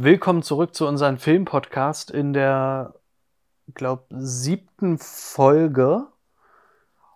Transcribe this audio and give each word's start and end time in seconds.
Willkommen 0.00 0.44
zurück 0.44 0.76
zu 0.76 0.86
unserem 0.86 1.18
Filmpodcast 1.18 2.12
in 2.12 2.32
der, 2.32 2.94
glaube 3.74 4.04
siebten 4.10 4.96
Folge. 4.96 6.06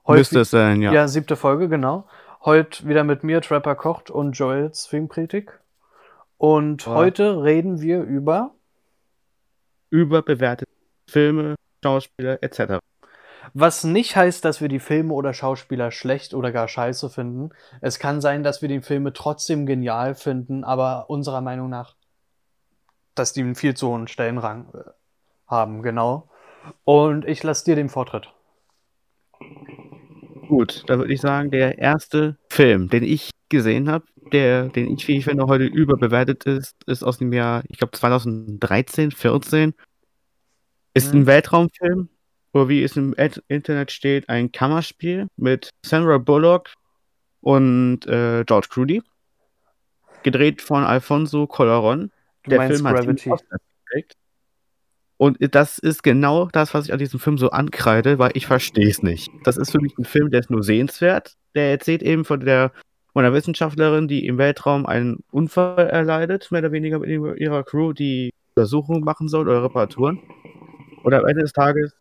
Heute, 0.04 0.19
Müsste 0.19 0.40
es 0.40 0.51
sein, 0.51 0.82
ja. 0.82 0.92
Ja, 0.92 1.06
siebte 1.06 1.37
Folge, 1.37 1.68
genau. 1.68 2.08
Heute 2.45 2.88
wieder 2.88 3.04
mit 3.04 3.22
mir, 3.22 3.40
Trapper 3.40 3.76
Kocht 3.76 4.10
und 4.10 4.32
Joels 4.32 4.87
Filmkritik. 4.87 5.60
Und 6.38 6.84
ja. 6.87 6.92
heute 6.92 7.45
reden 7.45 7.80
wir 7.80 8.03
über 8.03 8.50
überbewertete 9.90 10.72
Filme, 11.08 11.54
Schauspieler 11.85 12.42
etc. 12.42 12.80
Was 13.54 13.85
nicht 13.85 14.17
heißt, 14.17 14.44
dass 14.44 14.60
wir 14.60 14.67
die 14.67 14.80
Filme 14.80 15.14
oder 15.14 15.35
Schauspieler 15.35 15.92
schlecht 15.92 16.34
oder 16.34 16.51
gar 16.51 16.66
scheiße 16.66 17.10
finden. 17.10 17.51
Es 17.80 18.01
kann 18.01 18.20
sein, 18.20 18.42
dass 18.42 18.60
wir 18.60 18.69
die 18.69 18.83
Filme 18.83 19.12
trotzdem 19.12 19.66
genial 19.66 20.16
finden, 20.16 20.64
aber 20.64 21.09
unserer 21.10 21.42
Meinung 21.42 21.70
nach, 21.70 21.95
dass 23.15 23.33
die 23.33 23.41
einen 23.41 23.55
viel 23.55 23.74
zu 23.74 23.88
hohen 23.88 24.09
Stellenrang 24.09 24.66
äh, 24.74 24.91
haben, 25.46 25.82
genau. 25.82 26.28
Und 26.84 27.27
ich 27.27 27.42
lasse 27.42 27.64
dir 27.64 27.77
den 27.77 27.88
Vortritt. 27.88 28.32
Gut, 30.48 30.84
da 30.86 30.98
würde 30.98 31.12
ich 31.12 31.20
sagen, 31.20 31.50
der 31.50 31.78
erste 31.78 32.36
Film, 32.48 32.88
den 32.88 33.02
ich 33.02 33.30
gesehen 33.48 33.91
habe, 33.91 34.05
der, 34.33 34.69
den 34.69 34.91
ich, 34.92 35.06
wie 35.09 35.16
ich 35.16 35.24
finde, 35.24 35.46
heute 35.46 35.64
überbewertet 35.64 36.45
ist, 36.45 36.77
ist 36.86 37.02
aus 37.02 37.19
dem 37.19 37.33
Jahr, 37.33 37.62
ich 37.69 37.78
glaube 37.78 37.96
2013, 37.96 39.10
14. 39.10 39.74
Ist 40.94 41.14
ein 41.14 41.27
Weltraumfilm, 41.27 42.10
wo 42.52 42.69
wie 42.69 42.83
es 42.83 42.97
im 42.97 43.14
Internet 43.48 43.91
steht, 43.92 44.28
ein 44.28 44.52
Kammerspiel 44.52 45.28
mit 45.36 45.70
Sandra 45.84 46.19
Bullock 46.19 46.69
und 47.41 48.06
äh, 48.06 48.44
George 48.44 48.69
Clooney. 48.70 49.02
Gedreht 50.22 50.60
von 50.60 50.84
Alfonso 50.84 51.47
Colaron. 51.47 52.10
Du 52.45 52.51
der 52.51 52.69
Film 52.69 52.84
Gravity. 52.84 53.30
hat 53.30 53.42
und 55.23 55.38
das 55.55 55.78
ist 55.78 56.03
genau 56.03 56.48
das, 56.48 56.75
was 56.75 56.86
ich 56.86 56.92
an 56.92 56.98
diesem 56.98 57.20
Film 57.20 57.39
so 57.39 57.50
ankreide, 57.50 58.19
weil 58.19 58.33
ich 58.34 58.47
verstehe 58.47 58.89
es 58.89 59.05
nicht. 59.05 59.30
Das 59.44 59.56
ist 59.56 59.70
für 59.70 59.80
mich 59.80 59.97
ein 59.97 60.05
Film, 60.05 60.33
der 60.33 60.41
ist 60.41 60.50
nur 60.50 60.64
sehenswert. 60.64 61.36
Der 61.55 61.70
erzählt 61.70 62.03
eben 62.03 62.25
von 62.25 62.41
der, 62.41 62.72
von 63.12 63.25
einer 63.25 63.33
Wissenschaftlerin, 63.33 64.08
die 64.08 64.27
im 64.27 64.36
Weltraum 64.36 64.84
einen 64.84 65.22
Unfall 65.31 65.86
erleidet, 65.86 66.50
mehr 66.50 66.58
oder 66.58 66.72
weniger 66.72 66.98
mit 66.98 67.08
ihrer 67.08 67.62
Crew, 67.62 67.92
die 67.92 68.33
Untersuchungen 68.56 69.05
machen 69.05 69.28
soll 69.28 69.48
oder 69.48 69.62
Reparaturen. 69.62 70.19
Und 71.05 71.14
am 71.14 71.25
Ende 71.25 71.42
des 71.42 71.53
Tages 71.53 71.94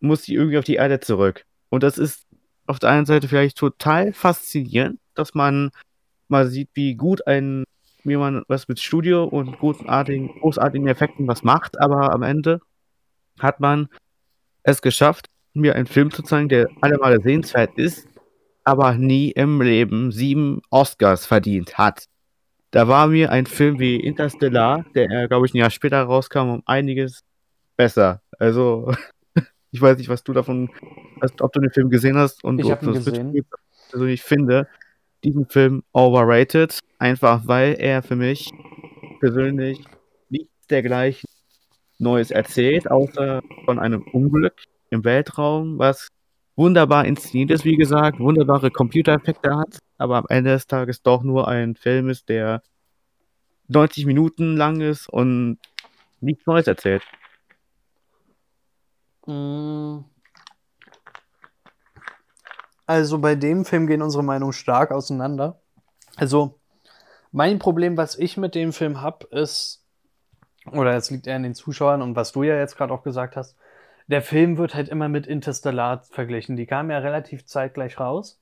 muss 0.00 0.22
sie 0.22 0.34
irgendwie 0.34 0.56
auf 0.56 0.64
die 0.64 0.76
Erde 0.76 1.00
zurück. 1.00 1.44
Und 1.68 1.82
das 1.82 1.98
ist 1.98 2.26
auf 2.66 2.78
der 2.78 2.88
einen 2.88 3.04
Seite 3.04 3.28
vielleicht 3.28 3.58
total 3.58 4.14
faszinierend, 4.14 4.98
dass 5.14 5.34
man 5.34 5.72
mal 6.28 6.46
sieht, 6.46 6.70
wie 6.72 6.94
gut 6.94 7.26
ein, 7.26 7.64
wie 8.04 8.16
man 8.16 8.42
was 8.48 8.68
mit 8.68 8.80
Studio 8.80 9.24
und 9.24 9.58
großartigen, 9.58 10.28
großartigen 10.40 10.88
Effekten 10.88 11.26
was 11.26 11.42
macht, 11.42 11.80
aber 11.80 12.12
am 12.12 12.22
Ende 12.22 12.60
hat 13.38 13.60
man 13.60 13.88
es 14.62 14.82
geschafft, 14.82 15.26
mir 15.54 15.74
einen 15.74 15.86
Film 15.86 16.10
zu 16.10 16.22
zeigen, 16.22 16.48
der 16.48 16.68
allemal 16.80 17.20
sehenswert 17.20 17.76
ist, 17.76 18.06
aber 18.64 18.94
nie 18.94 19.30
im 19.30 19.60
Leben 19.60 20.12
sieben 20.12 20.60
Oscars 20.70 21.26
verdient 21.26 21.78
hat. 21.78 22.04
Da 22.70 22.86
war 22.86 23.08
mir 23.08 23.32
ein 23.32 23.46
Film 23.46 23.80
wie 23.80 23.96
Interstellar, 23.96 24.84
der, 24.94 25.26
glaube 25.26 25.46
ich, 25.46 25.54
ein 25.54 25.58
Jahr 25.58 25.70
später 25.70 26.02
rauskam, 26.02 26.50
um 26.50 26.62
einiges 26.66 27.24
besser. 27.76 28.22
Also, 28.38 28.92
ich 29.72 29.80
weiß 29.80 29.98
nicht, 29.98 30.08
was 30.08 30.22
du 30.22 30.32
davon, 30.32 30.70
ob 31.40 31.52
du 31.52 31.60
den 31.60 31.72
Film 31.72 31.90
gesehen 31.90 32.16
hast 32.16 32.44
und 32.44 32.60
ich 32.60 32.66
ob 32.66 32.80
du 32.80 32.92
das 32.92 33.04
gesehen. 33.04 33.44
Also, 33.92 34.04
ich 34.04 34.22
finde 34.22 34.68
diesen 35.24 35.46
Film 35.46 35.82
overrated, 35.92 36.78
einfach 36.98 37.46
weil 37.46 37.74
er 37.78 38.02
für 38.02 38.16
mich 38.16 38.50
persönlich 39.20 39.84
nichts 40.28 40.66
dergleichen 40.68 41.28
Neues 41.98 42.30
erzählt, 42.30 42.90
außer 42.90 43.42
von 43.64 43.78
einem 43.78 44.02
Unglück 44.12 44.54
im 44.90 45.04
Weltraum, 45.04 45.78
was 45.78 46.08
wunderbar 46.56 47.04
inszeniert 47.04 47.50
ist, 47.50 47.64
wie 47.64 47.76
gesagt, 47.76 48.18
wunderbare 48.20 48.70
Computereffekte 48.70 49.56
hat, 49.56 49.78
aber 49.98 50.16
am 50.16 50.26
Ende 50.28 50.50
des 50.50 50.66
Tages 50.66 51.02
doch 51.02 51.22
nur 51.22 51.48
ein 51.48 51.74
Film 51.76 52.08
ist, 52.08 52.28
der 52.28 52.62
90 53.68 54.06
Minuten 54.06 54.56
lang 54.56 54.80
ist 54.80 55.08
und 55.08 55.58
nichts 56.20 56.46
Neues 56.46 56.66
erzählt. 56.66 57.02
Also 62.90 63.20
bei 63.20 63.36
dem 63.36 63.64
Film 63.64 63.86
gehen 63.86 64.02
unsere 64.02 64.24
Meinungen 64.24 64.52
stark 64.52 64.90
auseinander. 64.90 65.60
Also 66.16 66.58
mein 67.30 67.60
Problem, 67.60 67.96
was 67.96 68.18
ich 68.18 68.36
mit 68.36 68.56
dem 68.56 68.72
Film 68.72 69.00
habe, 69.00 69.28
ist, 69.28 69.86
oder 70.72 70.92
jetzt 70.94 71.12
liegt 71.12 71.28
eher 71.28 71.36
in 71.36 71.44
den 71.44 71.54
Zuschauern 71.54 72.02
und 72.02 72.16
was 72.16 72.32
du 72.32 72.42
ja 72.42 72.56
jetzt 72.56 72.76
gerade 72.76 72.92
auch 72.92 73.04
gesagt 73.04 73.36
hast, 73.36 73.56
der 74.08 74.22
Film 74.22 74.58
wird 74.58 74.74
halt 74.74 74.88
immer 74.88 75.08
mit 75.08 75.28
Interstellar 75.28 76.02
verglichen. 76.02 76.56
Die 76.56 76.66
kam 76.66 76.90
ja 76.90 76.98
relativ 76.98 77.46
zeitgleich 77.46 78.00
raus. 78.00 78.40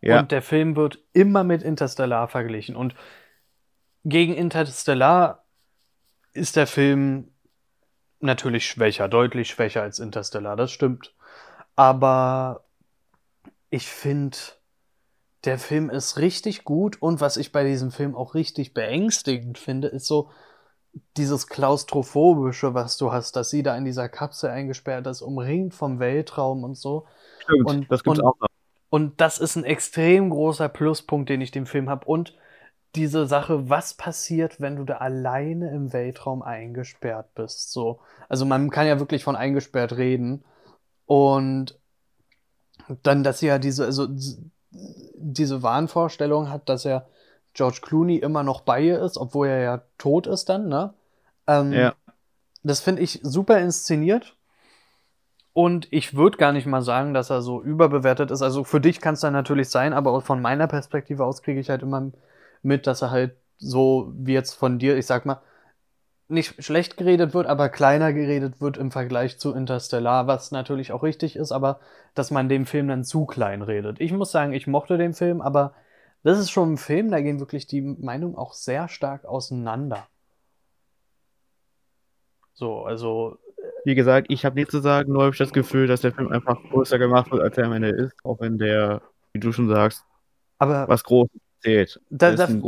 Ja. 0.00 0.20
Und 0.20 0.30
der 0.30 0.42
Film 0.42 0.76
wird 0.76 1.00
immer 1.12 1.42
mit 1.42 1.64
Interstellar 1.64 2.28
verglichen. 2.28 2.76
Und 2.76 2.94
gegen 4.04 4.32
Interstellar 4.32 5.42
ist 6.34 6.54
der 6.54 6.68
Film 6.68 7.32
natürlich 8.20 8.68
schwächer, 8.68 9.08
deutlich 9.08 9.48
schwächer 9.48 9.82
als 9.82 9.98
Interstellar, 9.98 10.54
das 10.54 10.70
stimmt. 10.70 11.12
Aber 11.74 12.62
ich 13.70 13.88
finde, 13.88 14.36
der 15.44 15.58
Film 15.58 15.88
ist 15.88 16.18
richtig 16.18 16.64
gut 16.64 17.00
und 17.00 17.20
was 17.20 17.36
ich 17.36 17.52
bei 17.52 17.64
diesem 17.64 17.90
Film 17.90 18.14
auch 18.14 18.34
richtig 18.34 18.74
beängstigend 18.74 19.58
finde, 19.58 19.88
ist 19.88 20.06
so 20.06 20.30
dieses 21.16 21.46
klaustrophobische, 21.46 22.74
was 22.74 22.96
du 22.96 23.12
hast, 23.12 23.36
dass 23.36 23.48
sie 23.48 23.62
da 23.62 23.76
in 23.76 23.84
dieser 23.84 24.08
Kapsel 24.08 24.50
eingesperrt 24.50 25.06
ist, 25.06 25.22
umringt 25.22 25.74
vom 25.74 26.00
Weltraum 26.00 26.64
und 26.64 26.76
so. 26.76 27.06
Stimmt, 27.38 27.66
und, 27.66 27.90
das 27.90 28.02
gibt's 28.02 28.18
und, 28.18 28.26
auch 28.26 28.38
noch. 28.40 28.48
Und 28.90 29.20
das 29.20 29.38
ist 29.38 29.56
ein 29.56 29.64
extrem 29.64 30.30
großer 30.30 30.68
Pluspunkt, 30.68 31.30
den 31.30 31.40
ich 31.40 31.52
dem 31.52 31.66
Film 31.66 31.88
habe. 31.88 32.06
Und 32.06 32.36
diese 32.96 33.26
Sache, 33.28 33.70
was 33.70 33.94
passiert, 33.94 34.60
wenn 34.60 34.74
du 34.74 34.84
da 34.84 34.96
alleine 34.96 35.70
im 35.70 35.92
Weltraum 35.92 36.42
eingesperrt 36.42 37.34
bist. 37.34 37.72
So. 37.72 38.00
Also 38.28 38.44
man 38.46 38.68
kann 38.70 38.88
ja 38.88 38.98
wirklich 38.98 39.22
von 39.22 39.36
eingesperrt 39.36 39.96
reden. 39.96 40.44
Und 41.06 41.79
dann, 43.02 43.22
dass 43.22 43.40
sie 43.40 43.46
ja 43.46 43.58
diese, 43.58 43.84
also 43.84 44.06
diese 44.70 45.62
Wahnvorstellung 45.62 46.50
hat, 46.50 46.68
dass 46.68 46.84
er 46.84 47.06
George 47.54 47.80
Clooney 47.82 48.16
immer 48.16 48.42
noch 48.42 48.60
bei 48.60 48.80
ihr 48.80 49.00
ist, 49.00 49.18
obwohl 49.18 49.48
er 49.48 49.60
ja 49.60 49.82
tot 49.98 50.26
ist 50.26 50.48
dann, 50.48 50.68
ne? 50.68 50.94
Ähm, 51.46 51.72
ja. 51.72 51.94
Das 52.62 52.80
finde 52.80 53.02
ich 53.02 53.20
super 53.22 53.58
inszeniert. 53.58 54.36
Und 55.52 55.88
ich 55.90 56.14
würde 56.14 56.38
gar 56.38 56.52
nicht 56.52 56.66
mal 56.66 56.82
sagen, 56.82 57.12
dass 57.12 57.28
er 57.28 57.42
so 57.42 57.60
überbewertet 57.60 58.30
ist. 58.30 58.40
Also 58.40 58.62
für 58.62 58.80
dich 58.80 59.00
kann 59.00 59.14
es 59.14 59.20
dann 59.20 59.32
natürlich 59.32 59.68
sein, 59.68 59.92
aber 59.92 60.20
von 60.20 60.40
meiner 60.40 60.68
Perspektive 60.68 61.24
aus 61.24 61.42
kriege 61.42 61.58
ich 61.58 61.70
halt 61.70 61.82
immer 61.82 62.12
mit, 62.62 62.86
dass 62.86 63.02
er 63.02 63.10
halt 63.10 63.34
so 63.58 64.12
wie 64.16 64.32
jetzt 64.32 64.54
von 64.54 64.78
dir, 64.78 64.96
ich 64.96 65.06
sag 65.06 65.26
mal, 65.26 65.40
nicht 66.30 66.62
schlecht 66.64 66.96
geredet 66.96 67.34
wird, 67.34 67.46
aber 67.46 67.68
kleiner 67.68 68.12
geredet 68.12 68.60
wird 68.60 68.76
im 68.76 68.90
Vergleich 68.90 69.38
zu 69.38 69.52
Interstellar, 69.52 70.26
was 70.26 70.50
natürlich 70.50 70.92
auch 70.92 71.02
richtig 71.02 71.36
ist, 71.36 71.52
aber 71.52 71.80
dass 72.14 72.30
man 72.30 72.48
dem 72.48 72.66
Film 72.66 72.88
dann 72.88 73.04
zu 73.04 73.26
klein 73.26 73.62
redet. 73.62 74.00
Ich 74.00 74.12
muss 74.12 74.30
sagen, 74.30 74.52
ich 74.52 74.66
mochte 74.66 74.98
den 74.98 75.14
Film, 75.14 75.40
aber 75.40 75.74
das 76.22 76.38
ist 76.38 76.50
schon 76.50 76.74
ein 76.74 76.78
Film, 76.78 77.10
da 77.10 77.20
gehen 77.20 77.40
wirklich 77.40 77.66
die 77.66 77.82
Meinungen 77.82 78.36
auch 78.36 78.52
sehr 78.52 78.88
stark 78.88 79.24
auseinander. 79.24 80.06
So, 82.54 82.84
also. 82.84 83.38
Wie 83.84 83.94
gesagt, 83.94 84.26
ich 84.30 84.44
habe 84.44 84.56
nichts 84.56 84.72
zu 84.72 84.80
sagen, 84.80 85.12
nur 85.12 85.22
habe 85.22 85.32
ich 85.32 85.38
das 85.38 85.52
Gefühl, 85.52 85.86
dass 85.86 86.02
der 86.02 86.12
Film 86.12 86.28
einfach 86.30 86.58
größer 86.70 86.98
gemacht 86.98 87.30
wird, 87.30 87.42
als 87.42 87.56
er 87.56 87.64
am 87.64 87.72
Ende 87.72 87.88
ist, 87.88 88.14
auch 88.24 88.38
wenn 88.40 88.58
der, 88.58 89.00
wie 89.32 89.40
du 89.40 89.52
schon 89.52 89.68
sagst, 89.68 90.04
aber 90.58 90.86
was 90.86 91.02
Großes 91.02 91.40
zählt. 91.60 92.00
Da, 92.10 92.32
das 92.32 92.50
ist 92.50 92.56
ein 92.56 92.60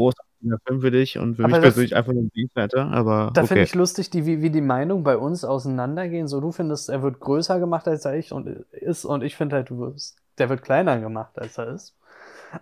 großartiger 0.42 0.58
Film 0.66 0.80
für 0.80 0.90
dich 0.90 1.18
und 1.18 1.36
für 1.36 1.46
mich 1.46 1.60
persönlich 1.60 1.96
einfach 1.96 2.12
nur 2.12 2.22
ein 2.24 2.32
Dienstweiter, 2.32 2.86
aber. 2.86 3.30
Da 3.34 3.42
okay. 3.42 3.48
finde 3.48 3.64
ich 3.64 3.74
lustig, 3.74 4.10
die, 4.10 4.26
wie, 4.26 4.42
wie 4.42 4.50
die 4.50 4.60
Meinungen 4.60 5.04
bei 5.04 5.16
uns 5.16 5.44
auseinandergehen. 5.44 6.28
So, 6.28 6.40
du 6.40 6.52
findest, 6.52 6.88
er 6.88 7.02
wird 7.02 7.20
größer 7.20 7.58
gemacht, 7.58 7.88
als 7.88 8.04
er 8.04 8.14
ich 8.14 8.32
und 8.32 8.46
ist, 8.72 9.04
und 9.04 9.22
ich 9.22 9.36
finde 9.36 9.56
halt, 9.56 9.70
du 9.70 9.78
wirst, 9.78 10.16
der 10.38 10.48
wird 10.48 10.62
kleiner 10.62 11.00
gemacht, 11.00 11.38
als 11.38 11.58
er 11.58 11.68
ist. 11.68 11.96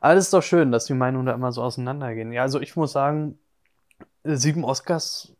Alles 0.00 0.26
ist 0.26 0.34
doch 0.34 0.42
schön, 0.42 0.70
dass 0.70 0.84
die 0.84 0.94
Meinungen 0.94 1.26
da 1.26 1.34
immer 1.34 1.52
so 1.52 1.62
auseinandergehen. 1.62 2.32
Ja, 2.32 2.42
also 2.42 2.60
ich 2.60 2.76
muss 2.76 2.92
sagen, 2.92 3.38
sieben 4.22 4.64
Oscars, 4.64 5.34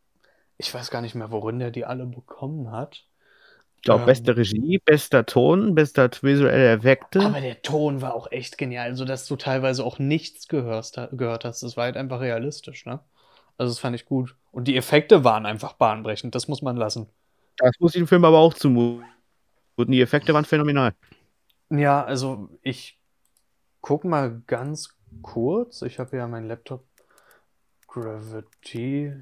ich 0.57 0.73
weiß 0.73 0.91
gar 0.91 1.01
nicht 1.01 1.15
mehr, 1.15 1.31
worin 1.31 1.59
der 1.59 1.71
die 1.71 1.85
alle 1.85 2.05
bekommen 2.05 2.71
hat. 2.71 3.05
Ich 3.81 3.85
glaube, 3.85 4.01
ähm, 4.01 4.05
beste 4.05 4.37
Regie, 4.37 4.77
bester 4.77 5.25
Ton, 5.25 5.73
bester 5.73 6.07
visuelle 6.21 6.73
Effekte. 6.73 7.19
Aber 7.21 7.41
der 7.41 7.63
Ton 7.63 7.99
war 8.03 8.13
auch 8.13 8.31
echt 8.31 8.59
genial, 8.59 8.89
also 8.89 9.05
dass 9.05 9.25
du 9.25 9.35
teilweise 9.35 9.83
auch 9.83 9.97
nichts 9.97 10.47
gehörst, 10.47 10.99
gehört 11.13 11.45
hast. 11.45 11.63
Das 11.63 11.77
war 11.77 11.85
halt 11.85 11.97
einfach 11.97 12.19
realistisch, 12.19 12.85
ne? 12.85 12.99
Also 13.57 13.73
das 13.73 13.79
fand 13.79 13.95
ich 13.95 14.05
gut. 14.05 14.35
Und 14.51 14.67
die 14.67 14.77
Effekte 14.77 15.23
waren 15.23 15.47
einfach 15.47 15.73
bahnbrechend, 15.73 16.35
das 16.35 16.47
muss 16.47 16.61
man 16.61 16.77
lassen. 16.77 17.07
Das 17.57 17.71
muss 17.79 17.95
ich 17.95 18.01
dem 18.01 18.07
Film 18.07 18.23
aber 18.23 18.37
auch 18.37 18.53
zumuten. 18.53 19.03
Die 19.79 20.01
Effekte 20.01 20.31
waren 20.35 20.45
phänomenal. 20.45 20.93
Ja, 21.71 22.03
also 22.03 22.49
ich 22.61 22.99
guck 23.81 24.03
mal 24.03 24.43
ganz 24.45 24.95
kurz. 25.23 25.81
Ich 25.81 25.97
habe 25.97 26.17
ja 26.17 26.27
meinen 26.27 26.47
Laptop 26.47 26.85
Gravity. 27.87 29.15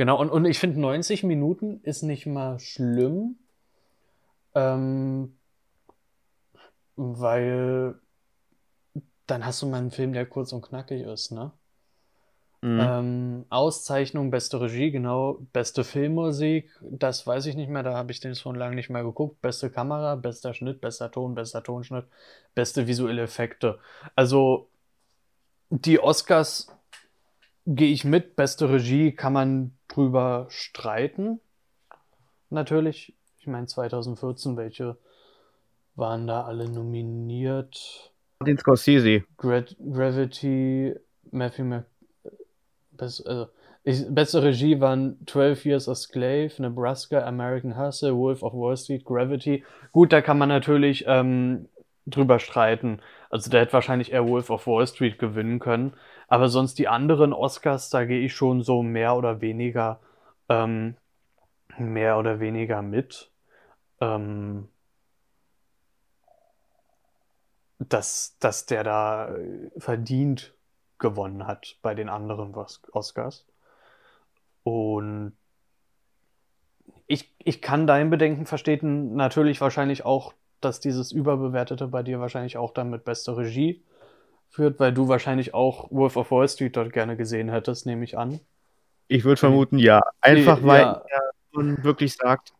Genau, 0.00 0.18
und, 0.18 0.30
und 0.30 0.46
ich 0.46 0.58
finde 0.58 0.80
90 0.80 1.24
Minuten 1.24 1.82
ist 1.82 2.00
nicht 2.00 2.24
mal 2.24 2.58
schlimm, 2.58 3.36
ähm, 4.54 5.36
weil 6.96 7.96
dann 9.26 9.44
hast 9.44 9.60
du 9.60 9.66
mal 9.66 9.76
einen 9.76 9.90
Film, 9.90 10.14
der 10.14 10.24
kurz 10.24 10.54
und 10.54 10.62
knackig 10.62 11.02
ist, 11.02 11.32
ne? 11.32 11.52
Mhm. 12.62 12.80
Ähm, 12.80 13.44
Auszeichnung, 13.50 14.30
beste 14.30 14.58
Regie, 14.62 14.90
genau, 14.90 15.46
beste 15.52 15.84
Filmmusik, 15.84 16.70
das 16.80 17.26
weiß 17.26 17.44
ich 17.44 17.54
nicht 17.54 17.68
mehr, 17.68 17.82
da 17.82 17.92
habe 17.92 18.10
ich 18.10 18.20
den 18.20 18.34
schon 18.34 18.54
lange 18.56 18.76
nicht 18.76 18.88
mehr 18.88 19.02
geguckt. 19.04 19.42
Beste 19.42 19.68
Kamera, 19.68 20.14
bester 20.14 20.54
Schnitt, 20.54 20.80
bester 20.80 21.10
Ton, 21.10 21.34
bester 21.34 21.62
Tonschnitt, 21.62 22.06
beste 22.54 22.86
visuelle 22.86 23.20
Effekte. 23.20 23.78
Also 24.16 24.70
die 25.68 26.00
Oscars 26.00 26.74
gehe 27.66 27.92
ich 27.92 28.04
mit, 28.06 28.34
beste 28.34 28.70
Regie 28.70 29.12
kann 29.12 29.34
man 29.34 29.76
drüber 29.90 30.46
streiten. 30.48 31.40
Natürlich. 32.48 33.14
Ich 33.38 33.46
meine 33.46 33.66
2014, 33.66 34.56
welche 34.56 34.96
waren 35.94 36.26
da 36.26 36.44
alle 36.44 36.68
nominiert? 36.68 38.12
Martin 38.40 38.58
Scorsese. 38.58 39.24
Gra 39.36 39.62
Gravity, 39.78 40.94
Matthew 41.30 41.64
Mc 41.64 41.84
Best, 42.92 43.26
also, 43.26 43.48
ich, 43.82 44.04
beste 44.10 44.42
Regie 44.42 44.80
waren 44.80 45.18
12 45.26 45.64
Years 45.64 45.88
a 45.88 45.94
Slave, 45.94 46.50
Nebraska, 46.58 47.20
American 47.20 47.78
Hustle, 47.78 48.14
Wolf 48.14 48.42
of 48.42 48.52
Wall 48.52 48.76
Street, 48.76 49.04
Gravity. 49.04 49.64
Gut, 49.92 50.12
da 50.12 50.20
kann 50.20 50.36
man 50.36 50.50
natürlich 50.50 51.04
ähm, 51.06 51.68
drüber 52.06 52.38
streiten. 52.38 53.00
Also 53.30 53.50
der 53.50 53.60
hätte 53.60 53.72
wahrscheinlich 53.72 54.12
eher 54.12 54.28
Wolf 54.28 54.50
of 54.50 54.66
Wall 54.66 54.86
Street 54.86 55.18
gewinnen 55.18 55.60
können. 55.60 55.94
Aber 56.30 56.48
sonst 56.48 56.78
die 56.78 56.88
anderen 56.88 57.34
Oscars, 57.34 57.90
da 57.90 58.06
gehe 58.06 58.20
ich 58.20 58.34
schon 58.34 58.62
so 58.62 58.82
mehr 58.82 59.16
oder 59.16 59.42
weniger 59.42 60.00
ähm, 60.48 60.96
mehr 61.78 62.18
oder 62.18 62.40
weniger 62.40 62.82
mit. 62.82 63.30
Ähm, 64.00 64.68
dass, 67.78 68.36
dass 68.38 68.66
der 68.66 68.84
da 68.84 69.34
verdient 69.78 70.54
gewonnen 70.98 71.46
hat 71.46 71.78
bei 71.82 71.94
den 71.94 72.08
anderen 72.08 72.54
Oscars. 72.92 73.46
Und 74.62 75.32
ich, 77.06 77.34
ich 77.38 77.62
kann 77.62 77.86
dein 77.86 78.10
Bedenken 78.10 78.46
verstehen, 78.46 79.16
natürlich 79.16 79.60
wahrscheinlich 79.60 80.04
auch, 80.04 80.34
dass 80.60 80.78
dieses 80.80 81.10
Überbewertete 81.10 81.88
bei 81.88 82.02
dir 82.02 82.20
wahrscheinlich 82.20 82.58
auch 82.58 82.72
dann 82.72 82.90
mit 82.90 83.04
bester 83.04 83.36
Regie 83.36 83.82
führt, 84.50 84.80
weil 84.80 84.92
du 84.92 85.08
wahrscheinlich 85.08 85.54
auch 85.54 85.90
Wolf 85.90 86.16
of 86.16 86.30
Wall 86.30 86.48
Street 86.48 86.76
dort 86.76 86.92
gerne 86.92 87.16
gesehen 87.16 87.48
hättest, 87.48 87.86
nehme 87.86 88.04
ich 88.04 88.18
an. 88.18 88.40
Ich 89.08 89.24
würde 89.24 89.38
vermuten, 89.38 89.78
ja. 89.78 90.00
Einfach 90.20 90.62
weil 90.62 90.82
ja. 90.82 91.02
er 91.08 91.84
wirklich 91.84 92.14
sagt, 92.14 92.52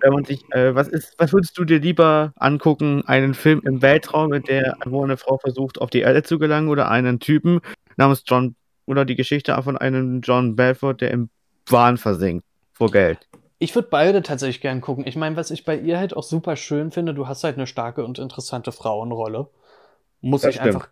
wenn 0.00 0.12
man 0.12 0.24
sich, 0.24 0.44
äh, 0.52 0.74
was 0.74 0.88
ist, 0.88 1.14
was 1.18 1.32
würdest 1.32 1.56
du 1.56 1.64
dir 1.64 1.78
lieber 1.78 2.32
angucken? 2.36 3.02
Einen 3.06 3.34
Film 3.34 3.62
im 3.64 3.82
Weltraum, 3.82 4.32
in 4.32 4.42
der 4.42 4.76
wo 4.84 5.02
eine 5.02 5.16
Frau 5.16 5.38
versucht, 5.38 5.80
auf 5.80 5.90
die 5.90 6.00
Erde 6.00 6.22
zu 6.22 6.38
gelangen, 6.38 6.68
oder 6.68 6.90
einen 6.90 7.20
Typen 7.20 7.60
namens 7.96 8.24
John 8.26 8.56
oder 8.86 9.04
die 9.04 9.14
Geschichte 9.16 9.60
von 9.62 9.78
einem 9.78 10.20
John 10.20 10.56
Belfort, 10.56 10.96
der 11.00 11.12
im 11.12 11.30
Wahn 11.66 11.96
versinkt 11.96 12.44
vor 12.72 12.90
Geld? 12.90 13.28
Ich 13.58 13.74
würde 13.76 13.88
beide 13.90 14.22
tatsächlich 14.22 14.60
gern 14.60 14.80
gucken. 14.80 15.06
Ich 15.06 15.14
meine, 15.14 15.36
was 15.36 15.52
ich 15.52 15.64
bei 15.64 15.78
ihr 15.78 15.98
halt 15.98 16.16
auch 16.16 16.24
super 16.24 16.56
schön 16.56 16.90
finde, 16.90 17.14
du 17.14 17.28
hast 17.28 17.44
halt 17.44 17.56
eine 17.56 17.68
starke 17.68 18.04
und 18.04 18.18
interessante 18.18 18.72
Frauenrolle. 18.72 19.48
Muss 20.22 20.42
das 20.42 20.50
ich 20.50 20.60
stimmt. 20.60 20.76
einfach 20.76 20.88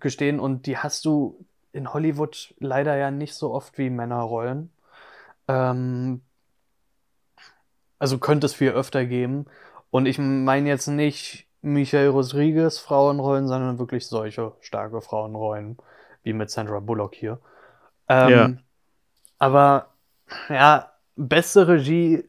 gestehen. 0.00 0.40
Und 0.40 0.66
die 0.66 0.76
hast 0.76 1.04
du 1.04 1.44
in 1.72 1.92
Hollywood 1.94 2.54
leider 2.58 2.96
ja 2.96 3.10
nicht 3.10 3.34
so 3.34 3.52
oft 3.52 3.78
wie 3.78 3.88
Männerrollen. 3.88 4.70
Ähm, 5.46 6.20
also 7.98 8.18
könnte 8.18 8.46
es 8.46 8.54
viel 8.54 8.70
öfter 8.70 9.06
geben. 9.06 9.46
Und 9.90 10.06
ich 10.06 10.18
meine 10.18 10.68
jetzt 10.68 10.88
nicht 10.88 11.46
Michael 11.62 12.08
Rodriguez 12.08 12.78
Frauenrollen, 12.78 13.48
sondern 13.48 13.78
wirklich 13.78 14.06
solche 14.06 14.52
starke 14.60 15.00
Frauenrollen, 15.00 15.78
wie 16.22 16.32
mit 16.32 16.50
Sandra 16.50 16.80
Bullock 16.80 17.14
hier. 17.14 17.40
Ähm, 18.08 18.30
ja. 18.30 18.50
Aber 19.38 19.88
ja, 20.48 20.92
beste 21.16 21.68
Regie. 21.68 22.27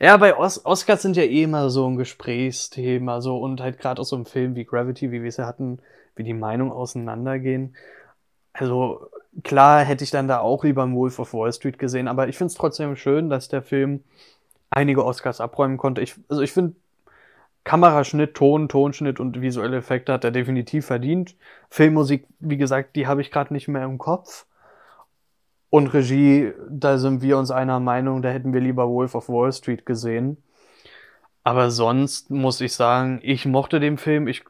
Ja, 0.00 0.16
bei 0.16 0.36
Os 0.36 0.64
Oscars 0.64 1.02
sind 1.02 1.16
ja 1.16 1.24
eh 1.24 1.42
immer 1.42 1.70
so 1.70 1.88
ein 1.88 1.96
Gesprächsthema, 1.96 3.20
so 3.20 3.38
und 3.38 3.60
halt 3.60 3.78
gerade 3.78 4.00
aus 4.00 4.10
so 4.10 4.16
einem 4.16 4.26
Film 4.26 4.54
wie 4.54 4.64
Gravity, 4.64 5.10
wie 5.10 5.22
wir 5.22 5.28
es 5.28 5.38
ja 5.38 5.46
hatten, 5.46 5.80
wie 6.14 6.22
die 6.22 6.34
Meinungen 6.34 6.70
auseinandergehen. 6.72 7.74
Also 8.52 9.08
klar 9.42 9.84
hätte 9.84 10.04
ich 10.04 10.10
dann 10.10 10.28
da 10.28 10.40
auch 10.40 10.64
lieber 10.64 10.84
einen 10.84 10.94
Wolf 10.96 11.18
of 11.18 11.34
Wall 11.34 11.52
Street 11.52 11.78
gesehen, 11.78 12.08
aber 12.08 12.28
ich 12.28 12.38
finde 12.38 12.52
es 12.52 12.58
trotzdem 12.58 12.94
schön, 12.96 13.28
dass 13.28 13.48
der 13.48 13.62
Film 13.62 14.04
einige 14.70 15.04
Oscars 15.04 15.40
abräumen 15.40 15.78
konnte. 15.78 16.00
Ich, 16.00 16.14
also 16.28 16.42
ich 16.42 16.52
finde, 16.52 16.76
Kameraschnitt, 17.64 18.34
Ton, 18.34 18.68
Tonschnitt 18.68 19.20
und 19.20 19.40
visuelle 19.40 19.78
Effekte 19.78 20.12
hat 20.12 20.24
er 20.24 20.30
definitiv 20.30 20.86
verdient. 20.86 21.36
Filmmusik, 21.70 22.26
wie 22.40 22.56
gesagt, 22.56 22.96
die 22.96 23.06
habe 23.06 23.20
ich 23.20 23.30
gerade 23.30 23.52
nicht 23.52 23.68
mehr 23.68 23.84
im 23.84 23.98
Kopf. 23.98 24.46
Und 25.70 25.88
Regie, 25.88 26.52
da 26.70 26.98
sind 26.98 27.20
wir 27.20 27.36
uns 27.36 27.50
einer 27.50 27.78
Meinung, 27.78 28.22
da 28.22 28.30
hätten 28.30 28.52
wir 28.52 28.60
lieber 28.60 28.88
Wolf 28.88 29.14
of 29.14 29.28
Wall 29.28 29.52
Street 29.52 29.84
gesehen. 29.84 30.42
Aber 31.44 31.70
sonst 31.70 32.30
muss 32.30 32.60
ich 32.60 32.74
sagen, 32.74 33.20
ich 33.22 33.46
mochte 33.46 33.80
den 33.80 33.98
Film. 33.98 34.28
Ich, 34.28 34.44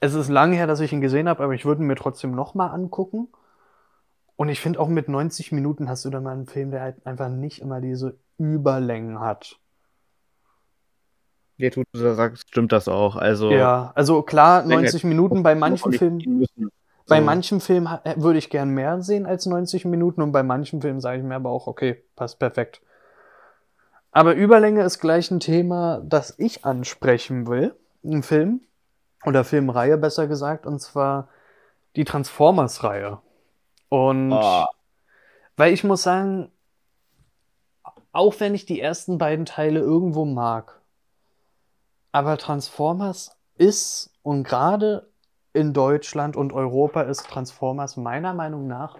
es 0.00 0.14
ist 0.14 0.28
lange 0.28 0.56
her, 0.56 0.66
dass 0.66 0.80
ich 0.80 0.92
ihn 0.92 1.00
gesehen 1.00 1.28
habe, 1.28 1.42
aber 1.42 1.54
ich 1.54 1.64
würde 1.64 1.82
ihn 1.82 1.86
mir 1.86 1.96
trotzdem 1.96 2.32
nochmal 2.32 2.70
angucken. 2.70 3.28
Und 4.36 4.48
ich 4.48 4.60
finde 4.60 4.80
auch 4.80 4.88
mit 4.88 5.08
90 5.08 5.52
Minuten 5.52 5.88
hast 5.88 6.04
du 6.04 6.10
dann 6.10 6.22
mal 6.22 6.32
einen 6.32 6.46
Film, 6.46 6.70
der 6.70 6.82
halt 6.82 7.06
einfach 7.06 7.28
nicht 7.28 7.60
immer 7.60 7.80
diese 7.80 8.18
Überlängen 8.38 9.20
hat. 9.20 9.58
Ja, 11.56 11.70
du 11.70 11.82
sagst, 11.92 12.48
stimmt 12.48 12.70
das 12.70 12.86
auch. 12.86 13.16
Also, 13.16 13.50
ja, 13.50 13.90
also 13.96 14.22
klar, 14.22 14.64
90 14.64 15.02
Minuten 15.02 15.42
bei 15.42 15.56
manchen 15.56 15.92
Filmen. 15.92 16.46
Bei 17.08 17.20
manchen 17.22 17.60
Filmen 17.60 17.98
würde 18.16 18.38
ich 18.38 18.50
gern 18.50 18.70
mehr 18.70 19.00
sehen 19.00 19.26
als 19.26 19.46
90 19.46 19.86
Minuten 19.86 20.20
und 20.20 20.32
bei 20.32 20.42
manchen 20.42 20.82
Filmen 20.82 21.00
sage 21.00 21.18
ich 21.18 21.24
mir 21.24 21.36
aber 21.36 21.50
auch, 21.50 21.66
okay, 21.66 22.04
passt 22.16 22.38
perfekt. 22.38 22.82
Aber 24.12 24.34
Überlänge 24.34 24.82
ist 24.82 24.98
gleich 24.98 25.30
ein 25.30 25.40
Thema, 25.40 26.02
das 26.04 26.34
ich 26.38 26.64
ansprechen 26.64 27.46
will 27.46 27.74
im 28.02 28.22
Film 28.22 28.60
oder 29.24 29.44
Filmreihe 29.44 29.96
besser 29.96 30.26
gesagt, 30.26 30.66
und 30.66 30.80
zwar 30.80 31.28
die 31.96 32.04
Transformers-Reihe. 32.04 33.18
Und 33.88 34.32
oh. 34.32 34.64
weil 35.56 35.72
ich 35.72 35.84
muss 35.84 36.02
sagen, 36.02 36.52
auch 38.12 38.34
wenn 38.38 38.54
ich 38.54 38.66
die 38.66 38.80
ersten 38.80 39.18
beiden 39.18 39.46
Teile 39.46 39.80
irgendwo 39.80 40.24
mag, 40.24 40.80
aber 42.12 42.36
Transformers 42.36 43.36
ist 43.56 44.10
und 44.22 44.44
gerade 44.44 45.08
in 45.52 45.72
Deutschland 45.72 46.36
und 46.36 46.52
Europa 46.52 47.02
ist 47.02 47.26
Transformers 47.28 47.96
meiner 47.96 48.34
Meinung 48.34 48.66
nach 48.66 48.98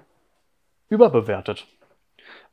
überbewertet. 0.89 1.67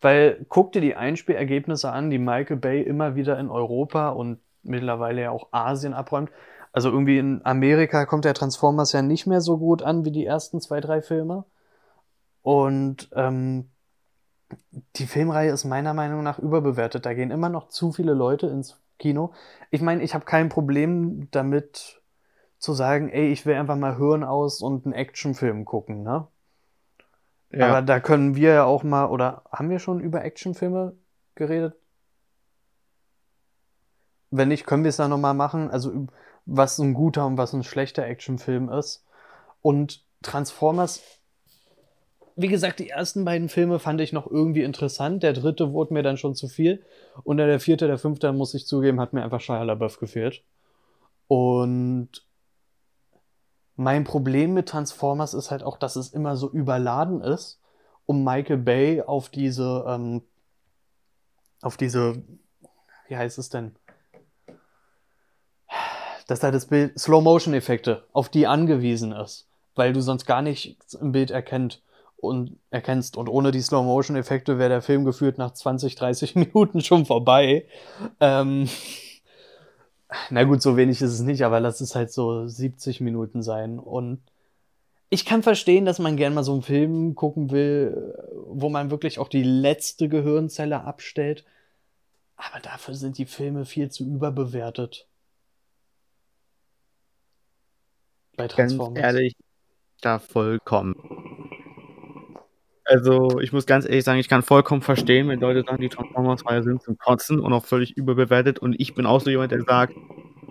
Weil 0.01 0.45
guck 0.49 0.71
dir 0.71 0.81
die 0.81 0.95
Einspielergebnisse 0.95 1.91
an, 1.91 2.09
die 2.09 2.19
Michael 2.19 2.57
Bay 2.57 2.81
immer 2.81 3.15
wieder 3.15 3.39
in 3.39 3.49
Europa 3.49 4.09
und 4.09 4.39
mittlerweile 4.63 5.21
ja 5.21 5.31
auch 5.31 5.47
Asien 5.51 5.93
abräumt. 5.93 6.31
Also 6.71 6.89
irgendwie 6.89 7.17
in 7.17 7.41
Amerika 7.45 8.05
kommt 8.05 8.25
der 8.25 8.33
Transformers 8.33 8.91
ja 8.91 9.01
nicht 9.01 9.27
mehr 9.27 9.41
so 9.41 9.57
gut 9.57 9.81
an 9.81 10.03
wie 10.03 10.11
die 10.11 10.25
ersten 10.25 10.59
zwei, 10.59 10.81
drei 10.81 11.01
Filme. 11.01 11.45
Und 12.41 13.09
ähm, 13.13 13.69
die 14.97 15.07
Filmreihe 15.07 15.51
ist 15.51 15.63
meiner 15.63 15.93
Meinung 15.93 16.21
nach 16.23 16.37
überbewertet. 16.37 17.05
Da 17.05 17.13
gehen 17.13 17.31
immer 17.31 17.49
noch 17.49 17.69
zu 17.69 17.91
viele 17.91 18.13
Leute 18.13 18.47
ins 18.47 18.79
Kino. 18.99 19.33
Ich 19.71 19.81
meine, 19.81 20.03
ich 20.03 20.13
habe 20.13 20.25
kein 20.25 20.49
Problem 20.49 21.29
damit 21.31 22.01
zu 22.65 22.74
sagen, 22.74 23.10
ey, 23.10 23.31
ich 23.31 23.45
will 23.45 23.55
einfach 23.55 23.77
mal 23.77 23.98
Hirn 23.98 24.24
aus 24.24 24.62
und 24.62 24.86
einen 24.86 24.93
Actionfilm 24.93 25.65
gucken, 25.65 26.03
ne? 26.03 26.27
Ja. 27.51 27.69
Aber 27.69 27.81
da 27.81 28.00
können 28.00 28.36
wir 28.36 28.53
ja 28.53 28.63
auch 28.65 28.84
mal, 28.84 29.05
oder 29.05 29.43
haben 29.51 29.69
wir 29.69 29.79
schon 29.79 30.01
über 30.01 30.25
Actionfilme 30.25 30.98
geredet? 31.36 31.75
Wenn 34.31 34.50
nicht, 34.50 34.65
können 34.65 34.84
wir 34.84 34.89
es 34.89 34.98
ja 34.98 35.07
nochmal 35.07 35.36
machen. 35.36 35.69
Also, 35.69 36.07
was 36.45 36.77
ein 36.79 36.93
guter 36.93 37.25
und 37.25 37.38
was 37.38 37.53
ein 37.53 37.63
schlechter 37.63 38.03
Actionfilm 38.05 38.69
ist. 38.69 39.05
Und 39.62 40.03
Transformers 40.22 41.01
wie 42.36 42.48
gesagt, 42.48 42.79
die 42.79 42.89
ersten 42.89 43.24
beiden 43.24 43.48
Filme 43.48 43.79
fand 43.79 44.01
ich 44.01 44.12
noch 44.12 44.29
irgendwie 44.29 44.63
interessant. 44.63 45.24
Der 45.24 45.34
dritte 45.34 45.72
wurde 45.72 45.93
mir 45.93 46.03
dann 46.03 46.17
schon 46.17 46.36
zu 46.36 46.48
viel. 46.48 46.84
Und 47.24 47.38
der 47.38 47.60
vierte, 47.60 47.88
der 47.88 47.98
fünfte, 47.98 48.31
muss 48.34 48.53
ich 48.53 48.67
zugeben, 48.67 49.00
hat 49.00 49.13
mir 49.13 49.24
einfach 49.24 49.39
Shia 49.39 49.63
LaBeouf 49.63 50.00
gefehlt. 50.00 50.43
Und 51.27 52.25
mein 53.75 54.03
Problem 54.03 54.53
mit 54.53 54.70
Transformers 54.70 55.34
ist 55.34 55.51
halt 55.51 55.63
auch, 55.63 55.77
dass 55.77 55.96
es 55.96 56.13
immer 56.13 56.38
so 56.38 56.50
überladen 56.50 57.22
ist, 57.22 57.60
um 58.05 58.24
Michael 58.24 58.58
Bay 58.58 59.01
auf 59.01 59.29
diese, 59.29 59.86
ähm, 59.88 60.22
auf 61.62 61.77
diese, 61.77 62.24
wie 63.08 63.17
heißt 63.17 63.38
es 63.38 63.50
denn? 63.50 63.75
Dass 66.27 66.39
da 66.39 66.51
das 66.51 66.67
Bild, 66.67 66.98
Slow-Motion-Effekte, 66.98 68.05
auf 68.13 68.29
die 68.29 68.48
angewiesen 68.48 69.12
ist, 69.12 69.48
weil 69.75 69.94
du 69.94 70.01
sonst 70.01 70.25
gar 70.25 70.41
nichts 70.41 70.94
im 70.94 71.12
Bild 71.12 71.32
erkennt. 71.32 71.82
und 72.17 72.58
erkennst. 72.72 73.17
Und 73.17 73.27
ohne 73.29 73.51
die 73.51 73.62
Slow-Motion-Effekte 73.62 74.58
wäre 74.58 74.70
der 74.70 74.82
Film 74.82 75.05
gefühlt 75.05 75.38
nach 75.38 75.51
20, 75.51 75.96
30 75.96 76.36
Minuten 76.36 76.82
schon 76.82 77.05
vorbei. 77.05 77.65
Ähm, 78.20 78.67
na 80.29 80.43
gut, 80.43 80.62
so 80.62 80.77
wenig 80.77 81.01
ist 81.01 81.12
es 81.12 81.22
nicht, 81.22 81.43
aber 81.43 81.60
lass 81.60 81.81
es 81.81 81.95
halt 81.95 82.12
so 82.12 82.48
70 82.48 83.01
Minuten 83.01 83.41
sein. 83.41 83.79
Und 83.79 84.22
ich 85.10 85.25
kann 85.25 85.43
verstehen, 85.43 85.86
dass 85.86 86.00
man 86.00 86.17
gerne 86.17 86.36
mal 86.36 86.43
so 86.43 86.53
einen 86.53 86.62
Film 86.62 87.15
gucken 87.15 87.51
will, 87.51 88.13
wo 88.48 88.69
man 88.69 88.91
wirklich 88.91 89.19
auch 89.19 89.29
die 89.29 89.43
letzte 89.43 90.10
Gehirnzelle 90.10 90.84
abstellt. 90.84 91.45
Aber 92.36 92.60
dafür 92.60 92.95
sind 92.95 93.17
die 93.17 93.25
Filme 93.25 93.65
viel 93.65 93.89
zu 93.89 94.03
überbewertet. 94.03 95.07
Bei 98.36 98.48
Transformers. 98.48 99.01
Ganz 99.01 99.15
ehrlich, 99.15 99.36
da 100.01 100.19
vollkommen. 100.19 101.14
Also, 102.85 103.39
ich 103.39 103.51
muss 103.51 103.65
ganz 103.65 103.85
ehrlich 103.85 104.03
sagen, 104.03 104.19
ich 104.19 104.29
kann 104.29 104.43
vollkommen 104.43 104.83
verstehen, 104.83 105.27
wenn 105.27 105.39
Leute 105.39 105.63
sagen, 105.63 105.81
die 105.81 105.89
Transformers-Reihe 105.89 106.61
sind 106.61 106.83
zum 106.83 106.97
Kotzen 106.99 107.39
und 107.39 107.51
auch 107.51 107.65
völlig 107.65 107.97
überbewertet. 107.97 108.59
Und 108.59 108.79
ich 108.79 108.93
bin 108.93 109.07
auch 109.07 109.21
so 109.21 109.31
jemand, 109.31 109.51
der 109.51 109.63
sagt, 109.63 109.95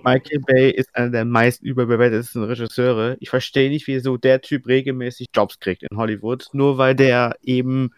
Michael 0.05 0.41
Bay 0.41 0.71
ist 0.71 0.95
einer 0.95 1.11
der 1.11 1.25
meist 1.25 1.63
überbewertetesten 1.63 2.43
Regisseure. 2.43 3.17
Ich 3.21 3.31
verstehe 3.31 3.71
nicht, 3.71 3.87
wieso 3.87 4.17
der 4.17 4.41
Typ 4.41 4.67
regelmäßig 4.67 5.29
Jobs 5.33 5.61
kriegt 5.61 5.85
in 5.85 5.97
Hollywood, 5.97 6.49
nur 6.53 6.77
weil 6.77 6.95
der 6.95 7.37
eben 7.41 7.93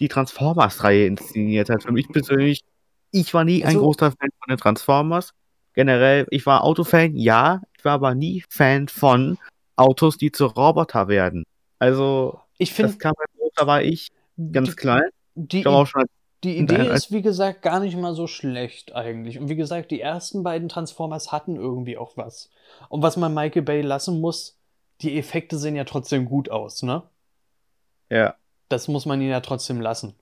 die 0.00 0.08
Transformers-Reihe 0.08 1.06
inszeniert 1.06 1.68
hat. 1.68 1.84
Für 1.84 1.92
mich 1.92 2.08
persönlich, 2.08 2.62
ich 3.12 3.32
war 3.34 3.44
nie 3.44 3.62
also, 3.62 3.78
ein 3.78 3.82
großer 3.82 4.10
Fan 4.10 4.30
von 4.38 4.48
den 4.48 4.58
Transformers. 4.58 5.34
Generell, 5.74 6.26
ich 6.30 6.46
war 6.46 6.64
Autofan, 6.64 7.14
ja, 7.14 7.60
ich 7.78 7.84
war 7.84 7.92
aber 7.92 8.14
nie 8.14 8.42
Fan 8.48 8.88
von 8.88 9.38
Autos, 9.76 10.16
die 10.16 10.32
zu 10.32 10.46
Roboter 10.46 11.08
werden. 11.08 11.44
Also, 11.78 12.40
ich 12.62 12.72
finde, 12.72 12.96
da 13.56 13.66
war 13.66 13.82
ich 13.82 14.10
ganz 14.52 14.70
die, 14.70 14.76
klein. 14.76 15.02
Die, 15.34 15.58
ich 15.60 15.64
schon 15.64 16.04
die 16.44 16.58
Idee 16.58 16.88
ist, 16.88 17.12
wie 17.12 17.22
gesagt, 17.22 17.62
gar 17.62 17.78
nicht 17.78 17.96
mal 17.96 18.14
so 18.14 18.26
schlecht 18.26 18.94
eigentlich. 18.96 19.38
Und 19.38 19.48
wie 19.48 19.54
gesagt, 19.54 19.92
die 19.92 20.00
ersten 20.00 20.42
beiden 20.42 20.68
Transformers 20.68 21.30
hatten 21.30 21.54
irgendwie 21.54 21.96
auch 21.96 22.16
was. 22.16 22.50
Und 22.88 23.02
was 23.02 23.16
man 23.16 23.32
Michael 23.32 23.62
Bay 23.62 23.80
lassen 23.80 24.20
muss, 24.20 24.58
die 25.02 25.16
Effekte 25.18 25.56
sehen 25.56 25.76
ja 25.76 25.84
trotzdem 25.84 26.24
gut 26.24 26.50
aus, 26.50 26.82
ne? 26.82 27.04
Ja. 28.10 28.34
Das 28.68 28.88
muss 28.88 29.06
man 29.06 29.20
ihn 29.20 29.30
ja 29.30 29.40
trotzdem 29.40 29.80
lassen. 29.80 30.14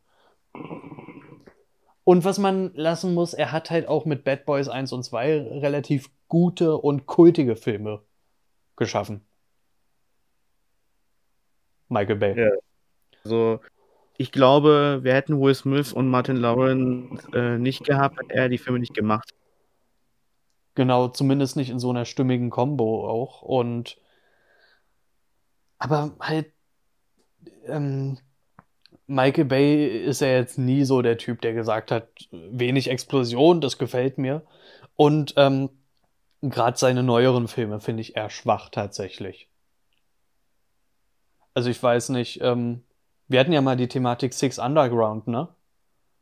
Und 2.05 2.25
was 2.25 2.39
man 2.39 2.73
lassen 2.75 3.15
muss, 3.15 3.33
er 3.33 3.53
hat 3.53 3.71
halt 3.71 3.89
auch 3.89 4.05
mit 4.05 4.25
Bad 4.25 4.45
Boys 4.45 4.69
1 4.69 4.93
und 4.93 5.05
2 5.05 5.61
relativ 5.61 6.11
gute 6.29 6.77
und 6.77 7.07
kultige 7.07 7.57
Filme 7.57 8.03
geschaffen. 8.77 9.25
Michael 11.91 12.17
Bay. 12.17 12.39
Ja. 12.39 12.51
Also, 13.25 13.61
ich 14.17 14.33
glaube, 14.33 15.01
wir 15.03 15.15
hätten 15.15 15.41
Will 15.41 15.55
Smith 15.55 15.93
und 15.93 16.09
Martin 16.09 16.37
Lawrence 16.37 17.27
äh, 17.35 17.59
nicht 17.59 17.85
gehabt, 17.85 18.19
hätte 18.19 18.35
er 18.35 18.49
die 18.49 18.59
Filme 18.59 18.79
nicht 18.79 18.95
gemacht. 18.95 19.35
Genau, 20.75 21.09
zumindest 21.09 21.57
nicht 21.57 21.71
in 21.71 21.79
so 21.79 21.91
einer 21.91 22.05
stimmigen 22.05 22.51
Combo 22.51 23.09
auch. 23.09 23.43
Und 23.43 23.99
aber 25.79 26.15
halt, 26.21 26.53
ähm, 27.67 28.19
Michael 29.07 29.47
Bay 29.47 29.87
ist 30.05 30.21
ja 30.21 30.29
jetzt 30.29 30.59
nie 30.59 30.85
so 30.85 31.03
der 31.03 31.19
Typ, 31.19 31.41
der 31.41 31.53
gesagt 31.53 31.91
hat, 31.91 32.09
wenig 32.31 32.89
Explosion, 32.89 33.61
das 33.61 33.77
gefällt 33.77 34.19
mir. 34.19 34.43
Und 34.97 35.35
ähm, 35.37 35.71
gerade 36.43 36.79
seine 36.79 37.03
neueren 37.03 37.49
Filme 37.49 37.81
finde 37.81 38.03
ich 38.03 38.17
eher 38.17 38.31
schwach 38.31 38.69
tatsächlich. 38.69 39.50
Also 41.55 41.71
ich 41.71 41.83
weiß 41.83 42.11
nicht, 42.11 42.41
ähm, 42.43 42.83
wir 43.29 43.41
hatten 43.41 43.53
ja 43.53 43.61
mal 43.61 43.77
die 43.77 43.89
Thematik 43.89 44.35
Six 44.35 44.59
Underground, 44.59 45.29
ne? 45.29 45.49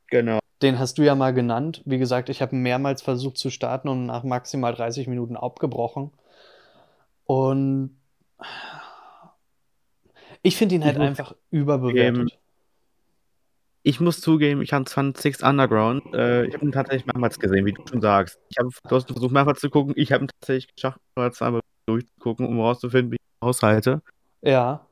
Genau. 0.09 0.39
Den 0.63 0.79
hast 0.79 0.99
du 0.99 1.03
ja 1.03 1.15
mal 1.15 1.33
genannt. 1.33 1.83
Wie 1.85 1.99
gesagt, 1.99 2.29
ich 2.29 2.43
habe 2.43 2.57
mehrmals 2.57 3.03
versucht 3.03 3.39
zu 3.39 3.51
starten 3.51 3.89
und 3.89 4.07
nach 4.07 4.25
maximal 4.25 4.75
30 4.75 5.07
Minuten 5.07 5.37
abgebrochen. 5.37 6.11
Und 7.25 7.97
ich 10.43 10.57
finde 10.57 10.77
ihn 10.77 10.85
halt 10.85 10.97
ich 10.97 11.03
einfach 11.03 11.35
überbewertet. 11.51 12.39
Ich 13.83 14.01
muss 14.01 14.21
zugeben, 14.21 14.61
ich 14.61 14.71
fand 14.71 15.17
Six 15.17 15.43
Underground, 15.43 16.15
äh, 16.15 16.45
ich 16.45 16.55
habe 16.55 16.65
ihn 16.65 16.73
tatsächlich 16.73 17.07
mehrmals 17.07 17.39
gesehen, 17.39 17.65
wie 17.65 17.73
du 17.73 17.83
schon 17.89 18.01
sagst. 18.01 18.39
Ich 18.51 18.59
habe 18.59 18.69
du 18.87 18.97
hast 18.97 19.11
versucht, 19.11 19.33
mehrmals 19.33 19.61
zu 19.61 19.71
gucken. 19.71 19.95
Ich 19.97 20.13
habe 20.13 20.25
ihn 20.25 20.29
tatsächlich 20.41 20.75
geschafft, 20.75 21.01
mehrmals 21.17 21.41
einmal 21.41 21.61
durchzugucken, 21.87 22.47
um 22.47 22.57
herauszufinden, 22.57 23.13
wie 23.13 23.17
ich 23.17 23.21
ihn 23.21 23.47
aushalte. 23.47 24.03
Ja. 24.43 24.88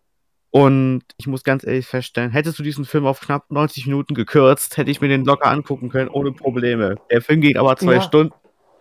Und 0.57 1.03
ich 1.19 1.27
muss 1.27 1.45
ganz 1.45 1.67
ehrlich 1.67 1.87
feststellen, 1.87 2.31
hättest 2.31 2.59
du 2.59 2.63
diesen 2.63 2.87
Film 2.87 3.05
auf 3.05 3.21
knapp 3.21 3.51
90 3.51 3.89
Minuten 3.89 4.15
gekürzt, 4.15 4.79
hätte 4.79 4.91
ich 4.91 5.03
mir 5.03 5.09
den 5.09 5.27
locker 5.27 5.51
angucken 5.51 5.91
können, 5.91 6.09
ohne 6.09 6.33
Probleme. 6.33 6.97
Der 7.11 7.21
Film 7.21 7.43
geht 7.43 7.59
aber 7.59 7.77
zwei 7.77 7.97
ja. 7.97 8.01
Stunden 8.01 8.33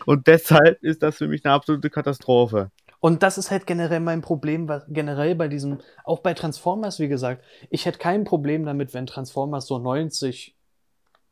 und 0.05 0.25
deshalb 0.27 0.81
ist 0.81 1.03
das 1.03 1.17
für 1.17 1.27
mich 1.27 1.43
eine 1.43 1.53
absolute 1.53 1.89
Katastrophe. 1.89 2.71
Und 3.01 3.23
das 3.23 3.37
ist 3.37 3.51
halt 3.51 3.67
generell 3.67 3.99
mein 3.99 4.21
Problem, 4.21 4.69
was 4.69 4.85
generell 4.87 5.35
bei 5.35 5.49
diesem, 5.49 5.79
auch 6.05 6.19
bei 6.19 6.33
Transformers, 6.33 7.01
wie 7.01 7.09
gesagt, 7.09 7.43
ich 7.69 7.85
hätte 7.85 7.99
kein 7.99 8.23
Problem 8.23 8.65
damit, 8.65 8.93
wenn 8.93 9.05
Transformers 9.05 9.67
so 9.67 9.77
90 9.77 10.55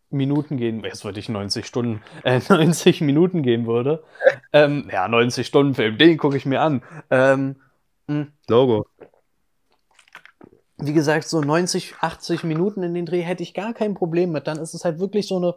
Minuten 0.10 0.58
gehen, 0.58 0.84
jetzt 0.84 1.06
würde 1.06 1.22
ich 1.22 1.30
90 1.30 1.66
Stunden, 1.66 2.02
äh, 2.26 2.42
90 2.50 3.00
Minuten 3.00 3.44
gehen 3.44 3.66
würde. 3.66 4.04
ähm, 4.52 4.90
ja, 4.92 5.08
90 5.08 5.48
Stunden 5.48 5.74
Film, 5.74 5.98
den 5.98 6.18
gucke 6.18 6.36
ich 6.36 6.46
mir 6.46 6.60
an. 6.60 6.84
Ähm, 7.10 7.56
hm. 8.10 8.34
Logo 8.50 8.88
wie 10.86 10.94
gesagt, 10.94 11.28
so 11.28 11.42
90, 11.42 11.96
80 12.00 12.44
Minuten 12.44 12.84
in 12.84 12.94
den 12.94 13.06
Dreh 13.06 13.22
hätte 13.22 13.44
ich 13.44 13.54
gar 13.54 13.74
kein 13.74 13.94
Problem 13.94 14.32
mit. 14.32 14.48
Dann 14.48 14.60
ist 14.60 14.74
es 14.74 14.86
halt 14.86 15.00
wirklich 15.00 15.28
so 15.28 15.38
eine 15.38 15.56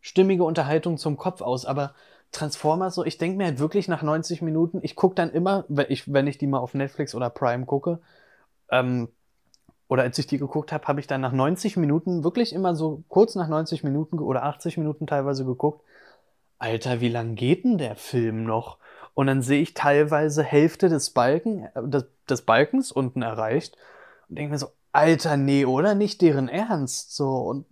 stimmige 0.00 0.44
Unterhaltung 0.44 0.98
zum 0.98 1.16
Kopf 1.16 1.40
aus. 1.40 1.64
Aber 1.64 1.94
Transformers, 2.32 2.94
so, 2.94 3.04
ich 3.04 3.18
denke 3.18 3.38
mir 3.38 3.46
halt 3.46 3.58
wirklich 3.58 3.88
nach 3.88 4.02
90 4.02 4.42
Minuten, 4.42 4.80
ich 4.82 4.96
gucke 4.96 5.14
dann 5.14 5.30
immer, 5.30 5.64
wenn 5.68 5.86
ich, 5.88 6.12
wenn 6.12 6.26
ich 6.26 6.38
die 6.38 6.46
mal 6.46 6.58
auf 6.58 6.74
Netflix 6.74 7.14
oder 7.14 7.30
Prime 7.30 7.66
gucke, 7.66 8.00
ähm, 8.70 9.08
oder 9.88 10.02
als 10.02 10.18
ich 10.18 10.26
die 10.26 10.38
geguckt 10.38 10.72
habe, 10.72 10.86
habe 10.88 11.00
ich 11.00 11.06
dann 11.06 11.20
nach 11.20 11.32
90 11.32 11.76
Minuten, 11.76 12.24
wirklich 12.24 12.52
immer 12.52 12.74
so 12.74 13.04
kurz 13.08 13.36
nach 13.36 13.48
90 13.48 13.84
Minuten 13.84 14.18
oder 14.18 14.42
80 14.42 14.78
Minuten 14.78 15.06
teilweise 15.06 15.44
geguckt, 15.44 15.82
Alter, 16.58 17.00
wie 17.00 17.08
lang 17.08 17.34
geht 17.36 17.64
denn 17.64 17.78
der 17.78 17.96
Film 17.96 18.44
noch? 18.44 18.78
Und 19.14 19.28
dann 19.28 19.42
sehe 19.42 19.60
ich 19.60 19.74
teilweise 19.74 20.42
Hälfte 20.42 20.88
des, 20.88 21.10
Balken, 21.10 21.68
äh, 21.74 21.82
des, 21.84 22.06
des 22.28 22.42
Balkens 22.42 22.90
unten 22.90 23.22
erreicht 23.22 23.76
und 24.28 24.38
denke 24.38 24.52
mir 24.52 24.58
so, 24.58 24.68
Alter, 24.92 25.36
nee, 25.36 25.64
oder? 25.64 25.94
Nicht 25.94 26.22
deren 26.22 26.48
Ernst. 26.48 27.14
So, 27.14 27.36
und 27.36 27.66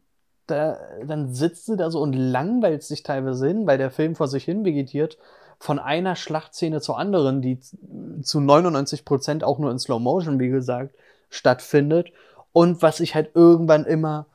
da, 0.47 0.79
dann 1.07 1.33
sitzt 1.33 1.67
sie 1.67 1.77
da 1.77 1.91
so 1.91 2.01
und 2.01 2.13
langweilt 2.13 2.83
sich 2.83 3.03
teilweise 3.03 3.49
hin, 3.49 3.67
weil 3.67 3.79
der 3.79 3.91
Film 3.91 4.15
vor 4.15 4.29
sich 4.29 4.45
hin 4.45 4.65
vegetiert, 4.65 5.19
von 5.59 5.79
einer 5.79 6.17
Schlachtszene 6.17 6.81
zur 6.81 6.99
anderen, 6.99 7.41
die 7.41 7.59
zu 8.23 8.41
99 8.41 9.05
Prozent 9.05 9.45
auch 9.45 9.59
nur 9.59 9.71
in 9.71 9.79
Slow 9.79 10.01
Motion, 10.01 10.39
wie 10.39 10.49
gesagt, 10.49 10.95
stattfindet. 11.31 12.13
Und 12.53 12.83
was 12.83 13.01
ich 13.01 13.15
halt 13.15 13.31
irgendwann 13.35 13.87
immer 13.87 14.27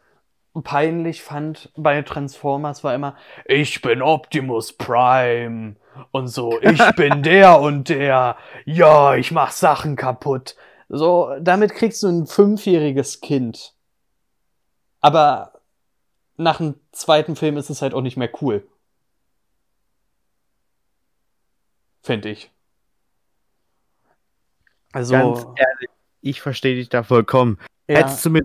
peinlich 0.63 1.21
fand 1.21 1.71
bei 1.77 2.01
Transformers 2.01 2.83
war 2.83 2.93
immer, 2.93 3.15
ich 3.45 3.81
bin 3.81 4.01
Optimus 4.01 4.73
Prime 4.73 5.75
und 6.11 6.27
so, 6.27 6.59
ich 6.61 6.81
bin 6.95 7.23
der 7.23 7.61
und 7.61 7.89
der, 7.89 8.35
ja, 8.65 9.15
ich 9.15 9.31
mach 9.31 9.51
Sachen 9.51 9.95
kaputt. 9.95 10.55
So, 10.89 11.35
damit 11.39 11.73
kriegst 11.73 12.01
du 12.01 12.07
ein 12.07 12.25
fünfjähriges 12.25 13.21
Kind. 13.21 13.75
Aber 15.01 15.61
nach 16.35 16.57
dem 16.57 16.75
zweiten 16.91 17.35
Film 17.35 17.57
ist 17.57 17.69
es 17.69 17.81
halt 17.81 17.93
auch 17.93 18.01
nicht 18.01 18.17
mehr 18.17 18.31
cool. 18.41 18.67
Finde 22.01 22.29
ich. 22.29 22.51
Also. 24.91 25.13
Ganz 25.13 25.39
ehrlich, 25.55 25.89
ich 26.21 26.41
verstehe 26.41 26.75
dich 26.75 26.89
da 26.89 27.03
vollkommen. 27.03 27.59
Ja. 27.87 27.97
Hättest 27.97 28.25
du 28.25 28.31
mir 28.31 28.43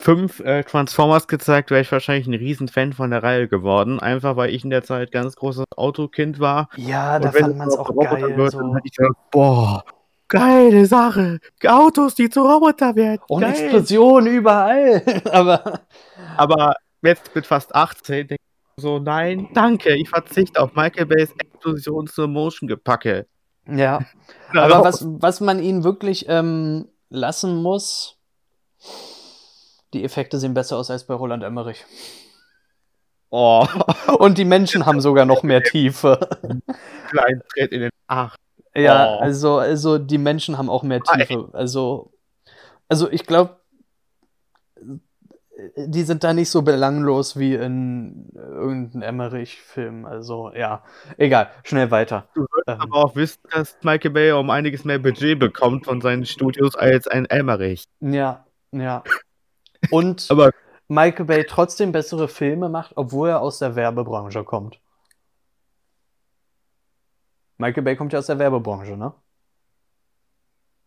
fünf 0.00 0.40
äh, 0.40 0.62
Transformers 0.64 1.28
gezeigt, 1.28 1.70
wäre 1.70 1.80
ich 1.80 1.90
wahrscheinlich 1.90 2.26
ein 2.26 2.34
Riesenfan 2.34 2.92
von 2.92 3.10
der 3.10 3.22
Reihe 3.22 3.48
geworden. 3.48 4.00
Einfach 4.00 4.36
weil 4.36 4.50
ich 4.50 4.64
in 4.64 4.70
der 4.70 4.82
Zeit 4.82 5.12
ganz 5.12 5.36
großes 5.36 5.64
Autokind 5.76 6.40
war. 6.40 6.68
Ja, 6.76 7.18
da 7.18 7.30
fand 7.30 7.56
man 7.56 7.68
es 7.68 7.76
auch 7.76 7.94
geil. 7.96 8.36
Wird, 8.36 8.52
so. 8.52 8.58
Dann 8.58 8.80
ich 8.84 8.92
gedacht, 8.92 9.16
boah, 9.30 9.84
geile 10.28 10.86
Sache. 10.86 11.40
Autos, 11.66 12.14
die 12.14 12.30
zu 12.30 12.42
Roboter 12.42 12.96
werden. 12.96 13.20
Und 13.28 13.42
Geil. 13.42 13.52
Explosionen 13.52 14.32
überall. 14.32 15.02
aber, 15.30 15.80
aber 16.36 16.74
jetzt 17.02 17.34
mit 17.34 17.46
fast 17.46 17.74
18 17.74 18.28
denke 18.28 18.34
ich 18.34 18.82
so, 18.82 18.98
nein, 18.98 19.48
danke, 19.54 19.94
ich 19.94 20.08
verzichte 20.08 20.60
auf 20.60 20.74
Michael 20.74 21.06
Bays 21.06 21.30
Explosion 21.38 22.08
zur 22.08 22.26
Motion 22.26 22.66
gepacke. 22.66 23.26
Ja. 23.68 24.04
aber 24.52 24.82
was, 24.82 25.06
was 25.06 25.40
man 25.40 25.62
ihnen 25.62 25.84
wirklich 25.84 26.26
ähm, 26.28 26.88
lassen 27.08 27.62
muss, 27.62 28.18
die 29.92 30.04
Effekte 30.04 30.38
sehen 30.38 30.54
besser 30.54 30.76
aus 30.76 30.90
als 30.90 31.06
bei 31.06 31.14
Roland 31.14 31.44
Emmerich. 31.44 31.84
Oh. 33.30 33.66
Und 34.18 34.38
die 34.38 34.44
Menschen 34.44 34.86
haben 34.86 35.00
sogar 35.00 35.24
noch 35.24 35.42
mehr 35.42 35.62
Tiefe. 35.62 36.20
Klein 37.10 37.42
Tritt 37.48 37.72
in 37.72 37.80
den 37.82 37.90
Ach. 38.06 38.36
Ja, 38.76 39.16
oh. 39.16 39.18
also, 39.20 39.58
also 39.58 39.98
die 39.98 40.18
Menschen 40.18 40.58
haben 40.58 40.68
auch 40.68 40.82
mehr 40.82 41.00
Tiefe. 41.00 41.48
Also, 41.52 42.12
also 42.88 43.10
ich 43.10 43.26
glaube, 43.26 43.56
die 45.76 46.02
sind 46.02 46.24
da 46.24 46.32
nicht 46.32 46.50
so 46.50 46.62
belanglos 46.62 47.38
wie 47.38 47.54
in 47.54 48.30
irgendeinem 48.34 49.02
Emmerich-Film. 49.02 50.04
Also, 50.04 50.52
ja, 50.54 50.82
egal, 51.16 51.50
schnell 51.62 51.90
weiter. 51.90 52.28
Du 52.34 52.46
solltest 52.50 52.68
ähm, 52.68 52.80
aber 52.80 53.04
auch 53.04 53.16
wissen, 53.16 53.40
dass 53.52 53.76
Michael 53.82 54.10
Bay 54.10 54.32
um 54.32 54.50
einiges 54.50 54.84
mehr 54.84 54.98
Budget 54.98 55.38
bekommt 55.38 55.84
von 55.84 56.00
seinen 56.00 56.26
Studios 56.26 56.74
als 56.74 57.06
ein 57.06 57.26
Emmerich. 57.26 57.84
Ja, 58.00 58.44
ja. 58.72 59.04
Und 59.90 60.26
aber 60.30 60.50
Michael 60.88 61.26
Bay 61.26 61.44
trotzdem 61.48 61.92
bessere 61.92 62.28
Filme 62.28 62.68
macht, 62.68 62.92
obwohl 62.96 63.30
er 63.30 63.40
aus 63.40 63.58
der 63.58 63.76
Werbebranche 63.76 64.44
kommt. 64.44 64.80
Michael 67.58 67.82
Bay 67.82 67.96
kommt 67.96 68.12
ja 68.12 68.18
aus 68.18 68.26
der 68.26 68.38
Werbebranche, 68.38 68.96
ne? 68.96 69.14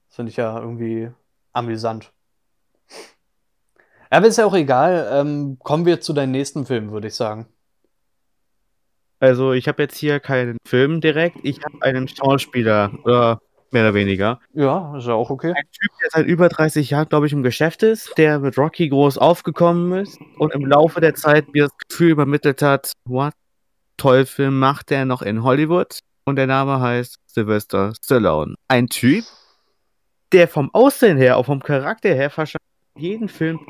Das 0.07 0.15
finde 0.15 0.29
ich 0.31 0.37
ja 0.37 0.59
irgendwie 0.59 1.11
amüsant. 1.53 2.11
Aber 4.09 4.27
ist 4.27 4.37
ja 4.37 4.45
auch 4.45 4.53
egal. 4.53 5.09
Ähm, 5.11 5.57
kommen 5.59 5.85
wir 5.85 5.99
zu 6.01 6.13
deinem 6.13 6.31
nächsten 6.31 6.65
Film, 6.65 6.91
würde 6.91 7.07
ich 7.07 7.15
sagen. 7.15 7.47
Also, 9.19 9.53
ich 9.53 9.67
habe 9.67 9.81
jetzt 9.81 9.97
hier 9.97 10.19
keinen 10.19 10.57
Film 10.65 11.01
direkt. 11.01 11.37
Ich 11.43 11.63
habe 11.63 11.81
einen 11.81 12.07
Schauspieler, 12.07 12.91
oder 13.03 13.41
mehr 13.71 13.83
oder 13.83 13.93
weniger. 13.93 14.39
Ja, 14.53 14.95
ist 14.97 15.07
ja 15.07 15.13
auch 15.13 15.29
okay. 15.29 15.53
Ein 15.55 15.71
Typ, 15.71 15.91
der 16.01 16.09
seit 16.11 16.25
über 16.27 16.49
30 16.49 16.91
Jahren, 16.91 17.09
glaube 17.09 17.27
ich, 17.27 17.33
im 17.33 17.43
Geschäft 17.43 17.83
ist, 17.83 18.13
der 18.17 18.39
mit 18.39 18.57
Rocky 18.57 18.89
groß 18.89 19.17
aufgekommen 19.17 20.03
ist 20.03 20.19
und 20.37 20.53
im 20.53 20.65
Laufe 20.65 21.01
der 21.01 21.15
Zeit 21.15 21.51
mir 21.53 21.63
das 21.63 21.77
Gefühl 21.89 22.11
übermittelt 22.11 22.61
hat, 22.61 22.93
what 23.05 23.33
Teufel 23.97 24.51
macht 24.51 24.91
der 24.91 25.05
noch 25.05 25.21
in 25.21 25.43
Hollywood? 25.43 25.99
Und 26.27 26.35
der 26.35 26.45
Name 26.45 26.81
heißt 26.81 27.19
Sylvester 27.25 27.93
Stallone. 28.03 28.55
Ein 28.67 28.87
Typ, 28.87 29.23
der 30.33 30.49
vom 30.49 30.69
Aussehen 30.73 31.15
her, 31.15 31.37
auch 31.37 31.45
vom 31.45 31.63
Charakter 31.63 32.09
her, 32.09 32.29
wahrscheinlich 32.35 32.57
jeden 32.97 33.29
Film 33.29 33.61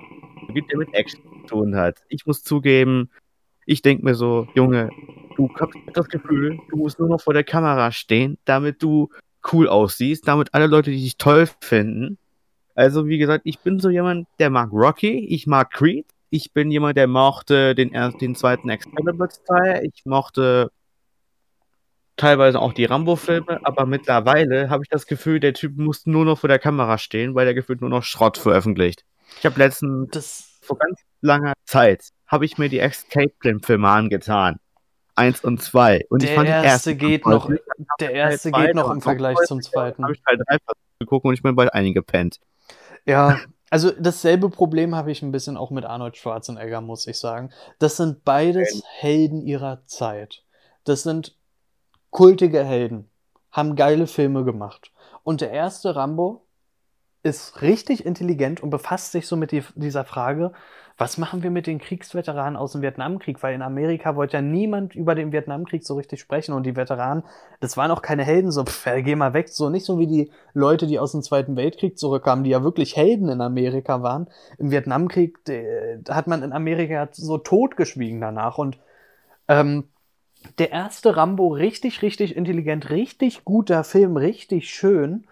gibt, 0.56 0.72
der 0.72 0.80
mit 0.80 0.92
Action 0.96 1.22
zu 1.22 1.46
tun 1.46 1.76
hat. 1.76 2.00
Ich 2.10 2.26
muss 2.26 2.42
zugeben, 2.42 3.12
ich 3.68 3.84
denke 3.84 4.04
mir 4.04 4.16
so, 4.16 4.48
Junge, 4.56 4.90
du 5.36 5.48
hast 5.60 5.70
das 5.94 6.08
Gefühl, 6.08 6.58
du 6.72 6.78
musst 6.78 6.98
nur 6.98 7.10
noch 7.10 7.22
vor 7.22 7.36
der 7.36 7.44
Kamera 7.44 7.92
stehen, 7.92 8.40
damit 8.46 8.82
du 8.82 9.10
cool 9.54 9.70
aussiehst, 9.70 10.28
damit 10.28 10.56
alle 10.56 10.66
Leute 10.66 10.90
dich 10.90 11.18
toll 11.18 11.48
finden. 11.62 12.18
Also, 12.74 13.06
wie 13.06 13.20
gesagt, 13.20 13.44
ich 13.46 13.60
bin 13.60 13.80
so 13.80 13.92
jemand, 13.92 14.28
der 14.40 14.50
mag 14.50 14.72
Rocky, 14.72 15.28
ich 15.28 15.46
mag 15.46 15.70
Creed, 15.70 16.08
ich 16.32 16.54
bin 16.54 16.72
jemand, 16.72 16.98
der 16.98 17.06
mochte 17.06 17.76
den, 17.76 17.92
den 18.20 18.34
zweiten 18.34 18.68
Excalibur-Teil, 18.68 19.88
ich 19.94 20.06
mochte 20.08 20.72
teilweise 22.18 22.60
auch 22.60 22.74
die 22.74 22.86
Rambo-Filme, 22.86 23.60
aber 23.64 23.86
mittlerweile 23.86 24.70
habe 24.70 24.84
ich 24.84 24.90
das 24.90 25.06
Gefühl, 25.06 25.40
der 25.40 25.54
Typ 25.54 25.78
muss 25.78 26.06
nur 26.06 26.26
noch 26.26 26.40
vor 26.40 26.50
der 26.50 26.60
Kamera 26.60 26.98
stehen, 26.98 27.36
weil 27.36 27.46
der 27.46 27.54
gefühlt 27.54 27.82
nur 27.82 27.90
noch 27.90 28.04
Schrott 28.04 28.38
veröffentlicht. 28.38 29.06
Ich 29.40 29.46
habe 29.46 29.60
letztens, 29.60 30.10
das 30.12 30.60
vor 30.62 30.78
ganz 30.78 31.00
langer 31.22 31.54
Zeit, 31.66 32.10
habe 32.26 32.46
ich 32.46 32.58
mir 32.58 32.70
die 32.70 32.80
Escape 32.80 33.32
Plan-Filme 33.40 33.88
angetan. 33.88 34.58
Eins 35.16 35.44
und 35.44 35.62
zwei. 35.64 36.06
Und 36.10 36.22
der 36.22 36.30
ich 36.30 36.36
fand 36.36 36.50
erste 36.50 36.96
geht 36.96 37.26
noch, 37.26 37.50
der 38.00 38.12
erste 38.12 38.52
geht 38.52 38.76
noch 38.76 38.92
im 38.92 39.02
Vergleich 39.02 39.38
zum 39.46 39.62
zweiten. 39.62 40.04
Habe 40.04 40.14
ich 40.14 40.22
Teil 40.22 40.38
drei 40.38 40.58
geguckt 41.00 41.26
und 41.26 41.34
ich 41.34 41.42
bin 41.42 41.56
bald 41.56 41.74
eingepennt. 41.74 42.40
Ja, 43.06 43.40
also 43.70 43.92
dasselbe 43.92 44.50
Problem 44.50 44.96
habe 44.96 45.12
ich 45.12 45.22
ein 45.22 45.32
bisschen 45.32 45.58
auch 45.58 45.72
mit 45.72 45.86
Arnold 45.86 46.18
Schwarzenegger, 46.18 46.82
muss 46.82 47.08
ich 47.08 47.18
sagen. 47.18 47.52
Das 47.80 47.98
sind 47.98 48.24
beides 48.24 48.84
Helden 49.00 49.42
ihrer 49.42 49.84
Zeit. 49.86 50.44
Das 50.84 51.04
sind 51.04 51.36
kultige 52.10 52.64
Helden, 52.64 53.10
haben 53.52 53.76
geile 53.76 54.08
Filme 54.08 54.44
gemacht. 54.44 54.92
Und 55.24 55.42
der 55.42 55.52
erste 55.52 55.96
Rambo 55.96 56.46
ist 57.24 57.62
richtig 57.62 58.06
intelligent 58.06 58.62
und 58.62 58.70
befasst 58.70 59.12
sich 59.12 59.28
so 59.28 59.36
mit 59.36 59.52
die, 59.52 59.64
dieser 59.76 60.06
Frage, 60.06 60.54
was 61.00 61.20
machen 61.20 61.44
wir 61.44 61.52
mit 61.52 61.68
den 61.68 61.78
Kriegsveteranen 61.78 62.58
aus 62.58 62.72
dem 62.72 62.81
Vietnamkrieg? 62.81 63.44
Weil 63.44 63.53
in 63.53 63.62
Amerika 63.62 64.16
wollte 64.16 64.38
ja 64.38 64.42
niemand 64.42 64.96
über 64.96 65.14
den 65.14 65.31
Vietnamkrieg 65.31 65.86
so 65.86 65.96
richtig 65.96 66.20
sprechen 66.20 66.53
und 66.53 66.64
die 66.64 66.75
Veteranen, 66.75 67.24
das 67.60 67.77
waren 67.77 67.92
auch 67.92 68.01
keine 68.01 68.24
Helden, 68.24 68.51
so, 68.51 68.64
pff, 68.64 68.88
geh 69.03 69.16
mal 69.16 69.34
weg, 69.34 69.50
so 69.50 69.70
nicht 69.70 69.86
so 69.86 70.00
wie 70.00 70.08
die 70.08 70.31
Leute, 70.53 70.88
die 70.88 70.98
aus 70.98 71.12
dem 71.12 71.22
Zweiten 71.22 71.55
Weltkrieg 71.55 72.00
zurückkamen, 72.00 72.44
die 72.44 72.50
ja 72.50 72.64
wirklich 72.64 72.96
Helden 72.96 73.29
in 73.29 73.42
Amerika 73.42 74.01
waren. 74.01 74.27
Im 74.58 74.72
Vietnamkrieg 74.72 75.46
de, 75.46 76.03
hat 76.10 76.25
man 76.25 76.42
in 76.42 76.51
Amerika 76.51 77.08
so 77.12 77.38
totgeschwiegen 77.38 78.20
danach 78.20 78.58
und 78.58 78.79
ähm, 79.48 79.84
der 80.57 80.72
erste 80.72 81.16
Rambo 81.16 81.50
richtig, 81.50 82.01
richtig 82.01 82.36
intelligent, 82.36 82.90
richtig 82.90 83.46
guter 83.46 83.83
Film, 83.83 84.18
richtig 84.18 84.70
schön. 84.70 85.27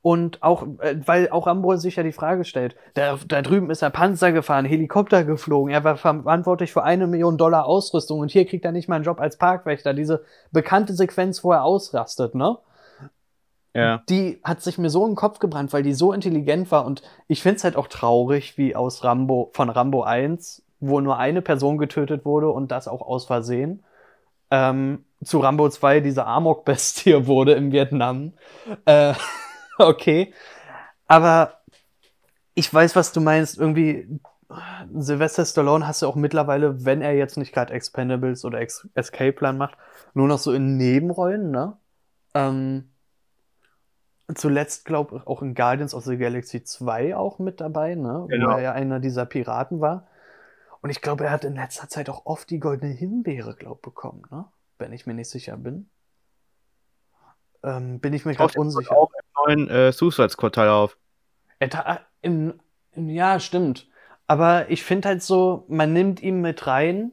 Und 0.00 0.42
auch, 0.42 0.62
äh, 0.78 0.96
weil 1.04 1.28
auch 1.30 1.46
Rambo 1.46 1.76
sich 1.76 1.96
ja 1.96 2.02
die 2.02 2.12
Frage 2.12 2.44
stellt, 2.44 2.76
da, 2.94 3.18
da 3.26 3.42
drüben 3.42 3.68
ist 3.70 3.82
er 3.82 3.90
Panzer 3.90 4.32
gefahren, 4.32 4.64
Helikopter 4.64 5.24
geflogen, 5.24 5.72
er 5.72 5.82
war 5.82 5.96
verantwortlich 5.96 6.72
für 6.72 6.84
eine 6.84 7.06
Million 7.06 7.36
Dollar 7.36 7.66
Ausrüstung 7.66 8.20
und 8.20 8.30
hier 8.30 8.46
kriegt 8.46 8.64
er 8.64 8.72
nicht 8.72 8.88
mal 8.88 8.96
einen 8.96 9.04
Job 9.04 9.20
als 9.20 9.36
Parkwächter. 9.36 9.94
Diese 9.94 10.24
bekannte 10.52 10.94
Sequenz, 10.94 11.42
wo 11.42 11.52
er 11.52 11.64
ausrastet, 11.64 12.34
ne? 12.34 12.58
Ja. 13.74 14.02
Die 14.08 14.40
hat 14.42 14.62
sich 14.62 14.78
mir 14.78 14.88
so 14.88 15.04
in 15.04 15.10
den 15.10 15.16
Kopf 15.16 15.40
gebrannt, 15.40 15.72
weil 15.72 15.82
die 15.82 15.92
so 15.94 16.12
intelligent 16.12 16.70
war 16.70 16.86
und 16.86 17.02
ich 17.26 17.42
finde 17.42 17.56
es 17.56 17.64
halt 17.64 17.76
auch 17.76 17.88
traurig, 17.88 18.56
wie 18.56 18.74
aus 18.74 19.04
Rambo, 19.04 19.50
von 19.52 19.68
Rambo 19.68 20.04
1, 20.04 20.62
wo 20.80 21.00
nur 21.00 21.18
eine 21.18 21.42
Person 21.42 21.76
getötet 21.76 22.24
wurde 22.24 22.50
und 22.50 22.70
das 22.70 22.88
auch 22.88 23.02
aus 23.02 23.26
Versehen, 23.26 23.82
ähm, 24.50 25.04
zu 25.24 25.40
Rambo 25.40 25.68
2 25.68 26.00
diese 26.00 26.26
Amok-Bestie 26.26 27.26
wurde 27.26 27.52
in 27.52 27.72
Vietnam. 27.72 28.32
Äh, 28.84 29.14
okay. 29.78 30.32
Aber 31.06 31.60
ich 32.54 32.72
weiß, 32.72 32.96
was 32.96 33.12
du 33.12 33.20
meinst. 33.20 33.58
Irgendwie, 33.58 34.20
Sylvester 34.94 35.44
Stallone 35.44 35.86
hast 35.86 36.02
du 36.02 36.06
auch 36.06 36.16
mittlerweile, 36.16 36.84
wenn 36.84 37.02
er 37.02 37.14
jetzt 37.14 37.36
nicht 37.36 37.52
gerade 37.52 37.72
Expendables 37.72 38.44
oder 38.44 38.60
Ex 38.60 38.88
Escape 38.94 39.32
Plan 39.32 39.58
macht, 39.58 39.76
nur 40.14 40.28
noch 40.28 40.38
so 40.38 40.52
in 40.52 40.76
Nebenrollen, 40.76 41.50
ne? 41.50 41.76
Ähm, 42.34 42.90
zuletzt, 44.34 44.84
glaube 44.84 45.16
ich, 45.16 45.26
auch 45.26 45.42
in 45.42 45.54
Guardians 45.54 45.94
of 45.94 46.04
the 46.04 46.16
Galaxy 46.16 46.62
2 46.62 47.16
auch 47.16 47.38
mit 47.38 47.60
dabei, 47.60 47.94
ne? 47.94 48.26
Genau. 48.28 48.48
Wo 48.48 48.52
er 48.52 48.60
ja 48.60 48.72
einer 48.72 49.00
dieser 49.00 49.26
Piraten 49.26 49.80
war. 49.80 50.06
Und 50.80 50.90
ich 50.90 51.00
glaube, 51.00 51.24
er 51.24 51.30
hat 51.30 51.44
in 51.44 51.54
letzter 51.54 51.88
Zeit 51.88 52.08
auch 52.08 52.26
oft 52.26 52.50
die 52.50 52.60
goldene 52.60 52.92
Himbeere, 52.92 53.54
glaube 53.54 53.76
ich, 53.76 53.82
bekommen, 53.82 54.22
ne? 54.30 54.44
Wenn 54.78 54.92
ich 54.92 55.06
mir 55.06 55.14
nicht 55.14 55.28
sicher 55.28 55.56
bin. 55.56 55.90
Ähm, 57.64 57.98
bin 57.98 58.12
ich 58.12 58.24
mir 58.24 58.34
gerade 58.34 58.58
unsicher. 58.58 58.96
Auch 58.96 59.10
im 59.10 59.64
neuen 59.64 59.70
äh, 59.70 59.92
Suicide 59.92 60.28
Squad 60.28 60.54
Teil 60.54 60.68
auf. 60.68 60.96
Im, 62.22 62.60
im, 62.92 63.08
ja, 63.08 63.40
stimmt. 63.40 63.88
Aber 64.28 64.70
ich 64.70 64.84
finde 64.84 65.08
halt 65.08 65.22
so, 65.22 65.64
man 65.68 65.92
nimmt 65.92 66.22
ihn 66.22 66.40
mit 66.40 66.66
rein, 66.66 67.12